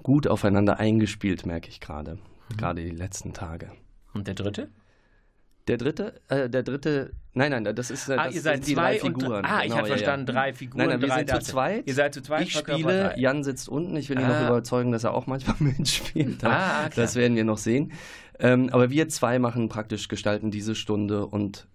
gut 0.02 0.28
aufeinander 0.28 0.80
eingespielt, 0.80 1.45
merke 1.45 1.69
ich 1.69 1.80
gerade. 1.80 2.15
Mhm. 2.15 2.58
Gerade 2.58 2.84
die 2.84 2.89
letzten 2.89 3.34
Tage. 3.34 3.71
Und 4.13 4.28
der 4.28 4.34
dritte? 4.34 4.69
Der 5.69 5.77
dritte, 5.77 6.19
äh, 6.29 6.49
der 6.49 6.63
dritte, 6.63 7.12
nein, 7.34 7.51
nein, 7.51 7.76
das 7.76 7.91
ist 7.91 8.09
äh, 8.09 8.13
ah, 8.13 8.26
das 8.26 8.34
ihr 8.34 8.41
seid 8.41 8.65
die 8.65 8.74
zwei 8.74 8.97
drei 8.97 8.99
Figuren. 8.99 9.45
ah, 9.45 9.59
ich 9.59 9.65
genau, 9.65 9.78
habe 9.78 9.88
ja, 9.88 9.93
verstanden, 9.93 10.28
ja. 10.28 10.34
drei 10.34 10.53
Figuren. 10.53 10.78
Nein, 10.80 10.89
nein, 10.99 11.01
wir 11.01 11.13
sind 11.13 11.30
zu 11.30 11.51
zweit. 11.51 11.88
Ihr 11.88 11.93
seid 11.93 12.13
zu 12.15 12.24
zweit. 12.24 12.41
Ich 12.41 12.53
spiele, 12.53 13.13
Jan 13.17 13.43
sitzt 13.43 13.70
unten. 13.70 13.95
Ich 13.95 14.09
will 14.09 14.20
ihn 14.20 14.26
ah. 14.26 14.41
noch 14.41 14.49
überzeugen, 14.49 14.91
dass 14.91 15.03
er 15.03 15.13
auch 15.13 15.28
manchmal 15.28 15.55
mitspielt. 15.59 16.43
Ah, 16.43 16.89
klar. 16.89 16.89
Das 16.95 17.15
werden 17.15 17.36
wir 17.36 17.43
noch 17.43 17.59
sehen. 17.59 17.91
Ähm, 18.39 18.70
aber 18.72 18.89
wir 18.89 19.09
zwei 19.09 19.38
machen 19.38 19.70
praktisch, 19.70 20.07
gestalten 20.07 20.49
diese 20.49 20.74
Stunde 20.74 21.28
und 21.28 21.67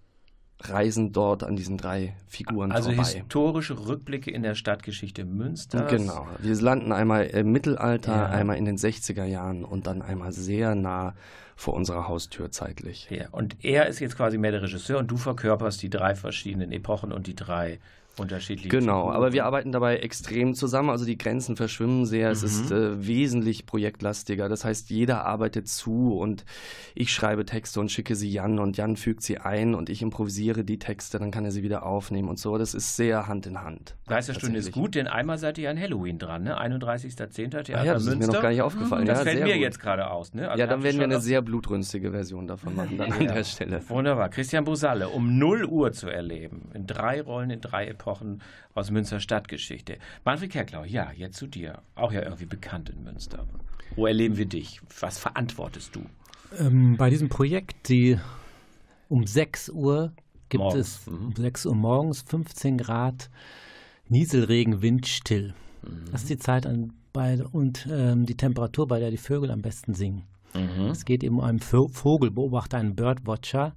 reisen 0.71 1.13
dort 1.13 1.45
an 1.45 1.57
diesen 1.57 1.79
drei 1.79 2.15
Figuren 2.27 2.73
also 2.73 2.91
vorbei. 2.91 3.03
Also 3.03 3.19
historische 3.19 3.87
Rückblicke 3.87 4.31
in 4.31 4.43
der 4.43 4.55
Stadtgeschichte 4.55 5.25
Münsters. 5.25 5.91
Genau. 5.91 6.27
Wir 6.39 6.55
landen 6.61 6.93
einmal 6.93 7.27
im 7.27 7.53
Mittelalter, 7.53 8.13
ja. 8.13 8.27
einmal 8.27 8.57
in 8.57 8.65
den 8.65 8.77
60er 8.77 9.25
Jahren 9.25 9.65
und 9.65 9.87
dann 9.87 10.03
einmal 10.03 10.33
sehr 10.33 10.75
nah 10.75 11.15
vor 11.57 11.75
unserer 11.75 12.09
Haustür 12.09 12.51
zeitlich. 12.51 13.09
Ja, 13.11 13.29
und 13.31 13.65
er 13.65 13.87
ist 13.87 14.01
jetzt 14.01 14.17
quasi 14.17 14.39
mehr 14.39 14.51
der 14.51 14.63
Regisseur 14.63 14.99
und 14.99 15.11
du 15.11 15.17
verkörperst 15.17 15.83
die 15.83 15.91
drei 15.91 16.15
verschiedenen 16.15 16.73
Epochen 16.73 17.13
und 17.13 17.27
die 17.27 17.37
drei 17.37 17.79
unterschiedlich. 18.19 18.71
Genau, 18.71 19.11
aber 19.11 19.33
wir 19.33 19.45
arbeiten 19.45 19.73
dabei 19.73 19.97
extrem 19.99 20.55
zusammen. 20.55 20.91
Also 20.91 21.05
die 21.05 21.19
Grenzen 21.19 21.57
verschwimmen 21.57 22.07
sehr. 22.07 22.31
Es 22.31 22.43
Mhm. 22.43 22.49
ist 22.49 22.71
äh, 22.71 23.07
wesentlich 23.07 23.67
projektlastiger. 23.67 24.49
Das 24.49 24.65
heißt, 24.65 24.91
jeder 24.91 25.25
arbeitet 25.25 25.69
zu 25.69 26.17
und 26.17 26.45
ich 26.95 27.13
schreibe 27.13 27.45
Texte 27.45 27.81
und 27.81 27.91
schicke 27.91 28.15
sie 28.15 28.31
Jan 28.31 28.59
und 28.59 28.77
Jan 28.77 28.97
fügt 28.97 29.23
sie 29.23 29.39
ein 29.39 29.75
und 29.75 29.91
ich 29.91 30.03
improvisiere 30.03 30.65
die 30.65 30.79
Texte, 30.79 31.19
dann 31.19 31.31
kann 31.31 31.45
er 31.45 31.51
sie 31.51 31.63
wieder 31.63 31.85
aufnehmen 31.85 32.29
und 32.29 32.39
so. 32.39 32.57
Das 32.59 32.75
ist 32.75 32.97
sehr 32.97 33.27
Hand 33.27 33.47
in 33.47 33.63
Hand. 33.63 33.97
Geisterstunde 34.07 34.59
ist 34.59 34.73
gut, 34.73 34.95
denn 34.95 35.07
einmal 35.07 35.39
seid 35.39 35.59
ihr 35.59 35.71
an 35.71 35.81
Halloween 35.81 36.19
dran, 36.19 36.45
ne? 36.45 36.57
31.10. 36.61 37.51
Theater 37.51 37.81
Ah 37.81 37.85
ja, 37.85 37.95
das 37.95 38.03
ist 38.03 38.09
mir 38.11 38.17
Münster. 38.17 38.33
noch 38.35 38.43
gar 38.43 38.51
nicht 38.51 38.63
aufgefallen. 38.63 39.07
Das 39.07 39.19
Ja, 39.19 39.25
fällt 39.25 39.43
mir 39.45 39.55
gut. 39.55 39.63
jetzt 39.63 39.81
gerade 39.81 40.11
aus. 40.11 40.35
Ne? 40.35 40.49
Also 40.49 40.61
ja, 40.61 40.67
dann 40.67 40.83
werden 40.83 40.99
wir 40.99 41.05
eine 41.05 41.21
sehr 41.21 41.43
blutrünstige 41.43 42.11
Version 42.13 42.47
davon 42.47 42.75
machen, 42.77 42.97
dann 42.99 43.13
an 43.13 43.23
Ja. 43.23 43.33
der 43.35 43.45
Stelle. 43.45 43.83
Wunderbar. 43.89 44.29
Christian 44.29 44.65
Busalle, 44.65 45.09
um 45.09 45.39
0 45.39 45.65
Uhr 45.65 45.93
zu 45.93 46.09
erleben. 46.09 46.71
In 46.75 46.87
drei 46.87 47.21
Rollen, 47.23 47.51
in 47.51 47.61
drei 47.61 47.87
Epochen 47.89 48.04
aus 48.75 48.91
Münster 48.91 49.21
Stadtgeschichte. 49.21 49.99
Manfred 50.25 50.51
Kerklau, 50.51 50.85
ja, 50.85 51.11
jetzt 51.17 51.37
zu 51.39 51.47
dir. 51.47 51.83
Auch 51.95 52.13
ja 52.13 52.23
irgendwie 52.23 52.47
bekannt 52.47 52.91
in 52.91 53.03
Münster. 53.05 53.47
Wo 53.97 54.07
erleben 54.07 54.37
wir 54.37 54.47
dich? 54.47 54.81
Was 55.01 55.19
verantwortest 55.19 55.95
du? 55.97 56.03
Ähm, 56.59 56.97
bei 56.97 57.11
diesem 57.11 57.29
Projekt, 57.29 57.89
die 57.89 58.19
um 59.09 59.27
6 59.27 59.71
Uhr 59.71 60.13
gibt 60.49 60.63
Morgens, 60.63 61.01
es 61.03 61.09
um 61.09 61.35
6 61.37 61.67
Uhr 61.67 61.75
morgens 61.75 62.23
15 62.23 62.79
Grad 62.79 63.31
Nieselregen, 64.09 64.83
windstill. 64.83 65.55
Das 66.13 66.23
ist 66.23 66.31
die 66.31 66.39
Zeit 66.39 66.67
an, 66.67 66.93
bei, 67.13 67.43
und 67.53 67.87
ähm, 67.91 68.27
die 68.27 68.37
Temperatur, 68.37 68.87
bei 68.87 68.99
der 68.99 69.11
die 69.11 69.17
Vögel 69.17 69.51
am 69.51 69.63
besten 69.63 69.95
singen. 69.95 70.25
Es 70.91 71.05
geht 71.05 71.25
eben 71.25 71.39
um 71.39 71.45
einen 71.45 71.59
Vo- 71.59 71.89
Vogelbeobachter, 71.89 72.79
einen 72.79 72.95
Birdwatcher, 72.95 73.75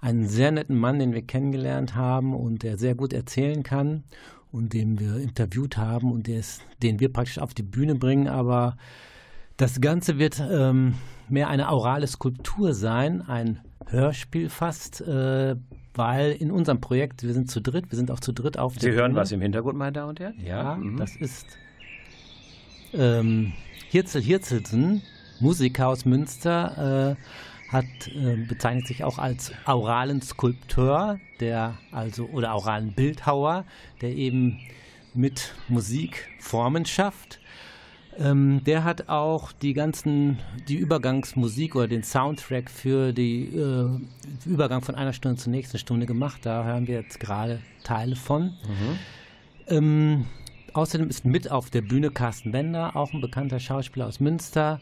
einen 0.00 0.26
sehr 0.26 0.50
netten 0.50 0.78
Mann, 0.78 0.98
den 0.98 1.12
wir 1.12 1.22
kennengelernt 1.22 1.94
haben 1.94 2.34
und 2.34 2.62
der 2.62 2.78
sehr 2.78 2.94
gut 2.94 3.12
erzählen 3.12 3.62
kann 3.62 4.04
und 4.52 4.72
den 4.72 4.98
wir 4.98 5.16
interviewt 5.16 5.76
haben 5.76 6.10
und 6.10 6.26
der 6.26 6.40
ist, 6.40 6.62
den 6.82 7.00
wir 7.00 7.12
praktisch 7.12 7.38
auf 7.38 7.54
die 7.54 7.62
Bühne 7.62 7.94
bringen. 7.94 8.26
Aber 8.28 8.76
das 9.56 9.80
Ganze 9.80 10.18
wird 10.18 10.42
ähm, 10.50 10.94
mehr 11.28 11.48
eine 11.48 11.68
aurale 11.68 12.06
Skulptur 12.06 12.72
sein, 12.74 13.20
ein 13.22 13.60
Hörspiel 13.88 14.48
fast, 14.48 15.00
äh, 15.02 15.56
weil 15.94 16.32
in 16.32 16.50
unserem 16.50 16.80
Projekt, 16.80 17.22
wir 17.24 17.34
sind 17.34 17.50
zu 17.50 17.60
dritt, 17.60 17.90
wir 17.90 17.96
sind 17.96 18.10
auch 18.10 18.20
zu 18.20 18.32
dritt 18.32 18.58
auf 18.58 18.74
Sie 18.78 18.90
hören 18.92 19.12
Bühne. 19.12 19.20
was 19.20 19.32
im 19.32 19.40
Hintergrund, 19.40 19.76
meine 19.76 19.92
Damen 19.92 20.10
und 20.10 20.20
Herren? 20.20 20.34
Ja, 20.44 20.76
Mhm. 20.76 20.96
das 20.96 21.16
ist 21.16 21.46
ähm, 22.92 23.52
Hirzel 23.90 24.22
Hirzelsen, 24.22 25.02
Musiker 25.40 25.88
aus 25.88 26.04
Münster, 26.04 27.16
äh, 27.16 27.16
hat, 27.70 27.84
äh, 28.08 28.36
bezeichnet 28.36 28.86
sich 28.86 29.04
auch 29.04 29.18
als 29.18 29.52
auralen 29.64 30.20
Skulpteur, 30.22 31.20
der 31.38 31.78
also 31.92 32.26
oder 32.26 32.54
auralen 32.54 32.92
Bildhauer, 32.92 33.64
der 34.00 34.10
eben 34.10 34.58
mit 35.14 35.54
Musik 35.68 36.28
Formen 36.38 36.84
schafft. 36.84 37.40
Ähm, 38.18 38.62
der 38.64 38.84
hat 38.84 39.08
auch 39.08 39.52
die 39.52 39.72
ganzen, 39.72 40.38
die 40.68 40.76
Übergangsmusik 40.76 41.76
oder 41.76 41.86
den 41.86 42.02
Soundtrack 42.02 42.68
für 42.70 43.12
die 43.12 43.44
äh, 43.44 43.88
Übergang 44.44 44.82
von 44.82 44.96
einer 44.96 45.12
Stunde 45.12 45.40
zur 45.40 45.52
nächsten 45.52 45.78
Stunde 45.78 46.06
gemacht. 46.06 46.40
Da 46.44 46.64
hören 46.64 46.86
wir 46.86 46.96
jetzt 46.96 47.20
gerade 47.20 47.60
Teile 47.84 48.16
von. 48.16 48.54
Ähm, 49.68 50.26
außerdem 50.72 51.08
ist 51.08 51.24
mit 51.24 51.50
auf 51.50 51.70
der 51.70 51.82
Bühne 51.82 52.10
Carsten 52.10 52.50
Bender, 52.50 52.96
auch 52.96 53.12
ein 53.12 53.20
bekannter 53.20 53.60
Schauspieler 53.60 54.06
aus 54.08 54.18
Münster. 54.18 54.80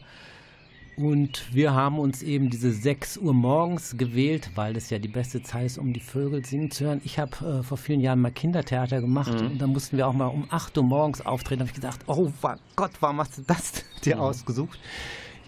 Und 0.99 1.53
wir 1.55 1.73
haben 1.73 1.97
uns 1.97 2.21
eben 2.21 2.49
diese 2.49 2.71
6 2.71 3.17
Uhr 3.19 3.33
morgens 3.33 3.95
gewählt, 3.97 4.51
weil 4.55 4.73
das 4.73 4.89
ja 4.89 4.99
die 4.99 5.07
beste 5.07 5.41
Zeit 5.41 5.67
ist, 5.67 5.77
um 5.77 5.93
die 5.93 6.01
Vögel 6.01 6.43
singen 6.45 6.71
zu 6.71 6.83
hören. 6.85 6.99
Ich 7.05 7.17
habe 7.19 7.59
äh, 7.59 7.63
vor 7.63 7.77
vielen 7.77 8.01
Jahren 8.01 8.19
mal 8.19 8.31
Kindertheater 8.31 8.99
gemacht 8.99 9.31
Mhm. 9.33 9.47
und 9.51 9.61
da 9.61 9.67
mussten 9.67 9.95
wir 9.95 10.07
auch 10.07 10.13
mal 10.13 10.25
um 10.27 10.45
8 10.49 10.77
Uhr 10.77 10.83
morgens 10.83 11.25
auftreten. 11.25 11.59
Da 11.59 11.63
habe 11.63 11.69
ich 11.69 11.75
gedacht, 11.75 11.99
oh 12.07 12.29
Gott, 12.75 12.91
warum 12.99 13.19
hast 13.19 13.37
du 13.37 13.43
das 13.47 13.85
dir 14.03 14.15
Mhm. 14.17 14.21
ausgesucht? 14.21 14.77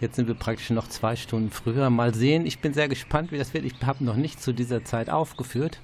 Jetzt 0.00 0.16
sind 0.16 0.26
wir 0.26 0.34
praktisch 0.34 0.70
noch 0.70 0.88
zwei 0.88 1.16
Stunden 1.16 1.50
früher. 1.50 1.90
Mal 1.90 2.14
sehen, 2.14 2.46
ich 2.46 2.60
bin 2.60 2.72
sehr 2.72 2.88
gespannt, 2.88 3.30
wie 3.30 3.38
das 3.38 3.52
wird. 3.52 3.66
Ich 3.66 3.74
habe 3.84 4.02
noch 4.04 4.16
nicht 4.16 4.40
zu 4.42 4.54
dieser 4.54 4.84
Zeit 4.84 5.10
aufgeführt. 5.10 5.80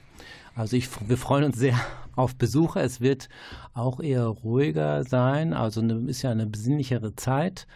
Also 0.54 0.76
ich, 0.78 0.88
wir 1.06 1.18
freuen 1.18 1.44
uns 1.44 1.58
sehr 1.58 1.78
auf 2.16 2.34
Besucher. 2.36 2.82
Es 2.82 3.02
wird 3.02 3.28
auch 3.74 4.00
eher 4.00 4.24
ruhiger 4.24 5.04
sein. 5.04 5.52
Also 5.52 5.82
eine, 5.82 5.94
ist 6.08 6.22
ja 6.22 6.30
eine 6.30 6.46
besinnlichere 6.46 7.14
Zeit. 7.16 7.66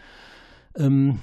Ähm, 0.74 1.18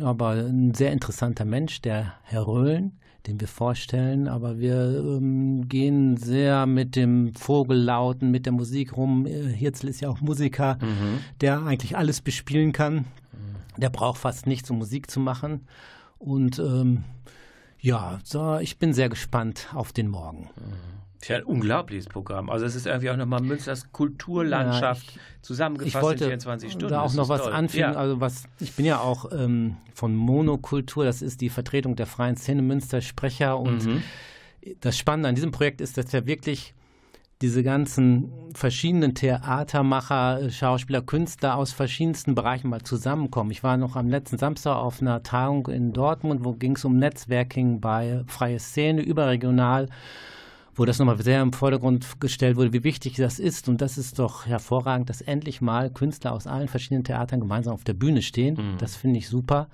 aber 0.00 0.30
ein 0.30 0.74
sehr 0.74 0.92
interessanter 0.92 1.44
Mensch, 1.44 1.82
der 1.82 2.14
Herr 2.22 2.46
Röhlen, 2.46 2.98
den 3.26 3.40
wir 3.40 3.48
vorstellen. 3.48 4.28
Aber 4.28 4.58
wir 4.58 4.98
ähm, 4.98 5.68
gehen 5.68 6.16
sehr 6.16 6.66
mit 6.66 6.96
dem 6.96 7.34
Vogellauten, 7.34 8.30
mit 8.30 8.46
der 8.46 8.52
Musik 8.52 8.96
rum. 8.96 9.26
Äh, 9.26 9.48
Hirzel 9.48 9.88
ist 9.88 10.00
ja 10.00 10.08
auch 10.08 10.20
Musiker, 10.20 10.78
der 11.40 11.62
eigentlich 11.62 11.96
alles 11.96 12.20
bespielen 12.20 12.72
kann. 12.72 13.04
Der 13.76 13.90
braucht 13.90 14.18
fast 14.18 14.46
nichts, 14.46 14.70
um 14.70 14.78
Musik 14.78 15.10
zu 15.10 15.20
machen. 15.20 15.66
Und 16.18 16.58
ähm, 16.58 17.04
ja, 17.80 18.18
so, 18.22 18.58
ich 18.58 18.78
bin 18.78 18.92
sehr 18.92 19.08
gespannt 19.08 19.68
auf 19.74 19.92
den 19.92 20.08
Morgen. 20.08 20.50
Tja, 21.22 21.36
ein 21.36 21.44
unglaubliches 21.44 22.06
Programm. 22.06 22.50
Also 22.50 22.66
es 22.66 22.74
ist 22.74 22.84
irgendwie 22.86 23.08
auch 23.10 23.16
nochmal 23.16 23.40
Münsters 23.40 23.90
Kulturlandschaft 23.92 25.14
Ja, 25.14 25.20
zusammengefasst 25.40 25.94
ich 25.96 26.02
wollte 26.02 26.24
in 26.24 26.30
24 26.30 26.72
Stunden. 26.72 26.88
da 26.88 27.00
auch 27.00 27.04
Das 27.06 27.14
noch 27.14 27.22
ist 27.24 27.28
was 27.30 27.42
toll. 27.44 27.52
anfügen. 27.52 27.80
Ja. 27.80 27.92
Also 27.94 28.20
was, 28.20 28.44
ich 28.58 28.72
bin 28.74 28.84
ja 28.84 28.98
auch 29.00 29.30
ähm, 29.32 29.76
von 29.94 30.14
Monokultur, 30.16 31.04
das 31.04 31.22
ist 31.22 31.40
die 31.40 31.48
Vertretung 31.48 31.96
der 31.96 32.06
freien 32.06 32.36
Szene 32.36 32.60
Münster 32.62 33.00
Sprecher 33.00 33.58
und 33.58 33.86
Mhm. 33.86 34.02
das 34.80 34.98
Spannende 34.98 35.28
an 35.28 35.34
diesem 35.36 35.52
Projekt 35.52 35.80
ist, 35.80 35.96
dass 35.96 36.12
wir 36.12 36.26
wirklich 36.26 36.74
diese 37.40 37.62
ganzen 37.64 38.30
verschiedenen 38.54 39.14
Theatermacher, 39.16 40.50
Schauspieler, 40.50 41.02
Künstler 41.02 41.56
aus 41.56 41.72
verschiedensten 41.72 42.34
Bereichen 42.36 42.68
mal 42.68 42.82
zusammenkommen. 42.82 43.50
Ich 43.50 43.62
war 43.64 43.76
noch 43.76 43.96
am 43.96 44.08
letzten 44.08 44.38
Samstag 44.38 44.76
auf 44.76 45.00
einer 45.00 45.22
Tagung 45.22 45.66
in 45.68 45.92
Dortmund, 45.92 46.44
wo 46.44 46.52
ging 46.52 46.76
es 46.76 46.84
um 46.84 46.98
Netzwerking 46.98 47.80
bei 47.80 48.22
Freie 48.28 48.58
Szene 48.60 49.02
überregional 49.02 49.88
wo 50.74 50.84
das 50.84 50.98
nochmal 50.98 51.20
sehr 51.22 51.42
im 51.42 51.52
Vordergrund 51.52 52.20
gestellt 52.20 52.56
wurde, 52.56 52.72
wie 52.72 52.84
wichtig 52.84 53.16
das 53.16 53.38
ist. 53.38 53.68
Und 53.68 53.80
das 53.80 53.98
ist 53.98 54.18
doch 54.18 54.46
hervorragend, 54.46 55.10
dass 55.10 55.20
endlich 55.20 55.60
mal 55.60 55.90
Künstler 55.90 56.32
aus 56.32 56.46
allen 56.46 56.68
verschiedenen 56.68 57.04
Theatern 57.04 57.40
gemeinsam 57.40 57.74
auf 57.74 57.84
der 57.84 57.94
Bühne 57.94 58.22
stehen. 58.22 58.54
Mhm. 58.56 58.78
Das 58.78 58.96
finde 58.96 59.18
ich 59.18 59.28
super. 59.28 59.68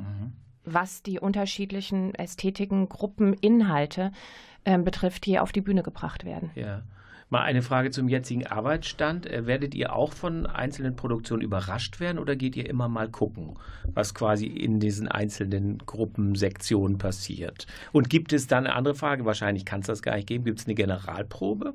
Was 0.64 1.02
die 1.02 1.18
unterschiedlichen 1.18 2.14
Ästhetiken, 2.14 2.88
Gruppen, 2.88 3.34
Inhalte 3.34 4.12
ähm, 4.64 4.84
betrifft, 4.84 5.26
die 5.26 5.38
auf 5.38 5.52
die 5.52 5.60
Bühne 5.60 5.82
gebracht 5.82 6.24
werden. 6.24 6.50
Ja. 6.54 6.82
Mal 7.30 7.44
eine 7.44 7.62
Frage 7.62 7.90
zum 7.90 8.10
jetzigen 8.10 8.46
Arbeitsstand. 8.46 9.26
Äh, 9.26 9.46
Werdet 9.46 9.74
ihr 9.74 9.94
auch 9.96 10.12
von 10.12 10.46
einzelnen 10.46 10.96
Produktionen 10.96 11.42
überrascht 11.42 11.98
werden 11.98 12.18
oder 12.18 12.36
geht 12.36 12.56
ihr 12.56 12.68
immer 12.68 12.88
mal 12.88 13.08
gucken, 13.08 13.56
was 13.94 14.14
quasi 14.14 14.46
in 14.46 14.80
diesen 14.80 15.08
einzelnen 15.08 15.78
Gruppensektionen 15.78 16.98
passiert? 16.98 17.66
Und 17.90 18.10
gibt 18.10 18.32
es 18.32 18.48
dann 18.48 18.66
eine 18.66 18.76
andere 18.76 18.94
Frage? 18.94 19.24
Wahrscheinlich 19.24 19.64
kann 19.64 19.80
es 19.80 19.86
das 19.86 20.02
gar 20.02 20.16
nicht 20.16 20.28
geben. 20.28 20.44
Gibt 20.44 20.60
es 20.60 20.66
eine 20.66 20.74
Generalprobe? 20.74 21.74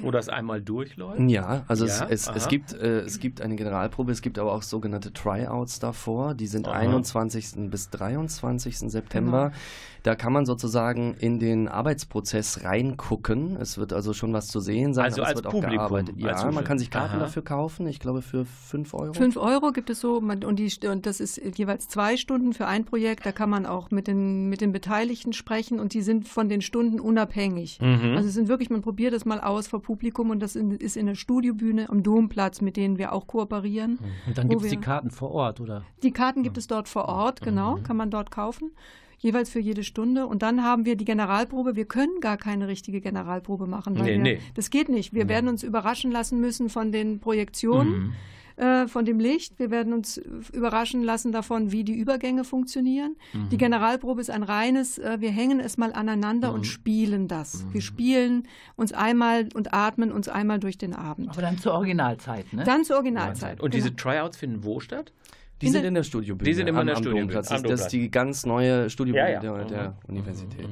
Wo 0.00 0.10
das 0.10 0.28
einmal 0.28 0.60
durchläuft? 0.60 1.20
Ja, 1.20 1.64
also 1.68 1.86
Ja, 1.86 2.06
es, 2.08 2.28
es, 2.28 2.34
es, 2.34 2.48
gibt, 2.48 2.72
äh, 2.72 3.00
es 3.00 3.18
gibt 3.20 3.40
eine 3.40 3.56
Generalprobe, 3.56 4.12
es 4.12 4.22
gibt 4.22 4.38
aber 4.38 4.52
auch 4.52 4.62
sogenannte 4.62 5.12
Tryouts 5.12 5.78
davor. 5.78 6.34
Die 6.34 6.46
sind 6.46 6.68
Aha. 6.68 6.76
21. 6.76 7.70
bis 7.70 7.90
23. 7.90 8.78
September. 8.78 9.50
Genau. 9.50 9.56
Da 10.02 10.14
kann 10.14 10.34
man 10.34 10.44
sozusagen 10.44 11.14
in 11.14 11.38
den 11.38 11.66
Arbeitsprozess 11.66 12.62
reingucken. 12.62 13.56
Es 13.56 13.78
wird 13.78 13.94
also 13.94 14.12
schon 14.12 14.34
was 14.34 14.48
zu 14.48 14.60
sehen 14.60 14.92
sein. 14.92 15.06
Also 15.06 15.22
aber 15.22 15.28
als 15.28 15.38
es 15.38 15.44
wird 15.44 15.52
Publikum, 15.52 15.78
auch 15.80 15.88
gearbeitet. 15.88 16.16
Ja, 16.18 16.32
als 16.32 16.54
man 16.54 16.62
kann 16.62 16.78
sich 16.78 16.90
Karten 16.90 17.14
Aha. 17.14 17.20
dafür 17.20 17.42
kaufen. 17.42 17.86
Ich 17.86 18.00
glaube 18.00 18.20
für 18.20 18.44
5 18.44 18.92
Euro. 18.92 19.14
5 19.14 19.38
Euro 19.38 19.72
gibt 19.72 19.88
es 19.88 20.00
so 20.00 20.20
man- 20.20 20.44
und, 20.44 20.58
die, 20.58 20.70
und 20.86 21.06
das 21.06 21.20
ist 21.20 21.40
jeweils 21.56 21.88
zwei 21.88 22.18
Stunden 22.18 22.52
für 22.52 22.66
ein 22.66 22.84
Projekt. 22.84 23.24
Da 23.24 23.32
kann 23.32 23.48
man 23.48 23.64
auch 23.64 23.90
mit 23.90 24.06
den, 24.06 24.50
mit 24.50 24.60
den 24.60 24.72
Beteiligten 24.72 25.32
sprechen 25.32 25.80
und 25.80 25.94
die 25.94 26.02
sind 26.02 26.28
von 26.28 26.50
den 26.50 26.60
Stunden 26.60 27.00
unabhängig. 27.00 27.80
Mhm. 27.80 28.14
Also 28.16 28.28
es 28.28 28.34
sind 28.34 28.48
wirklich, 28.48 28.68
man 28.68 28.82
probiert 28.82 29.14
das 29.14 29.24
mal 29.24 29.40
aus 29.40 29.68
vor 29.68 29.80
Publikum 29.84 30.30
und 30.30 30.40
das 30.40 30.56
in, 30.56 30.72
ist 30.72 30.96
in 30.96 31.06
der 31.06 31.14
Studiobühne 31.14 31.88
am 31.88 32.02
Domplatz, 32.02 32.60
mit 32.60 32.76
denen 32.76 32.98
wir 32.98 33.12
auch 33.12 33.26
kooperieren. 33.28 33.98
Und 34.26 34.36
dann 34.36 34.48
gibt 34.48 34.62
es 34.64 34.70
die 34.70 34.76
Karten 34.78 35.10
vor 35.10 35.30
Ort, 35.30 35.60
oder? 35.60 35.84
Die 36.02 36.10
Karten 36.10 36.42
gibt 36.42 36.58
es 36.58 36.66
dort 36.66 36.88
vor 36.88 37.04
Ort, 37.04 37.40
genau, 37.40 37.78
kann 37.84 37.96
man 37.96 38.10
dort 38.10 38.30
kaufen. 38.32 38.72
Jeweils 39.18 39.48
für 39.48 39.60
jede 39.60 39.84
Stunde. 39.84 40.26
Und 40.26 40.42
dann 40.42 40.62
haben 40.64 40.84
wir 40.84 40.96
die 40.96 41.04
Generalprobe. 41.06 41.76
Wir 41.76 41.86
können 41.86 42.20
gar 42.20 42.36
keine 42.36 42.68
richtige 42.68 43.00
Generalprobe 43.00 43.66
machen. 43.66 43.96
Weil 43.98 44.04
Nee, 44.04 44.10
wir, 44.10 44.18
nee. 44.18 44.38
Das 44.54 44.68
geht 44.68 44.88
nicht. 44.90 45.14
Wir 45.14 45.28
werden 45.28 45.48
uns 45.48 45.62
überraschen 45.62 46.10
lassen 46.10 46.40
müssen 46.40 46.68
von 46.68 46.92
den 46.92 47.20
Projektionen, 47.20 48.12
äh, 48.56 48.86
von 48.86 49.04
dem 49.04 49.18
Licht. 49.18 49.58
Wir 49.58 49.70
werden 49.70 49.92
uns 49.92 50.16
überraschen 50.52 51.02
lassen 51.02 51.32
davon, 51.32 51.72
wie 51.72 51.84
die 51.84 51.94
Übergänge 51.94 52.44
funktionieren. 52.44 53.16
Die 53.50 53.56
Generalprobe 53.56 54.20
ist 54.20 54.30
ein 54.30 54.42
reines, 54.42 54.98
äh, 54.98 55.16
wir 55.20 55.30
hängen 55.30 55.60
es 55.60 55.76
mal 55.76 55.92
aneinander 55.92 56.52
und 56.52 56.64
spielen 56.66 57.28
das. 57.28 57.64
Wir 57.72 57.80
spielen 57.80 58.46
uns 58.76 58.92
einmal 58.92 59.48
und 59.54 59.74
atmen 59.74 60.12
uns 60.12 60.28
einmal 60.28 60.58
durch 60.60 60.78
den 60.78 60.94
Abend. 60.94 61.28
Aber 61.30 61.42
dann 61.42 61.58
zur 61.58 61.72
Originalzeit, 61.74 62.52
ne? 62.52 62.64
Dann 62.64 62.84
zur 62.84 62.96
Originalzeit. 62.96 63.60
Und 63.60 63.70
genau. 63.72 63.84
diese 63.84 63.96
Tryouts 63.96 64.36
finden 64.36 64.64
wo 64.64 64.80
statt? 64.80 65.12
Die 65.60 65.66
In 65.66 65.72
sind 65.72 65.82
der- 65.82 65.88
in 65.88 65.94
der 65.94 66.02
Studiobühne. 66.02 66.48
Die 66.50 66.54
sind 66.54 66.66
immer 66.66 66.80
in 66.82 66.82
am, 66.82 66.86
der 66.88 66.96
am 66.96 67.02
Studiobühne, 67.02 67.32
Das, 67.32 67.48
das 67.62 67.80
ist 67.82 67.88
die 67.88 68.10
ganz 68.10 68.44
neue 68.44 68.90
Studiobühne 68.90 69.28
Ja, 69.32 69.34
ja. 69.34 69.40
der, 69.40 69.64
der 69.64 69.88
Mhm. 69.90 69.94
Universität. 70.16 70.68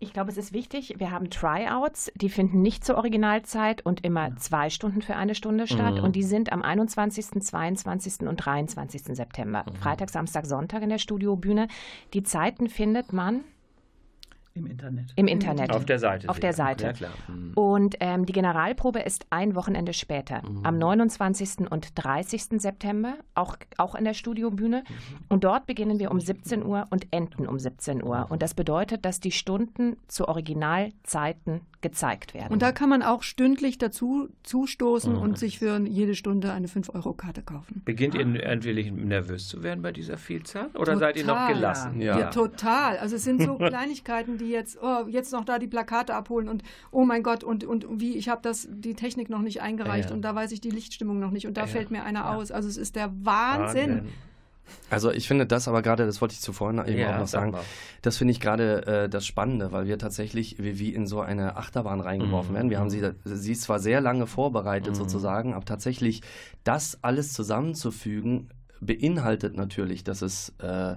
Ich 0.00 0.12
glaube, 0.12 0.30
es 0.30 0.36
ist 0.36 0.52
wichtig, 0.52 0.94
wir 0.98 1.10
haben 1.10 1.28
Tryouts, 1.28 2.12
die 2.14 2.28
finden 2.28 2.62
nicht 2.62 2.84
zur 2.84 2.96
Originalzeit 2.96 3.84
und 3.84 4.04
immer 4.04 4.36
zwei 4.36 4.70
Stunden 4.70 5.02
für 5.02 5.16
eine 5.16 5.34
Stunde 5.34 5.66
statt. 5.66 5.96
Mhm. 5.96 6.04
Und 6.04 6.14
die 6.14 6.22
sind 6.22 6.52
am 6.52 6.62
21., 6.62 7.42
22. 7.42 8.20
und 8.28 8.36
23. 8.36 9.02
September. 9.16 9.64
Freitag, 9.80 10.10
Samstag, 10.10 10.46
Sonntag 10.46 10.82
in 10.82 10.88
der 10.88 10.98
Studiobühne. 10.98 11.66
Die 12.14 12.22
Zeiten 12.22 12.68
findet 12.68 13.12
man 13.12 13.42
Im 14.58 14.66
Internet. 14.66 15.12
im 15.16 15.26
Internet. 15.26 15.70
Auf 15.70 15.84
der 15.84 15.98
Seite. 15.98 16.28
Auf 16.28 16.40
der. 16.40 16.52
Seite. 16.52 16.86
Ja, 16.86 16.92
klar. 16.92 17.12
Mhm. 17.28 17.52
Und 17.54 17.96
ähm, 18.00 18.26
die 18.26 18.32
Generalprobe 18.32 19.00
ist 19.00 19.26
ein 19.30 19.54
Wochenende 19.54 19.92
später, 19.92 20.42
am 20.62 20.78
29. 20.78 21.70
und 21.70 21.92
30. 21.94 22.60
September, 22.60 23.14
auch, 23.34 23.56
auch 23.76 23.94
in 23.94 24.04
der 24.04 24.14
Studiobühne. 24.14 24.84
Und 25.28 25.44
dort 25.44 25.66
beginnen 25.66 25.98
wir 25.98 26.10
um 26.10 26.20
17 26.20 26.64
Uhr 26.64 26.86
und 26.90 27.06
enden 27.10 27.46
um 27.46 27.58
17 27.58 28.02
Uhr. 28.02 28.26
Und 28.28 28.42
das 28.42 28.54
bedeutet, 28.54 29.04
dass 29.04 29.20
die 29.20 29.30
Stunden 29.30 29.96
zu 30.08 30.26
Originalzeiten 30.26 31.60
gezeigt 31.80 32.34
werden. 32.34 32.52
Und 32.52 32.62
da 32.62 32.72
kann 32.72 32.88
man 32.88 33.02
auch 33.02 33.22
stündlich 33.22 33.78
dazu 33.78 34.28
zustoßen 34.42 35.14
und 35.14 35.38
sich 35.38 35.60
für 35.60 35.78
jede 35.86 36.14
Stunde 36.14 36.52
eine 36.52 36.66
5-Euro-Karte 36.66 37.42
kaufen. 37.42 37.82
Beginnt 37.84 38.14
ihr 38.14 38.20
endlich 38.42 38.90
nervös 38.90 39.46
zu 39.46 39.62
werden 39.62 39.82
bei 39.82 39.92
dieser 39.92 40.18
Vielzahl? 40.18 40.70
Oder 40.74 40.96
seid 40.96 41.16
ihr 41.16 41.24
noch 41.24 41.34
Total. 41.34 41.54
gelassen? 41.54 42.00
Ja. 42.00 42.18
Ja. 42.18 42.30
total. 42.30 42.98
Also 42.98 43.16
es 43.16 43.24
sind 43.24 43.42
so 43.42 43.54
Kleinigkeiten, 43.58 44.38
die 44.38 44.47
jetzt, 44.48 44.78
oh, 44.82 45.06
jetzt 45.08 45.32
noch 45.32 45.44
da 45.44 45.58
die 45.58 45.66
Plakate 45.68 46.14
abholen 46.14 46.48
und 46.48 46.62
oh 46.90 47.04
mein 47.04 47.22
Gott, 47.22 47.44
und, 47.44 47.64
und 47.64 47.86
wie, 48.00 48.16
ich 48.16 48.28
habe 48.28 48.40
das, 48.42 48.66
die 48.70 48.94
Technik 48.94 49.30
noch 49.30 49.40
nicht 49.42 49.62
eingereicht 49.62 50.10
Ja. 50.10 50.14
und 50.14 50.22
da 50.22 50.34
weiß 50.34 50.52
ich 50.52 50.60
die 50.60 50.70
Lichtstimmung 50.70 51.18
noch 51.20 51.30
nicht 51.30 51.46
und 51.46 51.56
da 51.56 51.62
Ja. 51.62 51.66
fällt 51.66 51.90
mir 51.90 52.04
einer 52.04 52.30
aus. 52.30 52.50
Also 52.50 52.68
es 52.68 52.76
ist 52.76 52.96
der 52.96 53.10
Wahnsinn. 53.24 54.08
Also 54.90 55.10
ich 55.10 55.26
finde 55.26 55.46
das 55.46 55.66
aber 55.66 55.80
gerade, 55.80 56.04
das 56.04 56.20
wollte 56.20 56.34
ich 56.34 56.40
zuvor 56.42 56.70
eben 56.72 56.98
Ja, 56.98 57.08
auch 57.14 57.18
noch 57.18 57.26
sag 57.26 57.40
sagen, 57.40 57.50
mal. 57.52 57.64
das 58.02 58.18
finde 58.18 58.32
ich 58.32 58.40
gerade 58.40 58.86
äh, 58.86 59.08
das 59.08 59.24
Spannende, 59.24 59.72
weil 59.72 59.86
wir 59.86 59.98
tatsächlich 59.98 60.56
wie, 60.58 60.78
wie 60.78 60.92
in 60.92 61.06
so 61.06 61.20
eine 61.22 61.56
Achterbahn 61.56 62.00
reingeworfen 62.00 62.50
Mhm. 62.52 62.54
werden. 62.56 62.70
Wir 62.70 62.78
haben 62.78 62.90
sie, 62.90 63.02
sie 63.24 63.52
ist 63.52 63.62
zwar 63.62 63.78
sehr 63.78 64.02
lange 64.02 64.26
vorbereitet 64.26 64.92
Mhm. 64.92 64.98
sozusagen, 64.98 65.54
aber 65.54 65.64
tatsächlich 65.64 66.20
das 66.64 66.98
alles 67.02 67.32
zusammenzufügen, 67.32 68.50
beinhaltet 68.80 69.56
natürlich, 69.56 70.04
dass 70.04 70.20
es 70.22 70.52
äh, 70.60 70.96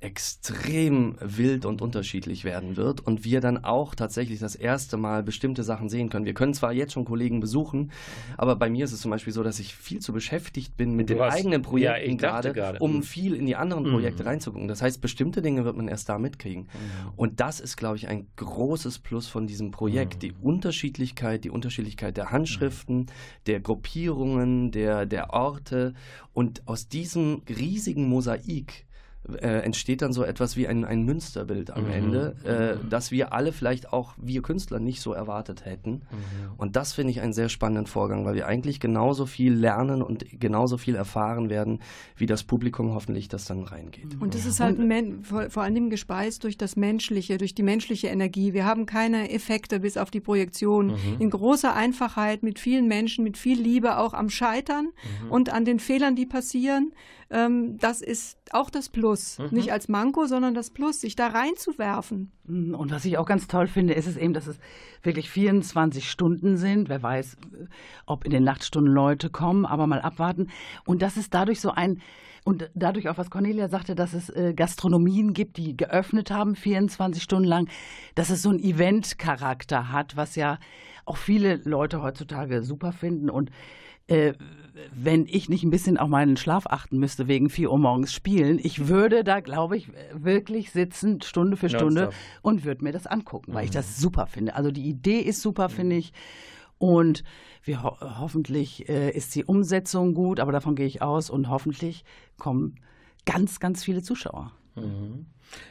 extrem 0.00 1.16
wild 1.20 1.64
und 1.64 1.80
unterschiedlich 1.82 2.44
werden 2.44 2.76
wird 2.76 3.00
und 3.00 3.24
wir 3.24 3.40
dann 3.40 3.64
auch 3.64 3.94
tatsächlich 3.94 4.38
das 4.38 4.54
erste 4.54 4.96
Mal 4.96 5.22
bestimmte 5.22 5.62
Sachen 5.62 5.88
sehen 5.88 6.08
können. 6.10 6.24
Wir 6.24 6.34
können 6.34 6.54
zwar 6.54 6.72
jetzt 6.72 6.92
schon 6.92 7.04
Kollegen 7.04 7.40
besuchen, 7.40 7.90
aber 8.36 8.56
bei 8.56 8.68
mir 8.68 8.84
ist 8.84 8.92
es 8.92 9.00
zum 9.00 9.10
Beispiel 9.10 9.32
so, 9.32 9.42
dass 9.42 9.58
ich 9.58 9.74
viel 9.74 10.00
zu 10.00 10.12
beschäftigt 10.12 10.76
bin 10.76 10.94
mit 10.94 11.08
Du 11.10 11.14
den 11.14 11.22
hast- 11.22 11.34
eigenen 11.34 11.62
ja, 11.62 11.68
Projekten 11.68 12.18
dachte 12.18 12.52
gerade, 12.52 12.52
gerade. 12.52 12.78
um 12.80 12.96
Mhm. 12.96 13.02
viel 13.02 13.34
in 13.34 13.46
die 13.46 13.56
anderen 13.56 13.84
Mhm. 13.84 13.92
Projekte 13.92 14.26
reinzugucken. 14.26 14.68
Das 14.68 14.82
heißt, 14.82 15.00
bestimmte 15.00 15.40
Dinge 15.42 15.64
wird 15.64 15.76
man 15.76 15.88
erst 15.88 16.08
da 16.08 16.18
mitkriegen. 16.18 16.68
Und 17.16 17.40
das 17.40 17.60
ist, 17.60 17.76
glaube 17.76 17.96
ich, 17.96 18.08
ein 18.08 18.26
großes 18.36 18.98
Plus 18.98 19.28
von 19.28 19.46
diesem 19.46 19.70
Projekt. 19.70 20.22
Die 20.22 20.32
Unterschiedlichkeit, 20.32 21.44
die 21.44 21.50
Unterschiedlichkeit 21.50 22.16
der 22.16 22.30
Handschriften, 22.30 23.06
der 23.46 23.60
Gruppierungen, 23.60 24.70
der, 24.70 25.06
der 25.06 25.30
Orte. 25.32 25.94
Und 26.32 26.66
aus 26.66 26.88
diesem 26.88 27.42
riesigen 27.48 28.08
Mosaik 28.08 28.83
äh, 29.40 29.60
entsteht 29.60 30.02
dann 30.02 30.12
so 30.12 30.22
etwas 30.22 30.56
wie 30.56 30.68
ein, 30.68 30.84
ein 30.84 31.02
Münsterbild 31.02 31.70
am 31.70 31.84
Mhm. 31.84 31.90
Ende, 31.90 32.36
äh, 32.82 32.86
das 32.88 33.10
wir 33.10 33.32
alle 33.32 33.52
vielleicht 33.52 33.92
auch, 33.92 34.12
wir 34.20 34.42
Künstler, 34.42 34.80
nicht 34.80 35.00
so 35.00 35.12
erwartet 35.12 35.64
hätten. 35.64 35.90
Mhm. 35.90 36.02
Und 36.58 36.76
das 36.76 36.92
finde 36.92 37.10
ich 37.12 37.20
einen 37.20 37.32
sehr 37.32 37.48
spannenden 37.48 37.86
Vorgang, 37.86 38.24
weil 38.26 38.34
wir 38.34 38.46
eigentlich 38.46 38.80
genauso 38.80 39.24
viel 39.26 39.54
lernen 39.54 40.02
und 40.02 40.26
genauso 40.40 40.76
viel 40.76 40.94
erfahren 40.94 41.48
werden, 41.48 41.80
wie 42.16 42.26
das 42.26 42.42
Publikum 42.42 42.92
hoffentlich 42.94 43.28
das 43.28 43.46
dann 43.46 43.62
reingeht. 43.62 44.20
Und 44.20 44.34
das 44.34 44.44
ist 44.46 44.60
halt 44.60 44.78
men- 44.78 45.22
vor, 45.24 45.48
vor 45.50 45.62
allem 45.62 45.88
gespeist 45.90 46.44
durch 46.44 46.58
das 46.58 46.76
Menschliche, 46.76 47.38
durch 47.38 47.54
die 47.54 47.62
menschliche 47.62 48.08
Energie. 48.08 48.52
Wir 48.52 48.64
haben 48.66 48.84
keine 48.86 49.30
Effekte 49.30 49.80
bis 49.80 49.96
auf 49.96 50.10
die 50.10 50.20
Projektion. 50.20 50.88
Mhm. 50.88 51.16
In 51.20 51.30
großer 51.30 51.74
Einfachheit, 51.74 52.42
mit 52.42 52.58
vielen 52.58 52.88
Menschen, 52.88 53.24
mit 53.24 53.38
viel 53.38 53.58
Liebe 53.60 53.96
auch 53.98 54.12
am 54.14 54.28
Scheitern 54.28 54.86
Mhm. 55.24 55.30
und 55.30 55.50
an 55.52 55.64
den 55.64 55.78
Fehlern, 55.80 56.14
die 56.16 56.26
passieren. 56.26 56.92
Ähm, 57.34 57.78
das 57.78 58.00
ist 58.00 58.38
auch 58.52 58.70
das 58.70 58.88
Plus. 58.88 59.38
Mhm. 59.38 59.48
Nicht 59.50 59.72
als 59.72 59.88
Manko, 59.88 60.26
sondern 60.26 60.54
das 60.54 60.70
Plus, 60.70 61.00
sich 61.00 61.16
da 61.16 61.26
reinzuwerfen. 61.26 62.30
Mm, 62.46 62.74
Und 62.74 62.92
was 62.92 63.04
ich 63.04 63.18
auch 63.18 63.26
ganz 63.26 63.48
toll 63.48 63.66
finde, 63.66 63.94
ist 63.94 64.06
es 64.06 64.16
eben, 64.16 64.34
dass 64.34 64.46
es 64.46 64.60
wirklich 65.02 65.28
24 65.30 66.08
Stunden 66.08 66.56
sind. 66.56 66.88
Wer 66.88 67.02
weiß, 67.02 67.34
äh, 67.34 67.66
ob 68.06 68.24
in 68.24 68.30
den 68.30 68.44
Nachtstunden 68.44 68.94
Leute 68.94 69.30
kommen, 69.30 69.66
aber 69.66 69.88
mal 69.88 70.00
abwarten. 70.00 70.48
Und 70.86 71.02
dass 71.02 71.16
es 71.16 71.28
dadurch 71.28 71.60
so 71.60 71.72
ein, 71.72 72.00
und 72.44 72.70
dadurch 72.74 73.08
auch, 73.08 73.18
was 73.18 73.30
Cornelia 73.30 73.68
sagte, 73.68 73.96
dass 73.96 74.14
es 74.14 74.30
äh, 74.30 74.54
Gastronomien 74.54 75.32
gibt, 75.32 75.56
die 75.56 75.76
geöffnet 75.76 76.30
haben 76.30 76.54
24 76.54 77.20
Stunden 77.20 77.48
lang, 77.48 77.68
dass 78.14 78.30
es 78.30 78.42
so 78.42 78.50
einen 78.50 78.60
Event-Charakter 78.60 79.90
hat, 79.90 80.16
was 80.16 80.36
ja 80.36 80.58
auch 81.04 81.16
viele 81.16 81.56
Leute 81.64 82.00
heutzutage 82.00 82.62
super 82.62 82.92
finden. 82.92 83.28
Und 83.28 83.50
äh, 84.06 84.34
wenn 84.92 85.26
ich 85.26 85.48
nicht 85.48 85.62
ein 85.62 85.70
bisschen 85.70 85.98
auf 85.98 86.08
meinen 86.08 86.36
Schlaf 86.36 86.66
achten 86.66 86.98
müsste 86.98 87.28
wegen 87.28 87.48
4 87.48 87.70
Uhr 87.70 87.78
morgens 87.78 88.12
spielen, 88.12 88.58
ich 88.62 88.88
würde 88.88 89.24
da, 89.24 89.40
glaube 89.40 89.76
ich, 89.76 89.88
wirklich 90.12 90.72
sitzen, 90.72 91.20
Stunde 91.22 91.56
für 91.56 91.68
Stunde 91.68 92.02
Nonstop. 92.02 92.14
und 92.42 92.64
würde 92.64 92.84
mir 92.84 92.92
das 92.92 93.06
angucken, 93.06 93.54
weil 93.54 93.64
ich 93.64 93.70
das 93.70 93.98
super 93.98 94.26
finde. 94.26 94.56
Also 94.56 94.70
die 94.70 94.88
Idee 94.88 95.20
ist 95.20 95.40
super, 95.40 95.68
finde 95.68 95.96
ich. 95.96 96.12
Und 96.78 97.22
wir 97.62 97.82
ho 97.82 97.96
hoffentlich 98.00 98.88
äh, 98.88 99.10
ist 99.10 99.34
die 99.34 99.44
Umsetzung 99.44 100.12
gut, 100.12 100.40
aber 100.40 100.52
davon 100.52 100.74
gehe 100.74 100.86
ich 100.86 101.02
aus 101.02 101.30
und 101.30 101.48
hoffentlich 101.48 102.04
kommen 102.36 102.74
ganz, 103.24 103.60
ganz 103.60 103.84
viele 103.84 104.02
Zuschauer. 104.02 104.52
Mhm. 104.74 105.26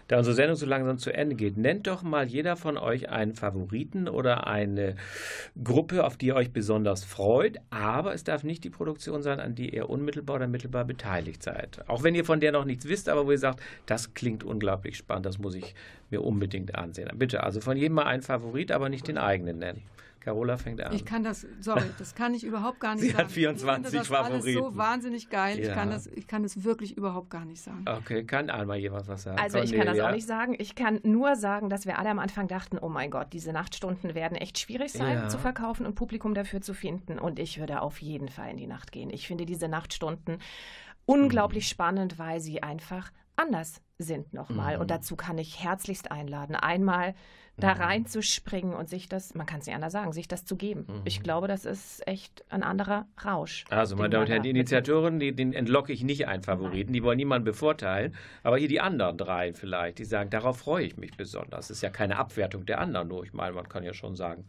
Da 0.08 0.18
unsere 0.18 0.36
Sendung 0.36 0.56
so 0.56 0.66
langsam 0.66 0.97
zu 0.97 1.12
Ende 1.12 1.36
geht, 1.36 1.58
nennt 1.58 1.88
doch 1.88 2.04
mal 2.04 2.26
jeder 2.26 2.56
von 2.56 2.78
euch 2.78 3.10
einen 3.10 3.34
Favoriten 3.34 4.08
oder 4.08 4.47
eine 4.47 4.95
Gruppe, 5.62 6.06
auf 6.06 6.16
die 6.16 6.28
ihr 6.28 6.36
euch 6.36 6.51
besonders 6.51 7.04
freut. 7.04 7.58
Aber 7.70 8.14
es 8.14 8.24
darf 8.24 8.43
nicht 8.43 8.64
die 8.64 8.70
Produktion 8.70 9.22
sein, 9.22 9.39
an 9.39 9.56
die 9.56 9.74
ihr 9.76 9.89
unmittelbar 9.89 10.38
oder 10.38 10.47
mittelbar 10.47 10.86
beteiligt 10.86 11.43
seid. 11.43 11.88
Auch 11.89 12.04
wenn 12.04 12.16
ihr 12.16 12.26
von 12.26 12.39
der 12.39 12.51
noch 12.51 12.66
nichts 12.66 12.88
wisst, 12.88 13.10
aber 13.10 13.26
wo 13.26 13.32
ihr 13.32 13.39
sagt, 13.39 13.62
das 13.86 14.14
klingt 14.14 14.43
unglaublich 14.43 14.97
spannend, 14.97 15.26
das 15.26 15.39
muss 15.39 15.56
ich 15.56 15.76
mir 16.10 16.22
unbedingt 16.22 16.76
ansehen. 16.76 17.10
Bitte, 17.18 17.43
also 17.43 17.60
von 17.60 17.78
jedem 17.78 17.95
mal 17.95 18.06
einen 18.06 18.24
Favorit, 18.24 18.72
aber 18.72 18.89
nicht 18.89 19.08
den 19.08 19.18
eigenen 19.18 19.60
nennen. 19.60 19.82
Carola 20.24 20.57
fängt 20.57 20.82
an. 20.82 20.93
Ich 20.93 21.05
kann 21.05 21.24
das, 21.24 21.45
sorry, 21.59 21.84
das 21.99 22.15
kann 22.15 22.34
ich 22.34 22.43
überhaupt 22.43 22.80
gar 22.80 22.93
nicht 22.95 23.03
Sie 23.03 23.09
sagen. 23.11 23.24
hat 23.26 23.32
24 23.32 23.86
ich 23.86 23.89
finde 23.91 23.99
das 24.09 24.11
alles 24.11 24.38
Favoriten. 24.45 24.59
so 24.63 24.78
wahnsinnig 24.78 25.30
geil. 25.30 25.59
Ich, 25.59 25.67
Ja. 25.67 25.74
kann 25.74 25.89
das, 25.91 26.07
ich 26.07 26.28
kann 26.28 26.43
das 26.43 26.63
wirklich 26.63 26.97
überhaupt 26.97 27.30
gar 27.30 27.45
nicht 27.45 27.61
sagen. 27.61 27.86
Okay, 27.88 28.24
kann 28.24 28.49
einmal 28.49 28.78
jemand 28.78 29.07
was 29.07 29.24
sagen? 29.24 29.38
Also 29.39 29.59
ich 29.59 29.74
kann 29.74 29.86
das 29.86 29.99
auch 29.99 30.11
nicht 30.11 30.28
sagen. 30.28 30.55
Ich 30.57 30.76
kann 30.76 30.99
nur 31.03 31.36
sagen, 31.36 31.69
dass 31.69 31.86
wir 31.86 31.99
alle 31.99 32.09
am 32.09 32.19
Anfang 32.19 32.47
dachten, 32.47 32.78
oh 32.78 32.89
mein 32.89 33.11
Gott, 33.11 33.34
diese 33.34 33.51
Nachtstunden 33.53 34.15
werden 34.15 34.36
echt 34.38 34.57
schwierig 34.59 34.91
sein 34.93 35.15
Ja. 35.17 35.30
zu 35.30 35.38
verkaufen 35.38 35.86
und 35.86 35.95
Publikum 35.95 36.34
dafür 36.34 36.61
zu 36.61 36.74
finden. 36.74 37.19
Und 37.19 37.39
ich 37.39 37.59
würde 37.59 37.82
auf 37.82 38.01
jeden 38.01 38.30
Fall 38.30 38.49
in 38.51 38.57
die 38.57 38.67
Nacht 38.67 38.91
gehen. 38.91 39.09
Ich 39.09 39.28
finde 39.28 39.45
diese 39.45 39.67
Nachtstunden 39.67 40.38
unglaublich 41.05 41.67
spannend, 41.67 42.17
weil 42.17 42.39
sie 42.39 42.63
einfach 42.63 43.11
anders 43.36 43.82
sind 43.97 44.34
nochmal. 44.34 44.76
Mhm. 44.76 44.82
Und 44.82 44.91
dazu 44.91 45.15
kann 45.15 45.38
ich 45.38 45.63
herzlichst 45.63 46.11
einladen, 46.11 46.55
einmal 46.55 47.15
da 47.58 47.76
Mhm. 47.76 47.82
reinzuspringen 47.82 48.74
und 48.74 48.89
sich 48.89 49.08
das, 49.08 49.36
man 49.36 49.45
kann 49.45 49.60
es 49.60 49.68
nicht 49.68 49.76
anders 49.76 49.93
sagen, 49.93 50.12
sich 50.12 50.28
das 50.28 50.43
zu 50.45 50.56
geben. 50.56 50.86
Mhm. 50.88 51.01
Ich 51.06 51.22
glaube, 51.22 51.47
das 51.47 51.66
ist 51.66 52.06
echt 52.08 52.43
ein 52.49 52.64
anderer 52.64 53.06
Rausch. 53.24 53.66
Also, 53.70 53.95
meine 53.95 54.10
Damen 54.10 54.24
und 54.24 54.30
Herren, 54.32 54.43
die 54.43 54.49
Initiatoren, 54.49 55.20
die, 55.20 55.36
den 55.36 55.54
entlocke 55.54 55.93
ich 55.93 56.04
nicht 56.04 56.28
einen 56.28 56.41
Favoriten, 56.41 56.93
die 56.93 57.04
wollen 57.04 57.18
niemanden 57.18 57.45
bevorteilen. 57.45 58.16
Aber 58.41 58.58
hier 58.58 58.68
die 58.68 58.82
anderen 58.82 59.18
drei 59.18 59.54
vielleicht, 59.54 59.99
die 59.99 60.06
sagen, 60.06 60.30
darauf 60.32 60.58
freue 60.58 60.86
ich 60.86 60.97
mich 60.97 61.16
besonders. 61.16 61.68
Das 61.68 61.78
ist 61.78 61.84
ja 61.84 61.89
keine 61.89 62.18
Abwertung 62.18 62.66
der 62.66 62.80
anderen, 62.82 63.08
nur 63.08 63.24
ich 63.24 63.34
meine, 63.34 63.54
man 63.54 63.70
kann 63.70 63.84
ja 63.84 63.93
schon 63.93 64.16
sagen, 64.16 64.45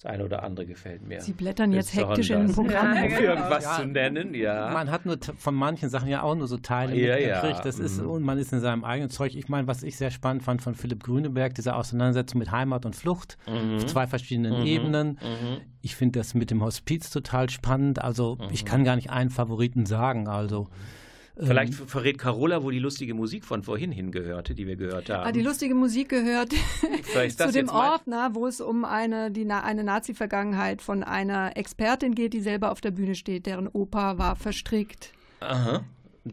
das 0.00 0.12
eine 0.12 0.24
oder 0.24 0.44
andere 0.44 0.64
gefällt 0.64 1.02
mir. 1.02 1.20
Sie 1.20 1.32
blättern 1.32 1.72
jetzt 1.72 1.90
besonders. 1.90 2.18
hektisch 2.18 2.30
in 2.30 2.46
den 2.46 2.54
Programm. 2.54 2.92
Um 2.92 3.08
genau. 3.08 3.20
irgendwas 3.20 3.64
Ja. 3.64 3.76
zu 3.80 3.86
nennen, 3.86 4.32
ja. 4.32 4.70
Man 4.72 4.90
hat 4.92 5.04
nur 5.06 5.18
von 5.38 5.54
manchen 5.56 5.88
Sachen 5.88 6.08
ja 6.08 6.22
auch 6.22 6.36
nur 6.36 6.46
so 6.46 6.56
Teile 6.56 6.94
Ja, 6.94 7.16
mitgekriegt. 7.16 7.56
ja. 7.58 7.62
Das 7.64 7.80
ist, 7.80 8.00
Mhm. 8.00 8.08
und 8.10 8.22
man 8.22 8.38
ist 8.38 8.52
in 8.52 8.60
seinem 8.60 8.84
eigenen 8.84 9.10
Zeug. 9.10 9.34
Ich 9.34 9.48
meine, 9.48 9.66
was 9.66 9.82
ich 9.82 9.96
sehr 9.96 10.12
spannend 10.12 10.44
fand 10.44 10.62
von 10.62 10.76
Philipp 10.76 11.02
Grüneberg, 11.02 11.52
diese 11.54 11.74
Auseinandersetzung 11.74 12.38
mit 12.38 12.52
Heimat 12.52 12.86
und 12.86 12.94
Flucht 12.94 13.38
Mhm. 13.48 13.76
auf 13.76 13.86
zwei 13.86 14.06
verschiedenen 14.06 14.60
Mhm. 14.60 14.66
Ebenen. 14.66 15.08
Mhm. 15.20 15.60
Ich 15.82 15.96
finde 15.96 16.20
das 16.20 16.32
mit 16.34 16.52
dem 16.52 16.62
Hospiz 16.62 17.10
total 17.10 17.50
spannend. 17.50 18.00
Also 18.00 18.38
ich 18.52 18.64
kann 18.64 18.84
gar 18.84 18.94
nicht 18.94 19.10
einen 19.10 19.30
Favoriten 19.30 19.84
sagen. 19.84 20.28
Also 20.28 20.68
Vielleicht 21.40 21.78
ähm, 21.78 21.86
verrät 21.86 22.18
Carola, 22.18 22.62
wo 22.62 22.70
die 22.70 22.78
lustige 22.78 23.14
Musik 23.14 23.44
von 23.44 23.62
vorhin 23.62 23.92
hingehörte, 23.92 24.54
die 24.54 24.66
wir 24.66 24.76
gehört 24.76 25.08
haben. 25.08 25.28
Ah, 25.28 25.32
die 25.32 25.42
lustige 25.42 25.74
Musik 25.74 26.08
gehört 26.08 26.52
zu 27.36 27.52
dem 27.52 27.68
Ordner, 27.68 28.34
wo 28.34 28.46
es 28.46 28.60
um 28.60 28.84
eine, 28.84 29.30
die, 29.30 29.48
eine 29.48 29.84
Nazi-Vergangenheit 29.84 30.82
von 30.82 31.04
einer 31.04 31.56
Expertin 31.56 32.14
geht, 32.14 32.32
die 32.32 32.40
selber 32.40 32.72
auf 32.72 32.80
der 32.80 32.90
Bühne 32.90 33.14
steht, 33.14 33.46
deren 33.46 33.68
Opa 33.68 34.18
war 34.18 34.36
verstrickt 34.36 35.12
Aha. 35.40 35.84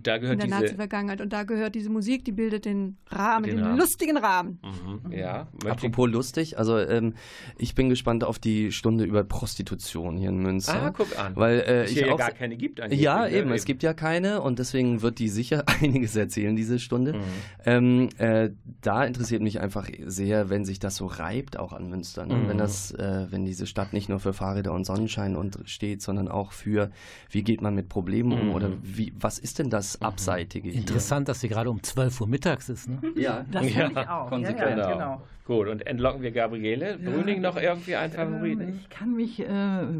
Da 0.03 0.15
in 0.15 0.21
gehört 0.21 0.39
der 0.41 0.47
diese. 0.47 0.59
Nazi-Vergangenheit. 0.61 1.21
Und 1.21 1.31
da 1.33 1.43
gehört 1.43 1.75
diese 1.75 1.89
Musik, 1.89 2.25
die 2.25 2.31
bildet 2.31 2.65
den 2.65 2.97
Rahmen, 3.09 3.45
Den 3.45 3.57
den, 3.57 3.65
Rahmen. 3.65 3.77
lustigen 3.79 4.17
Rahmen. 4.17 4.59
Mhm. 5.03 5.11
Ja. 5.11 5.47
Apropos 5.67 6.09
lustig, 6.09 6.57
also 6.57 6.77
ähm, 6.79 7.13
ich 7.57 7.75
bin 7.75 7.89
gespannt 7.89 8.23
auf 8.23 8.39
die 8.39 8.71
Stunde 8.71 9.03
über 9.05 9.23
Prostitution 9.23 10.17
hier 10.17 10.29
in 10.29 10.37
Münster. 10.39 10.81
Ah, 10.81 10.89
guck 10.95 11.17
an. 11.17 11.35
Weil 11.35 11.59
äh, 11.59 11.83
Es 11.83 11.91
ich 11.91 11.97
hier 11.99 12.07
ja 12.07 12.13
auch 12.13 12.17
gar 12.17 12.31
keine 12.31 12.55
gibt 12.57 12.81
eigentlich, 12.81 12.99
Ja, 12.99 13.21
ne? 13.25 13.31
eben, 13.31 13.51
es 13.51 13.61
Eben. 13.61 13.65
gibt 13.67 13.83
ja 13.83 13.93
keine 13.93 14.41
und 14.41 14.59
deswegen 14.59 15.01
wird 15.01 15.19
die 15.19 15.29
sicher 15.29 15.63
einiges 15.81 16.15
erzählen, 16.15 16.55
diese 16.55 16.79
Stunde. 16.79 17.13
Mhm. 17.13 17.19
Ähm, 17.65 18.09
äh, 18.17 18.49
da 18.81 19.03
interessiert 19.05 19.41
mich 19.41 19.59
einfach 19.59 19.89
sehr, 20.05 20.49
wenn 20.49 20.65
sich 20.65 20.79
das 20.79 20.95
so 20.95 21.05
reibt, 21.07 21.57
auch 21.57 21.73
an 21.73 21.89
Münster. 21.89 22.25
Ne? 22.25 22.35
Mhm. 22.35 22.49
Wenn 22.49 22.57
das, 22.57 22.91
äh, 22.91 23.27
wenn 23.29 23.45
diese 23.45 23.67
Stadt 23.67 23.93
nicht 23.93 24.09
nur 24.09 24.19
für 24.19 24.33
Fahrräder 24.33 24.73
und 24.73 24.85
Sonnenschein 24.85 25.35
und 25.35 25.59
steht, 25.65 26.01
sondern 26.01 26.27
auch 26.27 26.51
für, 26.51 26.89
wie 27.29 27.43
geht 27.43 27.61
man 27.61 27.75
mit 27.75 27.89
Problemen 27.89 28.31
um 28.31 28.45
Mhm. 28.47 28.51
oder 28.53 28.71
wie, 28.81 29.13
was 29.19 29.39
ist 29.39 29.59
denn 29.59 29.69
das 29.69 29.84
Abseitige 30.01 30.69
hier? 30.69 30.79
interessant, 30.79 31.27
dass 31.29 31.39
sie 31.41 31.47
gerade 31.49 31.69
um 31.69 31.81
12 31.81 32.21
Uhr 32.21 32.27
mittags 32.27 32.69
ist. 32.69 32.87
Ne? 32.89 32.99
Ja, 33.15 33.45
Das 33.51 33.65
finde 33.65 33.91
ich 34.01 34.07
auch. 34.09 34.27
konsequent. 34.29 34.77
Ja, 34.77 34.89
ja, 34.89 34.93
Genau. 34.93 35.21
Gut, 35.45 35.67
und 35.67 35.85
entlocken 35.85 36.23
wir 36.23 36.31
Gabriele. 36.31 36.97
Brüning 36.97 37.39
noch 37.41 37.55
irgendwie 37.55 37.95
einen 37.95 38.11
Favoriten? 38.11 38.79
Ich 38.81 38.89
kann 38.89 39.13
mich, 39.15 39.39
äh, 39.39 39.47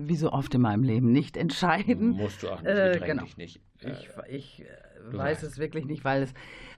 wie 0.07 0.15
so 0.15 0.31
oft 0.31 0.53
in 0.55 0.61
meinem 0.61 0.81
Leben, 0.83 1.11
nicht 1.11 1.37
entscheiden. 1.37 2.09
Musst 2.11 2.41
du 2.41 2.49
auch 2.49 2.61
nicht, 2.63 2.71
Äh, 2.71 2.99
genau. 3.05 3.23
nicht. 3.37 3.59
Ich, 3.81 4.09
ich 4.27 4.61
äh, 4.61 4.65
weiß 5.17 5.43
es 5.43 5.59
wirklich 5.59 5.85
nicht, 5.85 6.03
weil 6.03 6.23
es 6.23 6.33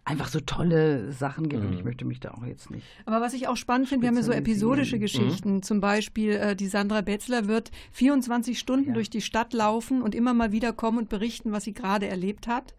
einfach 0.08 0.30
so 0.30 0.39
tolle 0.39 1.12
Sachen 1.12 1.49
gibt 1.49 1.62
und 1.64 1.72
Mhm. 1.72 1.78
ich 1.78 1.84
möchte 1.84 2.05
mich 2.05 2.20
da 2.22 2.32
auch 2.32 2.45
jetzt 2.45 2.72
nicht. 2.72 2.86
Aber 3.05 3.20
was 3.20 3.34
ich 3.34 3.47
auch 3.49 3.58
spannend 3.58 3.89
finde, 3.89 4.03
wir 4.03 4.08
haben 4.08 4.16
ja 4.16 4.24
so 4.24 4.32
episodische 4.32 4.99
Geschichten. 4.99 5.62
Zum 5.64 5.82
Beispiel 5.82 6.32
äh, 6.32 6.55
die 6.55 6.68
Sandra 6.68 7.01
Betzler 7.01 7.47
wird 7.47 7.72
24 7.91 8.58
Stunden 8.58 8.89
Ja. 8.89 8.93
durch 8.93 9.10
die 9.10 9.20
Stadt 9.22 9.51
laufen 9.53 10.01
und 10.01 10.16
immer 10.16 10.34
mal 10.34 10.51
wieder 10.53 10.72
kommen 10.72 10.97
und 10.97 11.10
berichten, 11.10 11.51
was 11.51 11.66
sie 11.66 11.74
gerade 11.74 12.08
erlebt 12.08 12.47
hat. 12.47 12.74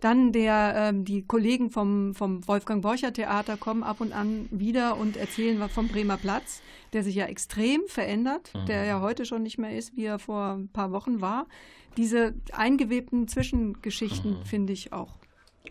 Dann 0.00 0.32
der, 0.32 0.74
ähm, 0.76 1.04
die 1.06 1.22
Kollegen 1.22 1.70
vom, 1.70 2.14
vom 2.14 2.46
Wolfgang 2.46 2.82
Borcher 2.82 3.12
Theater 3.12 3.56
kommen 3.56 3.82
ab 3.82 4.00
und 4.02 4.12
an 4.12 4.46
wieder 4.50 4.98
und 4.98 5.16
erzählen 5.16 5.58
was 5.60 5.72
vom 5.72 5.88
Bremer 5.88 6.18
Platz, 6.18 6.60
der 6.92 7.02
sich 7.02 7.14
ja 7.14 7.24
extrem 7.24 7.80
verändert, 7.86 8.52
der 8.68 8.84
ja 8.84 9.00
heute 9.00 9.24
schon 9.24 9.42
nicht 9.42 9.56
mehr 9.58 9.76
ist, 9.76 9.96
wie 9.96 10.04
er 10.04 10.18
vor 10.18 10.52
ein 10.58 10.68
paar 10.68 10.92
Wochen 10.92 11.20
war. 11.22 11.46
Diese 11.96 12.34
eingewebten 12.52 13.26
Zwischengeschichten 13.28 14.36
finde 14.44 14.72
ich 14.74 14.92
auch. 14.92 15.14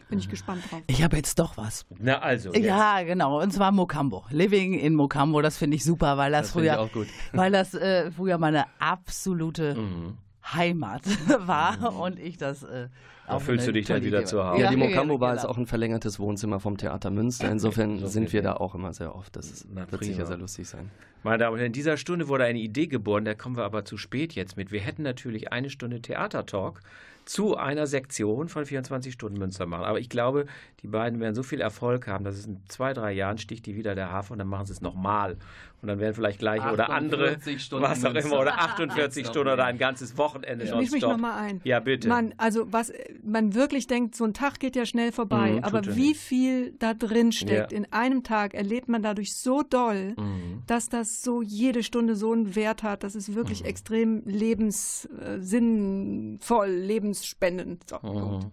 Bin 0.10 0.20
ich 0.20 0.30
gespannt 0.30 0.64
drauf. 0.70 0.82
Ich 0.88 1.04
habe 1.04 1.16
jetzt 1.18 1.38
doch 1.40 1.56
was. 1.58 1.86
Na 2.00 2.20
also. 2.20 2.52
jetzt. 2.54 2.66
Ja, 2.66 3.02
genau. 3.04 3.42
Und 3.42 3.52
zwar 3.54 3.72
Mokambo. 3.72 4.26
Living 4.30 4.74
in 4.74 4.96
Mokambo, 4.96 5.42
das 5.42 5.58
finde 5.58 5.76
ich 5.78 5.84
super, 5.84 6.18
weil 6.18 6.32
das, 6.32 6.48
Das 6.48 6.52
früher, 6.52 6.80
auch 6.80 6.92
gut. 6.92 7.08
weil 7.32 7.52
das 7.52 7.74
äh, 7.74 8.12
früher 8.12 8.38
meine 8.38 8.66
absolute 8.80 9.76
Mhm. 9.76 10.18
Heimat 10.46 11.04
war 11.48 11.96
und 12.00 12.20
ich 12.20 12.38
das. 12.38 12.64
Äh, 12.64 12.90
Da 13.28 13.36
auch 13.36 13.42
fühlst 13.42 13.66
du 13.68 13.72
dich 13.72 13.86
dann 13.88 14.04
wieder 14.04 14.18
Idee 14.20 14.26
zu 14.28 14.38
war. 14.38 14.52
Hause. 14.52 14.62
Ja, 14.64 14.72
die 14.72 14.78
Ja, 14.80 14.88
Mokambo 14.90 15.18
Bar 15.18 15.32
genau. 15.32 15.42
ist 15.44 15.48
auch 15.48 15.58
ein 15.58 15.68
verlängertes 15.68 16.20
Wohnzimmer 16.20 16.60
vom 16.60 16.76
Theater 16.78 17.10
Münster. 17.10 17.50
Insofern 17.50 18.00
So 18.00 18.08
sind 18.08 18.34
wir 18.34 18.42
da 18.42 18.56
auch 18.58 18.76
immer 18.76 18.94
sehr 18.94 19.16
oft. 19.16 19.36
Das 19.36 19.50
ist, 19.50 19.68
Na, 19.74 19.90
wird 19.92 20.04
sicher 20.04 20.26
sehr 20.26 20.38
lustig 20.38 20.68
sein. 20.68 20.92
Meine 21.24 21.38
Damen 21.38 21.54
und 21.54 21.60
Herren, 21.60 21.68
in 21.68 21.74
dieser 21.74 21.96
Stunde 21.96 22.28
wurde 22.28 22.44
eine 22.44 22.60
Idee 22.60 22.88
geboren, 22.88 23.24
da 23.24 23.34
kommen 23.36 23.56
wir 23.56 23.64
aber 23.64 23.86
zu 23.86 23.96
spät 23.96 24.34
jetzt 24.34 24.58
mit. 24.58 24.72
Wir 24.74 24.82
hätten 24.82 25.04
natürlich 25.04 25.54
eine 25.54 25.70
Stunde 25.70 26.02
Theatertalk 26.02 26.82
zu 27.26 27.58
einer 27.58 27.88
Sektion 27.88 28.50
von 28.50 28.66
24 28.66 29.14
Stunden 29.14 29.38
Münster 29.38 29.66
machen. 29.66 29.86
Aber 29.86 30.00
ich 30.00 30.10
glaube, 30.10 30.46
die 30.82 30.88
beiden 30.88 31.20
werden 31.20 31.36
so 31.36 31.44
viel 31.44 31.62
Erfolg 31.62 32.08
haben, 32.08 32.24
dass 32.24 32.36
es 32.36 32.46
in 32.46 32.62
zwei, 32.68 32.94
drei 32.94 33.12
Jahren 33.12 33.38
sticht 33.38 33.66
die 33.66 33.76
wieder 33.76 33.96
der 33.96 34.12
Hafen 34.12 34.34
und 34.34 34.40
dann 34.40 34.48
machen 34.48 34.66
sie 34.66 34.74
es 34.74 34.82
nochmal. 34.82 35.38
Und 35.84 35.90
dann 35.90 36.00
werden 36.00 36.14
vielleicht 36.14 36.40
gleich 36.40 36.66
oder 36.66 36.90
andere, 36.90 37.32
48 37.32 37.62
Stunden 37.62 37.84
was 37.84 38.06
auch 38.06 38.14
immer, 38.16 38.40
oder 38.40 38.58
48 38.58 39.28
Stunden 39.28 39.50
oder 39.52 39.66
ein 39.66 39.78
ganzes 39.78 40.18
Wochenende 40.18 40.64
Ich 40.64 40.74
misch 40.74 40.92
mich 40.92 41.02
nochmal 41.02 41.34
ein. 41.34 41.60
Ja, 41.66 41.82
bitte. 41.82 42.08
Man, 42.08 42.34
also 42.38 42.72
was 42.72 42.94
man 43.22 43.54
wirklich 43.54 43.86
denkt, 43.88 44.16
so 44.16 44.24
ein 44.24 44.34
Tag 44.34 44.62
geht 44.62 44.78
ja 44.78 44.86
schnell 44.86 45.12
vorbei, 45.12 45.52
Mhm, 45.56 45.64
aber 45.66 45.80
er 45.80 45.96
wie 45.98 46.08
nicht. 46.12 46.22
viel 46.22 46.72
da 46.80 46.94
drin 46.94 47.34
steckt 47.34 47.74
Ja. 47.74 47.78
in 47.78 47.92
einem 47.92 48.24
Tag, 48.24 48.54
erlebt 48.54 48.88
man 48.88 49.04
dadurch 49.04 49.36
so 49.36 49.62
doll, 49.62 50.14
Mhm. 50.18 50.64
dass 50.68 50.88
das 50.88 51.22
so 51.22 51.42
jede 51.42 51.84
Stunde 51.84 52.16
so 52.16 52.32
einen 52.32 52.56
Wert 52.56 52.82
hat. 52.82 53.04
Das 53.04 53.14
ist 53.14 53.36
wirklich 53.36 53.64
Mhm. 53.64 53.68
extrem 53.68 54.24
lebens, 54.26 55.10
äh, 55.22 55.40
sinnvoll, 55.42 56.70
lebensspendend. 56.70 57.90
So. 57.90 58.00
Mhm. 58.08 58.52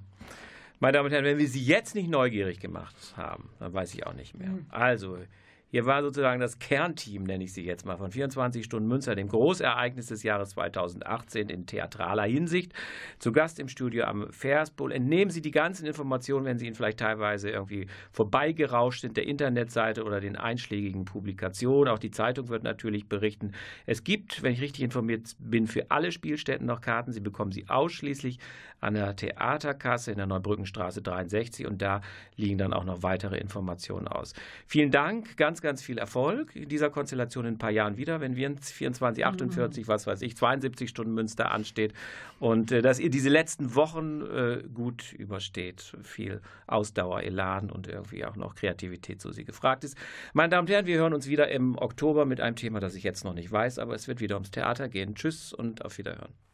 Meine 0.81 0.95
Damen 0.95 1.07
und 1.07 1.13
Herren, 1.13 1.25
wenn 1.27 1.39
wir 1.39 1.47
Sie 1.49 1.63
jetzt 1.63 1.95
nicht 1.95 2.09
neugierig 2.11 2.59
gemacht 2.59 2.97
haben, 3.17 3.51
dann 3.59 3.73
weiß 3.73 3.95
ich 3.95 4.07
auch 4.07 4.15
nicht 4.15 4.37
mehr. 4.37 4.49
Also, 4.71 5.19
hier 5.71 5.87
war 5.87 6.03
sozusagen 6.03 6.41
das 6.41 6.59
Kernteam, 6.59 7.25
nenne 7.25 7.45
ich 7.45 7.53
Sie 7.53 7.65
jetzt 7.65 7.87
mal, 7.87 7.97
von 7.97 8.11
24 8.11 8.65
Stunden 8.65 8.89
Münster, 8.89 9.15
dem 9.15 9.29
Großereignis 9.29 10.07
des 10.07 10.23
Jahres 10.23 10.51
2018 10.51 11.49
in 11.49 11.67
theatraler 11.67 12.25
Hinsicht. 12.25 12.73
Zu 13.19 13.31
Gast 13.33 13.61
im 13.61 13.69
Studio 13.69 14.05
am 14.05 14.31
Versbull. 14.33 14.93
Entnehmen 14.93 15.31
Sie 15.31 15.41
die 15.41 15.53
ganzen 15.53 15.87
Informationen, 15.87 16.45
wenn 16.45 16.59
Sie 16.59 16.67
Ihnen 16.67 16.75
vielleicht 16.75 16.99
teilweise 16.99 17.51
irgendwie 17.51 17.87
vorbeigerauscht 18.11 19.03
sind, 19.03 19.17
der 19.17 19.27
Internetseite 19.27 20.05
oder 20.05 20.21
den 20.21 20.37
einschlägigen 20.37 21.05
Publikationen. 21.05 21.93
Auch 21.93 22.01
die 22.01 22.11
Zeitung 22.11 22.49
wird 22.49 22.65
natürlich 22.65 23.09
berichten. 23.09 23.53
Es 23.87 24.03
gibt, 24.03 24.43
wenn 24.43 24.53
ich 24.53 24.61
richtig 24.61 24.83
informiert 24.83 25.37
bin, 25.39 25.69
für 25.69 25.91
alle 25.91 26.11
Spielstätten 26.11 26.67
noch 26.67 26.81
Karten. 26.81 27.13
Sie 27.13 27.21
bekommen 27.21 27.53
sie 27.53 27.69
ausschließlich 27.69 28.39
an 28.81 28.95
der 28.95 29.15
Theaterkasse 29.17 30.11
in 30.11 30.17
der 30.17 30.27
Neubrückenstraße 30.27 31.03
63 31.03 31.67
und 31.67 31.83
da 31.83 32.01
liegen 32.37 32.59
dann 32.59 32.73
auch 32.73 32.85
noch 32.85 33.03
weitere 33.03 33.39
Informationen 33.39 34.09
aus. 34.09 34.35
Vielen 34.67 34.91
Dank, 34.91 35.37
ganz, 35.37 35.61
ganz 35.61 35.83
viel 35.83 35.99
Erfolg 35.99 36.57
in 36.57 36.69
dieser 36.69 36.91
Konstellation 36.91 37.45
in 37.45 37.55
ein 37.55 37.59
paar 37.59 37.71
Jahren 37.71 37.97
wieder, 37.97 38.21
wenn 38.21 38.37
wir 38.37 38.47
in 38.47 38.59
24, 38.59 39.25
48, 39.25 39.89
was 39.89 40.07
weiß 40.07 40.23
ich, 40.23 40.37
72 40.37 40.89
Stunden 40.89 41.15
Münster 41.15 41.51
ansteht 41.51 41.93
und 42.39 42.73
äh, 42.73 42.83
dass 42.83 42.99
ihr 42.99 43.11
diese 43.11 43.29
letzten 43.29 43.75
Wochen 43.75 44.23
äh, 44.23 44.63
gut 44.73 45.13
übersteht. 45.13 45.95
Viel 46.03 46.41
Ausdauer, 46.67 47.23
Elan 47.23 47.71
und 47.71 47.87
irgendwie 47.87 48.25
auch 48.25 48.37
noch 48.37 48.55
Kreativität, 48.55 49.21
so 49.21 49.31
sie 49.31 49.45
gefragt 49.45 49.85
ist. 49.85 49.97
Meine 50.33 50.51
Damen 50.51 50.67
und 50.67 50.73
Herren, 50.73 50.87
wir 50.87 50.99
hören 50.99 51.15
uns 51.15 51.29
wieder 51.29 51.49
im 51.49 51.77
Oktober 51.77 52.25
mit 52.25 52.41
einem 52.41 52.57
Thema, 52.57 52.81
das 52.81 52.95
ich 52.95 53.03
jetzt 53.03 53.25
noch 53.25 53.35
nicht 53.35 53.51
weiß, 53.51 53.79
aber 53.79 53.95
es 53.95 54.09
wird 54.09 54.21
wieder 54.21 54.37
ums 54.37 54.51
Theater 54.51 54.89
gehen. 54.89 55.15
Tschüss 55.15 55.53
und 55.53 55.85
auf 55.85 55.99
Wiederhören. 55.99 56.50